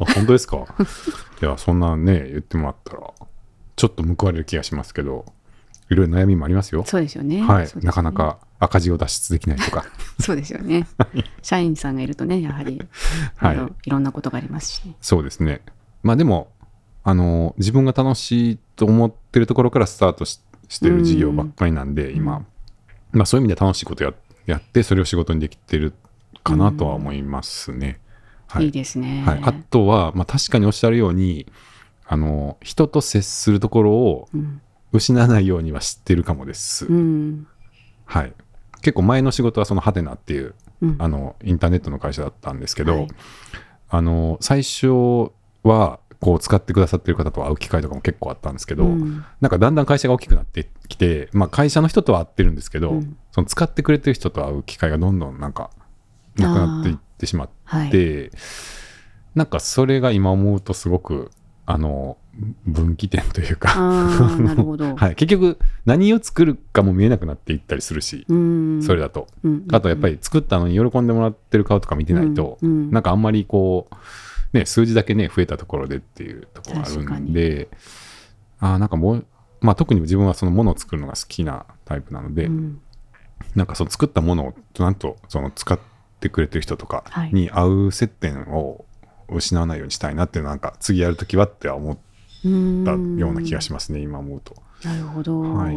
[0.08, 0.58] あ本当ですか？
[1.42, 3.00] いやそんなね言ってもらったら
[3.76, 5.26] ちょっと報われる気がしますけど
[5.90, 6.84] いろいろ悩みもありますよ。
[6.86, 7.42] そうですよね。
[7.42, 7.72] はい、ね。
[7.82, 9.86] なかなか赤字を脱出できないとか。
[10.20, 10.88] そうですよね。
[11.42, 12.82] 社員さんがいるとねやはり
[13.36, 13.58] はい。
[13.86, 14.86] いろんなことがありますし。
[14.86, 15.62] ねそうですね。
[16.04, 16.52] まあでも
[17.04, 20.40] あの自分が楽しいと思ってるところからスタートし
[20.70, 22.46] してる事業ばっかりなんで、今、
[23.12, 24.14] まあ、そういう意味で楽しいことや
[24.46, 25.92] やってそれを仕事にできてる
[26.46, 28.00] かなとは思いますね。
[28.52, 28.66] はい。
[28.66, 31.48] いいですね、はい、あとは、まあ、確かにおっしゃるように
[32.06, 34.62] あの人と接するところをうん。
[34.94, 36.86] 失わないようには知ってるかもです。
[36.86, 37.48] うん。
[38.04, 38.34] はい、
[38.82, 40.96] 結構前の仕事はそのハテナっていううん。
[41.00, 43.08] あのインターネットの会社だったんですけど、はい。
[43.90, 45.32] あの最初
[45.64, 49.24] はこう使ってくださってる方と会う機会とかも結構あったんですけど、うん。
[49.40, 53.18] なんかだんだん会社が大きくなってきて、まあ、会社の人とは会ってるんですけど、うん。
[53.32, 55.70] その使ってくれてる人と会う機会がどんどんなんか
[56.38, 57.90] なくなっていってしまっはい。
[57.90, 58.32] て、
[59.36, 61.32] なんかそれが今思うとすごく
[61.66, 62.18] あの
[62.66, 63.74] 分岐点というか、
[65.16, 68.84] 結局何を作るかも見えなくなっていったりするし、うん。
[68.84, 69.28] それだと。
[69.44, 72.92] うんあとやっぱり作ったのに喜んでもらってる顔とか見てないと、うんうん。
[72.92, 77.70] なんかあんまりこう、ね、数字だけね、増えたところでっていうところがあるんで、
[78.60, 79.26] あーなんかもう、
[79.62, 82.80] まあ、特に自分はそのものを作るのが好きなタイプなので、うん。
[83.56, 85.91] なんかその作ったものをなんとその使って
[86.30, 88.86] くれてる人とかはいに合う接点を
[89.30, 94.56] 失わないようにしたいなっていうなんか次やるときはって思ったような気がしますね、今思うと。
[94.84, 95.42] なるほど。
[95.42, 95.76] はい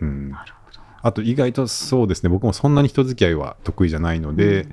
[0.00, 0.80] うん、なるほど。
[1.00, 4.66] あと意外とそうですね僕もそんなに人付き合いは得意じゃないので、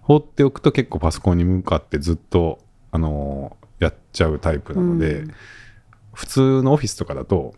[0.00, 2.60] 放っておくと結構パソコンに向かってずっと、
[2.90, 5.34] あのーやっちゃうタイプなので、うん
[6.16, 7.54] 普通のオフィスとかだと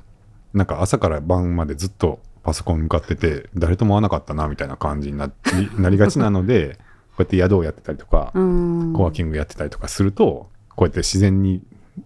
[0.52, 5.32] なんか朝から晩までずっとパソコン向かってて誰とも会わなかったなみたいな感じになり
[5.78, 6.78] なりがちなので
[7.14, 8.92] こうやって宿をやってたりとか、うん。
[8.94, 11.62] コワーキングやってたりとかするとこうやって自然に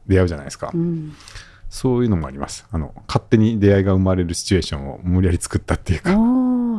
[0.09, 1.13] 出会うじゃないですか、うん。
[1.71, 6.11] そういうのもありますあの勝手に出会いが生まれるシチュエーションを無理やり作ったっていうか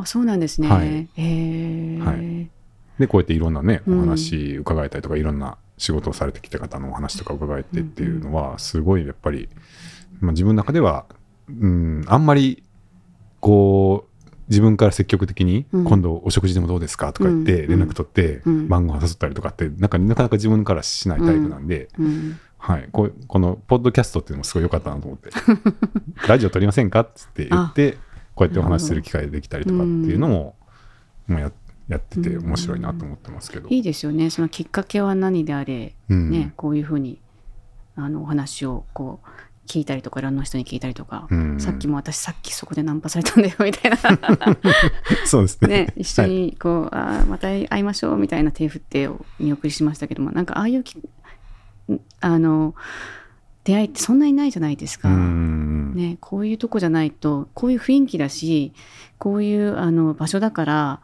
[0.06, 0.68] そうなんですね。
[0.68, 1.98] はいへえ。
[2.00, 2.50] はい
[2.98, 9.48] でこうやっていろんなねうんお話伺えたりとか、いろんな仕事をされてきた方のお話とか伺えてっていうのはすごいやっぱり、
[10.20, 11.06] まあ、自分の中では、
[11.48, 12.62] うん、あんまり
[13.44, 15.84] こう自分から積極的に、うん。
[15.84, 17.78] 今度お食事でもどうですかとか言ってうん。
[17.78, 18.68] 連絡取って、うん。
[18.68, 22.40] 晩ご飯誘ったりとかってなんかなかなか自分からしないタイプなんで、うん。
[22.56, 25.28] はい、こうこのポッドキャストっていうのもすごい良かったなと思って。
[26.26, 27.98] ラジオ撮りませんかっつって言って
[28.34, 30.56] こうやってお話しする機会できたりとかっていうのも、
[31.26, 31.52] もうや
[31.88, 34.30] やってて面白いなと思ってますけど、いいですよね。
[34.30, 36.30] そのきっかけは何であれ、うん。
[36.30, 37.20] ね、こういうふうに
[37.96, 39.28] あのお話をこう
[39.66, 41.60] 聞いたりとかいろんな人に聞いたりとか、うん。
[41.60, 43.96] さっきも私さっきそこでナンパされたんだよ みたいな。
[45.26, 45.68] そうですね。
[45.68, 50.84] ね一緒にこう、あーまた会いましょうみたいな手振ってお見送りしましたけどもなんかああいう
[52.20, 52.74] あの
[53.64, 55.08] 出会いってそんなにないじゃないですか。
[55.08, 58.72] うんね、こういうとこじゃないとこういう雰囲気だし
[59.18, 61.00] こういうあの場所だから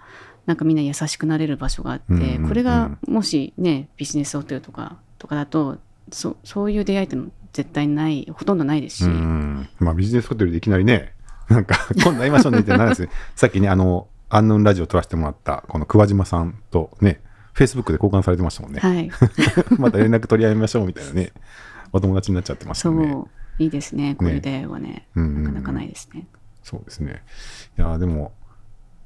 [0.47, 5.79] なんかみんな優しくなれる場所があって、これがもしねビジネスホテルとかとかだと
[6.11, 11.15] そそういう出会いっての絶対ないほとんどないですし、うんまあビジネスホテルでいきなりね
[11.49, 13.03] なんか今度会いましょうねってなるんです。
[13.03, 17.21] ね さっきねあのアンノンラジオ撮らせてもらったこの桑島さんとね
[17.53, 19.11] フェイスブックで交換されてましたもんね、はい。
[19.79, 21.33] また連絡取り合いましょうみたいなね
[21.93, 23.13] お友達になっちゃってますそよね。
[23.13, 25.07] ういいですねこういう出会いはね。
[25.17, 25.45] うんうんうん。
[25.45, 26.27] なかなかないですね。
[26.63, 27.23] そうですね。
[27.79, 28.33] いや、でも、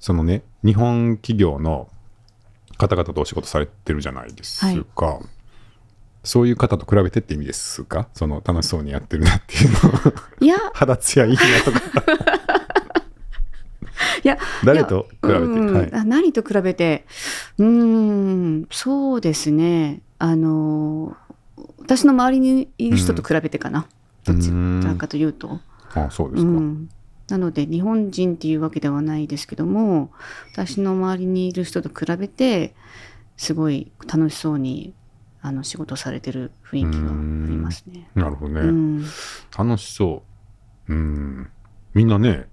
[0.01, 1.89] そのね、日本企業の
[2.77, 4.61] 方々とお仕事されてるじゃないです
[4.97, 5.21] か。
[6.25, 8.09] そういう方と比べてって意味ですか？
[8.15, 9.79] その楽しそうにやってるなっていうの。
[10.41, 10.57] いや。
[10.75, 11.81] 肌ツヤいいなとか。
[14.23, 17.05] いや誰と比べて、うんはい、あ何と比べて？
[17.59, 20.01] うーんそうですね。
[20.19, 21.15] あの
[21.81, 23.87] 私の周りにいる人と比べてかな、
[24.25, 24.51] どち
[24.83, 25.61] らかというと。
[25.95, 26.89] あそうですか、うん、
[27.29, 30.11] なので日本人っていうわけではないですけども
[30.53, 32.75] 私の周りにいる人と比べて
[33.37, 34.95] すごい楽しそうに
[35.47, 37.13] あの仕事されてる雰囲気があ
[37.47, 38.09] りますね。
[38.15, 39.05] なるほどね、うん。
[39.57, 40.23] 楽しそ
[40.89, 40.93] う。
[40.95, 41.51] うん。
[41.93, 42.49] みんなね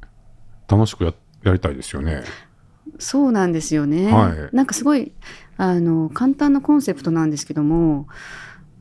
[0.68, 2.24] 楽しくややりたいですよね。
[3.00, 4.56] そうなんですよね、はい。
[4.56, 5.14] なんかすごい
[5.56, 8.08] あの簡単なコンセプトなんですけども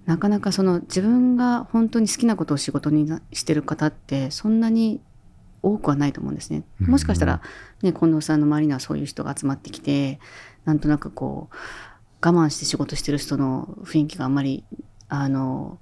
[0.07, 5.01] なかなかその自分が本当に好きなことを仕事になしてる方ってそんなに
[5.63, 6.65] 多くはないと思うんですね。
[6.81, 7.43] もしかしたら、
[7.83, 10.19] ね、近藤さんの周りにはそういう人が集まってきて
[10.65, 11.57] なんとなくこう
[12.23, 14.65] 我慢して仕事してる人の雰囲気があんまり
[15.09, 15.79] あの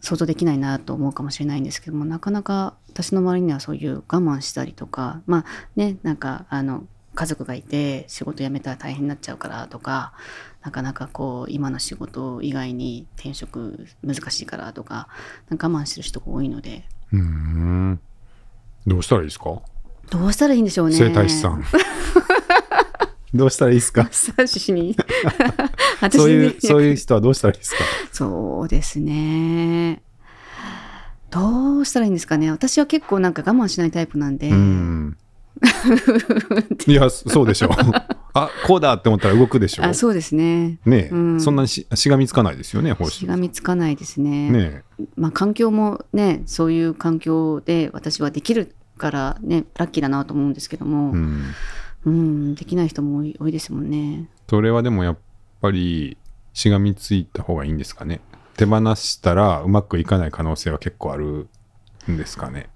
[0.00, 5.44] 想像できないなと思うかもしれないんですけどもなかなか私の周りにはそういう我慢したりとかまあ
[5.76, 6.84] ねなんかあの
[7.14, 10.12] 家族がいて仕事辞めたら大変になっちゃうからとか
[10.62, 15.08] なかなかこう今の仕事以外に転職難しいからとか
[15.50, 16.84] 我慢してる人が多いので。
[17.12, 18.00] うん。
[18.86, 19.62] どうしたらいいですか？
[20.10, 20.96] どうしたらいいんでしょうね。
[20.96, 21.64] 整体師さん
[23.34, 24.04] どうしたらいいですか？
[24.04, 24.96] マッサージし に
[26.00, 27.78] 私そういねうそういう人はどうしたらいいですか？
[28.12, 30.02] そうですね。
[31.30, 32.50] どうしたらいいんですかね？
[32.50, 35.16] 私は結構なんか我慢しないタイプなんで、うん。
[36.86, 37.70] いやそうでしょう。
[38.36, 40.78] あこうだって思ったら動くでしょあそうですね。
[40.84, 41.40] ねえ、うん。
[41.40, 44.50] そんなにししがみつかないですよね方針しがみつかないですね。
[44.50, 44.82] ね
[45.16, 51.12] まあ環境もねそういう環境で私はできるからねラッキーだなと思うんですけどえ、も。
[51.12, 51.44] う、ん、
[52.04, 54.28] うんできない人も多いですもんね。
[54.48, 55.18] それはでもやっ
[55.60, 56.16] ぱり
[56.52, 58.20] しがみついた方がいいんですかね。
[58.56, 61.48] 手放したらうまくいかない可能性は結構ある
[62.10, 62.68] んですかね。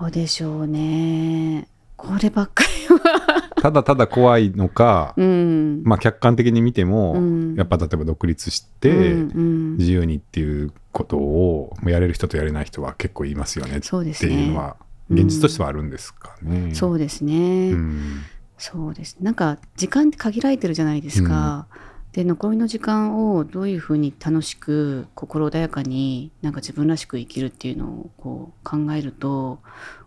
[0.00, 1.68] どうでしょうね。
[1.96, 3.52] こればっかりは。
[3.60, 5.82] ただただ怖いのか、うん。
[5.84, 7.54] まあ客観的に見ても、うん。
[7.54, 9.76] やっぱ例えば独立して、うんうん。
[9.76, 14.34] 自由にっていうことをやれる人とやれない人は結構いますよねってそうですね。
[14.34, 14.76] いうのは
[15.10, 16.74] 現実としてはあるんですかね。
[16.74, 18.22] そうですね、うん
[18.58, 19.16] そうです。
[19.20, 21.66] なんか時間って限られてるじゃないですか、
[22.12, 29.60] で残りの時間をどういうふうに楽しく心穏やかになんか自分らしく生きるっていうのをこう考えると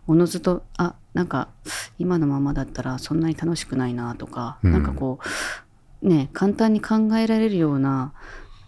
[0.06, 1.48] おのずとあなんか
[1.98, 4.72] 今のままだったらそんなに楽しくないなとか、うん。
[4.72, 5.18] なんかこ
[6.02, 8.12] うね簡単に考えられるような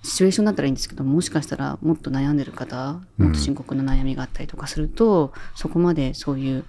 [0.02, 6.64] シチュエーションだったらいいんですけどもしかしたらもっと悩んでる方もっと深刻な悩みがあったりとかすると、そこまでそういう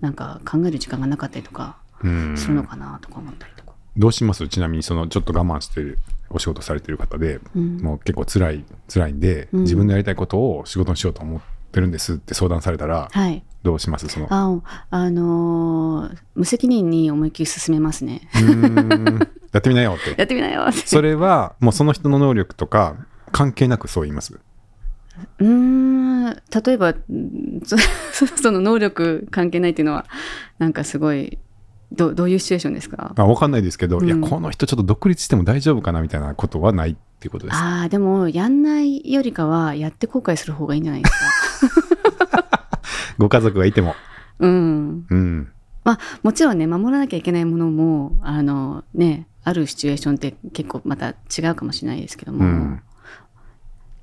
[0.00, 1.87] なんか考える時間がなかったりとかうん
[2.36, 3.72] するのかなとか思ったりとか。
[3.96, 4.46] どうします？
[4.48, 5.98] ちなみにそのちょっと我慢してる
[6.30, 7.78] お仕事されてる方で、うん。
[7.78, 9.62] もう結構辛い辛いんで、うん。
[9.62, 11.40] 自分のやりたいことを仕事にしようと思っ
[11.72, 13.42] てるんですって相談されたらはい。
[13.62, 14.06] どうします？
[14.08, 14.28] その。
[14.30, 18.28] ああのー無責任に思いっきり進めますね。
[19.52, 20.14] やってみなよって。
[20.16, 20.86] やってみなよって。
[20.86, 22.96] それはもうその人の能力とか
[23.32, 24.38] 関係なくそう言います？
[25.38, 26.24] うーん。
[26.28, 26.94] 例えば
[28.40, 30.06] その能力関係ないっていうのは
[30.58, 31.38] なんかすごい
[31.90, 33.12] どどういうシチュエーションですか？
[33.16, 34.06] あ分かんないですけど、うん。
[34.06, 37.56] いやこの人ちょっと独立しても大丈夫かなみたいなことはないっていうことです。
[37.56, 42.48] ああでもやんないよりかはやって後悔する方がいいんじゃないですか？
[43.18, 43.94] ご家族がいても。
[44.38, 45.50] うん、うん。
[45.84, 52.82] まあもちろんね守らなきゃいけないものもあのねあるシチュエーションって結構また違うかもしれないですけども、うん。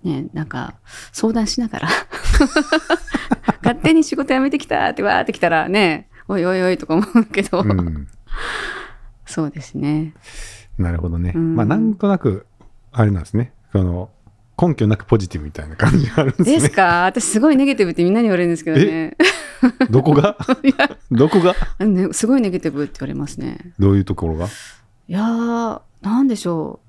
[0.04, 0.74] ねなんか
[1.14, 1.90] 相談しながら。
[3.64, 8.08] 勝手に仕事辞めてきたってわーってきたらねおいおいおいとか思うけど、うん。
[9.26, 10.14] そうですね。
[10.78, 11.56] なるほどね、うん。
[11.56, 12.46] まあなんとなく
[12.92, 13.54] あれなんですね。
[13.72, 14.10] その
[14.62, 16.60] 根拠なくポジティブみたいな感じがあるんですね。
[16.60, 17.06] ですか？
[17.06, 19.18] 私すごいネガティブってみんなに言われるんですけどね。
[19.90, 20.38] どこが？
[21.12, 21.56] どこが？
[21.86, 23.74] ねすごいネガティブって言われますね。
[23.80, 24.48] どういうところが？
[24.48, 24.50] い
[25.12, 26.80] やーなんでしょ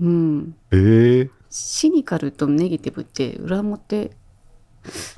[0.00, 0.04] う。
[0.04, 0.54] うん。
[0.70, 4.12] ええシニカルとネガティブって裏表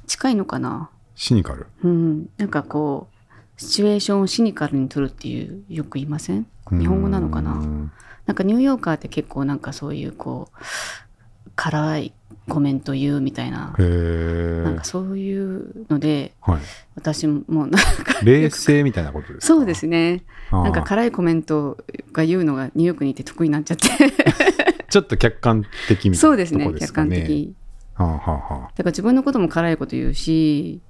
[0.06, 0.90] 近いのかな？
[1.14, 1.66] シニカル？
[1.82, 2.30] うん。
[2.38, 3.14] なんかこう
[3.58, 6.46] シチュエーションをシニカルに取るっていうよく言いません？
[6.70, 7.52] 日本語なのかな？
[7.52, 7.92] うん
[8.26, 12.12] なんかニューヨーカーって結構なんかそういうこう辛い
[12.46, 16.60] コメント言うみたいなへえなんかそういうのではい、
[16.94, 17.78] 私もなんか
[18.22, 19.46] 冷静みたいなことですか？
[19.46, 20.24] そうですね。
[20.52, 21.78] なんか辛いコメント
[22.12, 23.88] が言うのがニューヨークにいて得意になっちゃって。
[24.90, 26.78] ちょっと客観的みたいそうなとこですね。
[26.80, 27.54] 客観的。
[27.94, 28.70] はあはあはあ。
[28.76, 30.80] だから自分のことも辛いこと言うし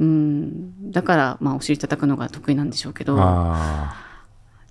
[0.00, 0.90] うん。
[0.92, 3.16] だからまあお尻叩くのが得意なんでしょうけど。
[3.18, 3.96] あ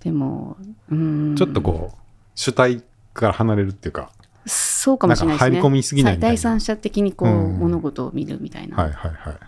[0.00, 0.56] でも
[0.90, 1.34] うん。
[1.34, 1.98] ーちょっとこう
[2.34, 2.82] 主体
[3.14, 4.10] から離れるっていうか。
[4.46, 5.50] そうかもしれないですね。
[5.50, 9.38] 入り込みすぎない第三者的にこう、うん物事を見るみたいな、はいはいはい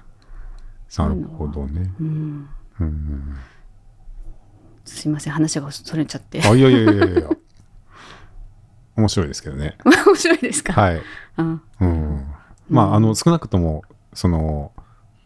[0.98, 2.48] なるほどね、うん、
[2.80, 3.36] うんうん
[4.84, 6.38] すいません話がそれちゃって。
[6.38, 7.30] うん、あいやいやいやいやいや。
[8.96, 9.76] 面白いですけどね。
[9.86, 11.02] 面白いですか、はい、
[11.36, 11.60] あ。
[11.80, 12.26] うん、
[12.68, 13.84] まああの少なくとも
[14.14, 14.72] その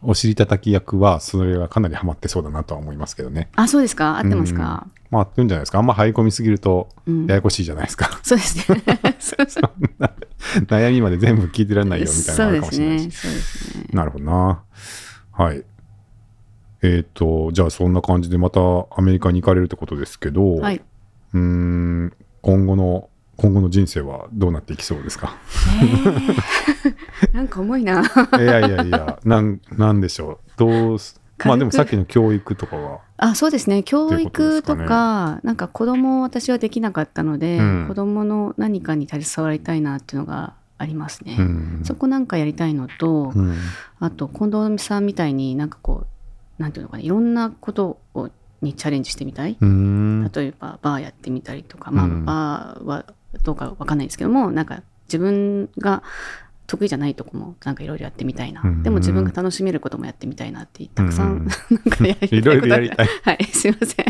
[0.07, 3.49] お尻叩き役はそれがかなりハマってそうだなとは思いますけどね。
[3.57, 4.19] あそうですか？
[4.19, 5.79] 合ってますか、まあ合ってるんじゃないですか。
[5.79, 7.27] あんま入り込みすぎるとうん。
[7.27, 8.83] ややこしいじゃないですか、そうですね。
[9.19, 9.65] そん
[9.99, 10.11] な
[10.67, 13.85] 悩みまで全部聞いてられないよみたいなのあるかもしれないし、そうですね。
[13.93, 14.63] なるほどな。
[15.33, 15.65] はい。
[16.83, 20.83] えっ、とじゃあそんな感じでまたアメリカに行かれるってことですけど、はい。
[21.33, 22.13] うーん
[22.43, 25.37] 今後の今後の人生はどうなっていきそうですか？
[25.83, 25.87] え。
[27.29, 28.03] ー なんか重いな。
[28.39, 30.39] いやいやいやなんなんでしょう。
[30.57, 33.01] どうすまあでもさっきの教育とかは？
[33.17, 33.83] あそうですね。
[33.83, 37.85] 教育とかねかなんか子供を私はできなかったので、うん。
[37.89, 41.81] 子供の何かに携わりたいなっていうのがありますね、うん。
[41.85, 43.57] そこなんかやりたいのと、うん。
[44.01, 46.07] あと近藤さんみたいになんかこ
[46.59, 48.31] うなんていうのかないろんなことを
[48.63, 52.25] にチャレンジしてみたい、例えばバーやってみたりとか、まあ、うん。
[52.25, 53.05] バーは
[53.43, 56.03] どうかわかんないですけどもなんか自分が
[56.67, 58.83] 得意じゃないとこもなんかいろいろやってみたいな、うん。
[58.83, 61.47] でも自分が楽しめることもやってみたいなってたくさん、うん。
[61.47, 63.09] なんかやりたいいろいろことあるやりたい。
[63.23, 63.45] はい。
[63.45, 64.07] すいません。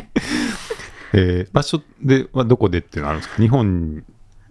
[1.14, 3.42] えー場所ではどこでっていうのはあるんですか？
[3.42, 4.04] 日本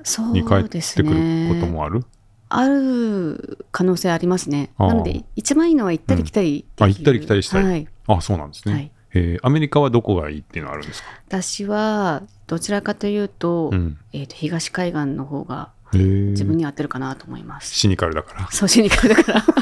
[0.03, 2.05] そに帰ってくるねこともある、
[2.49, 4.71] ある可能性ありますね。
[4.77, 8.91] なので一番いいのは行ったり来たりできる、あ行ったり来たりしたいはい、あそうなんですね、はい。
[9.13, 13.97] えーアメリカはどこがいいっていうのはあるんですか、私はどちらかというと,、うん。
[14.13, 16.29] えーと東海岸の方がえー。
[16.31, 18.47] 自分に合ってるかなと思います、シニカルだから。
[18.51, 19.43] そうしにくいだから。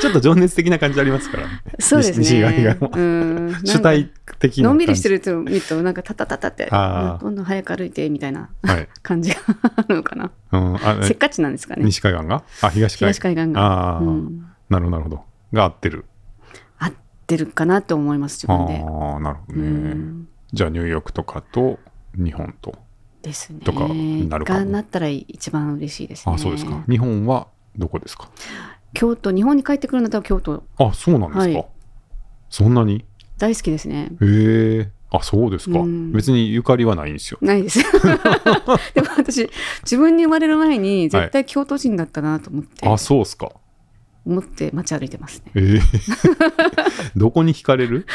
[0.00, 1.46] ちょっと情熱的な感じありますから。
[1.48, 2.76] ねそうです西側ねが
[3.64, 9.36] 主体的なのんびりしてるると見るとなんかタタタタってどんどん早く歩いてみたいなはい、感じが
[9.76, 10.30] あるのかな。
[10.52, 11.84] うん、あえせっかちなんですかね。
[11.84, 12.42] 西海岸が？
[12.60, 13.60] あ東海東海岸が。
[13.62, 14.46] ああ、うん。
[14.68, 15.24] なるほどなるほど。
[15.54, 16.04] が合ってる。
[16.78, 16.92] 合っ
[17.26, 21.78] てるかなと思います自あ分で、あなるほどうね、ん、じゃあニューヨークとかと
[22.16, 22.74] 日本と、
[23.22, 23.58] ですね。
[23.64, 24.58] とかになるかも。
[24.60, 26.34] がなったら一番嬉しいですね。
[26.34, 26.82] あそうですか。
[26.88, 28.30] 日本はどこですか？
[28.94, 30.62] 京都日本に帰ってくるんだったら京都。
[30.78, 31.66] あそうなんですか、はい。
[32.48, 33.04] そんなに？
[33.36, 34.12] 大好きですね。
[34.22, 34.90] へえ。
[35.10, 36.12] あそうですか、うん。
[36.12, 37.38] 別にゆかりはないんですよ。
[37.40, 37.80] ないです。
[38.94, 39.48] でも私、
[39.82, 43.50] 自分に生まれる前に絶対京都人だったなと思って、あそうっすか。
[44.24, 45.52] 思って街歩いてますね。
[45.56, 45.80] えー。
[47.16, 48.06] どこに惹かれる？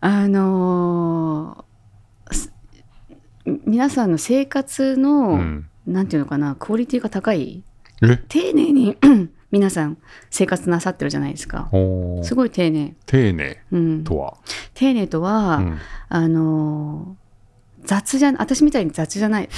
[0.00, 2.52] あのーす
[3.64, 5.68] 皆さんの生活の、うん。
[5.86, 7.64] なんていうのかな、クオリティが高い、
[8.02, 8.16] え？
[8.28, 8.96] 丁寧に
[9.50, 9.96] 皆さん
[10.28, 11.70] 生活なさってるじゃないですか。
[12.22, 12.94] すごい丁寧。
[13.06, 14.36] 丁寧うん、とは、
[14.74, 15.78] 丁寧とは、うん。
[16.08, 17.18] あのー
[17.84, 19.48] 雑じゃ私みたいに雑じゃない。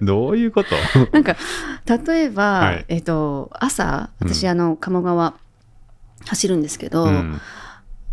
[0.00, 0.70] どういうこと？
[1.12, 1.36] なんか
[2.06, 2.84] 例えば、はい。
[2.88, 4.50] えっと朝私、うん。
[4.50, 5.34] あの鴨川
[6.26, 7.40] 走るんですけど、うん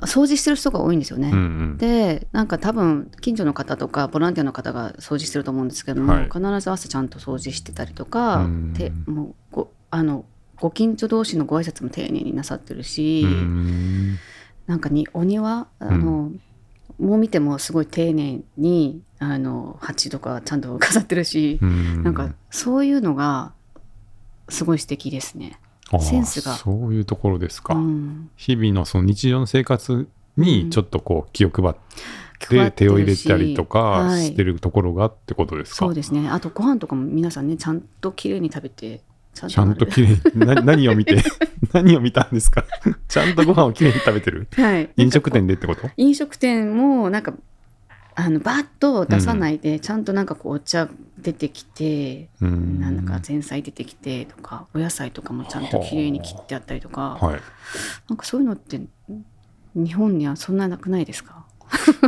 [0.05, 1.29] 掃除してる人が多いんですよね。
[1.29, 1.39] うんう
[1.73, 1.77] ん。
[1.77, 6.23] でなんか多分近所の方とかボランティアの方が掃除してると思うんですけども、はい。
[6.25, 8.73] 必ず朝ちゃんと掃除してたりとか、うん。
[8.73, 10.25] てもうごあの
[10.59, 16.31] ご近所同士のご挨拶も丁寧になさってるし、うなんかにお庭あの、
[16.99, 22.03] もう見てもすごい丁寧にあの鉢とかちゃんと飾ってるし、うん。
[22.03, 23.53] なんかそういうのが
[24.49, 25.59] すごい素敵ですね。
[26.01, 26.53] センスが。
[26.53, 28.29] そういうところですか、うん。
[28.35, 30.07] 日々のその日常の生活うん。
[30.35, 31.73] にちょっとこう気を配っ
[32.39, 34.25] てて手を入れたりとかはい。
[34.27, 36.27] してるところがってことですか、そうですね。
[36.29, 39.01] あとご飯とかも皆さんねちゃんと綺麗に食べて
[39.33, 41.17] ちゃんちゃんときれいにな何を見て
[41.71, 42.65] 何を見たんですか？
[43.07, 44.47] ちゃんとご飯をきれいに食べてる？
[44.53, 44.89] はい。
[44.97, 45.89] 飲食店ででってこと？
[45.97, 47.33] 飲食店もなんか
[48.15, 50.87] あのバッと出さないで、ちゃんとなんかこうお茶
[51.17, 52.79] 出てきて、うん。
[52.79, 57.39] なんか前菜出てきてとかお野菜とかもちゃんと綺麗に切ってあったりとか、はい。
[58.09, 58.81] なんかそういうのって
[59.75, 61.45] 日本にはそんななくないですか？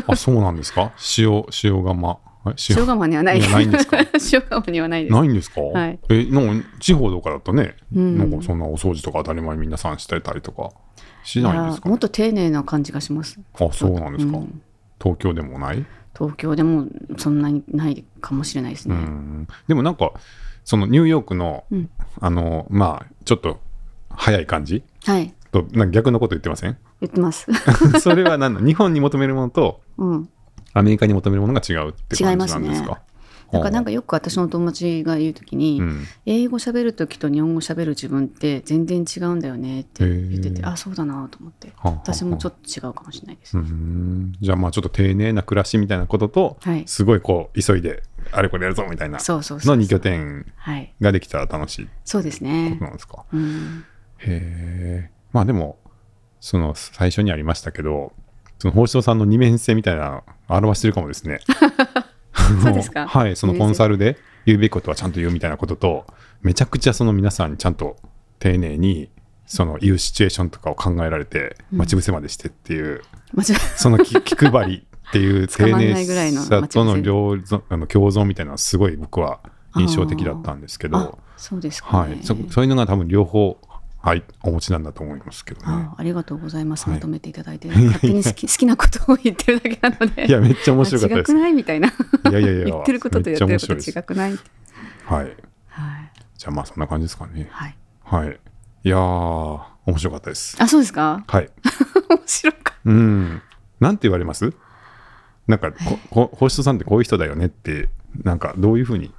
[0.07, 0.94] あそうなんですか？
[1.18, 2.10] 塩塩釜。
[2.10, 3.40] あ塩塩釜にはない。
[3.40, 3.98] ないんですか？
[4.32, 5.14] 塩釜にはないです。
[5.14, 5.99] ないんですか、はい。
[6.10, 8.18] えなんか地方とかだとね、うん。
[8.19, 10.69] なんかそんなお掃除とか当たり前に皆さんしてたりとか
[11.23, 11.88] しないんですか？
[11.88, 13.40] いやもっと丁寧な感じがします。
[13.60, 14.61] あそうなんですか、うん
[15.01, 15.85] 東京でもない、
[16.17, 19.47] 東京でもそんなにないかもしれないですうね、ん。
[19.67, 20.11] でもなんか
[20.63, 21.89] そのニューヨークの、うん。
[22.22, 23.59] あのまあちょっと
[24.09, 24.84] 早い感じ？
[25.05, 25.34] はい。
[25.51, 26.77] となんか逆のこと言ってません？
[27.01, 27.47] 言ってます。
[27.99, 28.53] それは何？
[28.55, 30.30] だ日本に求めるものとうん。
[30.73, 33.01] アメリカに求めるものが違うって感じなんですか？
[33.56, 36.06] だからなんかか、よく私の友達が言うときに、うん。
[36.26, 44.34] 英語喋るときと日本語喋る自分って全然違うんだよねって言ってて、あそうだなと思って私もちょっと違うかもしれないです、うん。
[44.41, 46.84] じゃあまあちょっと丁寧な暮らしみたいなことと、はい。
[46.88, 53.86] すごいこう急いであれこれやるぞみたいなの2拠点はいができたら楽しいそうですこねとなんですか、うん。
[54.19, 55.77] へえまあでも
[56.40, 58.14] その最初にありましたけど
[58.60, 61.40] その宝生さんの二面性みたいな表してるかもですね
[62.61, 63.07] そうですか？
[63.07, 66.05] はいそのコンサルで言うべきことはちゃんと言うみたいなことと
[66.41, 67.97] めちゃくちゃその皆さんにちゃんと
[68.39, 69.09] 丁寧に
[69.45, 71.77] その言うシチュエーションとかを考えられてうん。
[71.80, 73.01] 待ち伏せまでしてっていう、
[73.34, 73.45] 間違
[73.76, 74.77] その気 気配り
[75.09, 79.39] っていう丁寧さとの両存あの共存みたいなのはすごい僕は
[79.77, 82.09] 印象的だったんですけあど、そうですか、ね。
[82.13, 83.57] はい、そそういうのが多分両方、
[84.06, 85.65] はい、お持ちなんだと思いますけどね。
[85.68, 86.94] あありがとうございます、はい。
[86.98, 90.27] まとめていただいて 勝手に好き好きなことを言ってるだけなので。
[90.27, 91.32] いや、めっちゃ面白かったです。
[91.32, 91.53] あ違くない？
[91.53, 91.88] みたいな。
[91.88, 91.91] い
[92.32, 94.38] やいやいや、言ってることとやってること違くない？
[95.06, 95.26] はい。
[95.69, 97.48] はい、じゃあまあそんな感じですかね。
[97.49, 98.40] はい、はい。
[98.84, 100.56] いやー、面白かったです。
[100.60, 101.23] あそうですか？
[101.27, 101.49] はい。
[102.07, 103.41] 面白かっうん。
[103.80, 104.53] なんて言われます？
[105.48, 107.90] なんか、ここ星人さんってこういう人だよねって、
[108.23, 109.11] なんかどういうふうに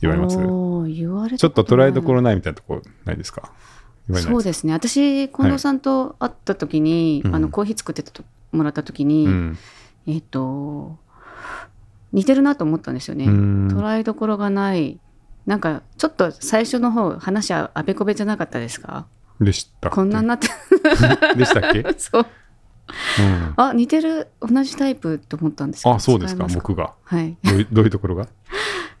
[0.00, 0.36] 言われます？
[0.36, 3.52] ちょっと捉えどころないみたいなとこないですか？
[4.14, 4.72] そうですね。
[4.72, 7.34] 私近藤さんと会った時に、うん。
[7.34, 8.02] あのコーヒー作って
[8.52, 9.58] もらった時に、うん。
[10.06, 10.98] えっ、と
[12.12, 13.68] 似てるなと思ったんですよね、うん。
[13.68, 14.98] 捉えどころがない。
[15.46, 19.06] なんかちょっと最初の方話ああべこべじゃなかったですか？
[19.40, 20.48] でしたこんなになって。
[21.36, 22.26] でしたっけ、 そう。
[23.20, 26.94] うん、あ似てる同じタイプと思ったんですけどあ、そうですか、僕が。
[27.04, 27.36] はい。
[27.70, 28.26] どういうところが？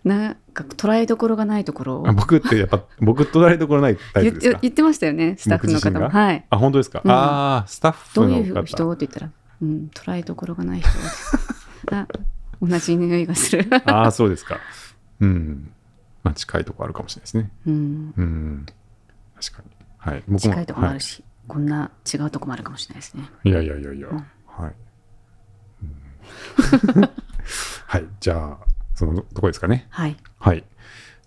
[0.04, 4.58] なんか捉えどころがないところ僕ってやっぱ、 僕捉えどころないタイ言っプですか？
[4.62, 8.60] 言ってましたよねスタッフの方もはいあ、本当ですか、うんああ、スタッどうフの方。
[8.60, 8.92] いう人？
[8.92, 9.30] って言ったら、
[9.60, 10.88] うん、捉えどころがない人
[11.96, 12.06] あ
[12.60, 14.58] 同じ匂いがする、 ああ、そうですか。
[15.20, 15.70] うん。
[16.24, 17.50] まあ、近いところあるかもしれないですね。
[17.66, 18.66] うん、うん。
[19.40, 19.70] 確かに。
[19.98, 20.22] はい。
[20.26, 20.38] 僕も。
[20.40, 24.08] 近いとこもあるはし、こんな違うとこもあるかもしれないですねい、いやいやいやいや。
[24.08, 24.72] うんはい。
[26.96, 27.10] うん
[27.86, 28.04] はい。
[28.20, 28.58] じゃあ、
[28.98, 29.86] そのとこですかね？
[29.90, 30.64] はいはい。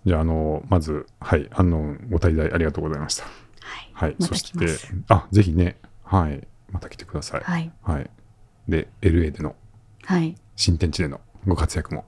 [0.04, 1.48] じゃあ、あの、まず、はい。
[1.52, 3.24] あの、ご滞在ありがとうございました。
[3.24, 4.16] はい、はい。
[4.18, 4.66] またそして
[5.08, 6.46] あ、ぜひね、はい。
[6.70, 7.40] また来てください。
[7.40, 8.10] はいはい。
[8.68, 9.54] で、LA での
[10.04, 12.04] はい新天地でのご活躍も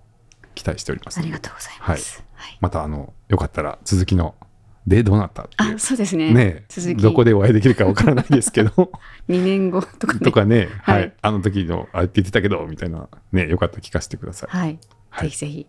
[0.54, 1.18] 期待しております。
[1.18, 4.34] ありがとうございます、はいまた、あの、よかったら続きの
[4.86, 8.70] でどうなったあそうですねね続きどこでお会いできるかわからないですけど
[9.30, 14.50] 2年後とかねとかね、はい、はいあの時のあれって言ってたけどみたいなねよかったら聞かせてください。
[14.50, 14.78] はい、
[15.14, 15.66] はいぜひぜひ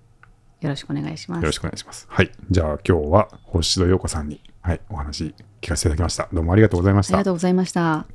[0.61, 2.07] よろしくお願いしますよろしくお願いします。
[2.09, 2.31] はい。
[2.49, 6.27] じゃあ今日は星戸陽子さんに、はい、お話聞かせていただきました。
[6.33, 7.25] どうもありがとうございましたありが。
[7.25, 8.07] とうございました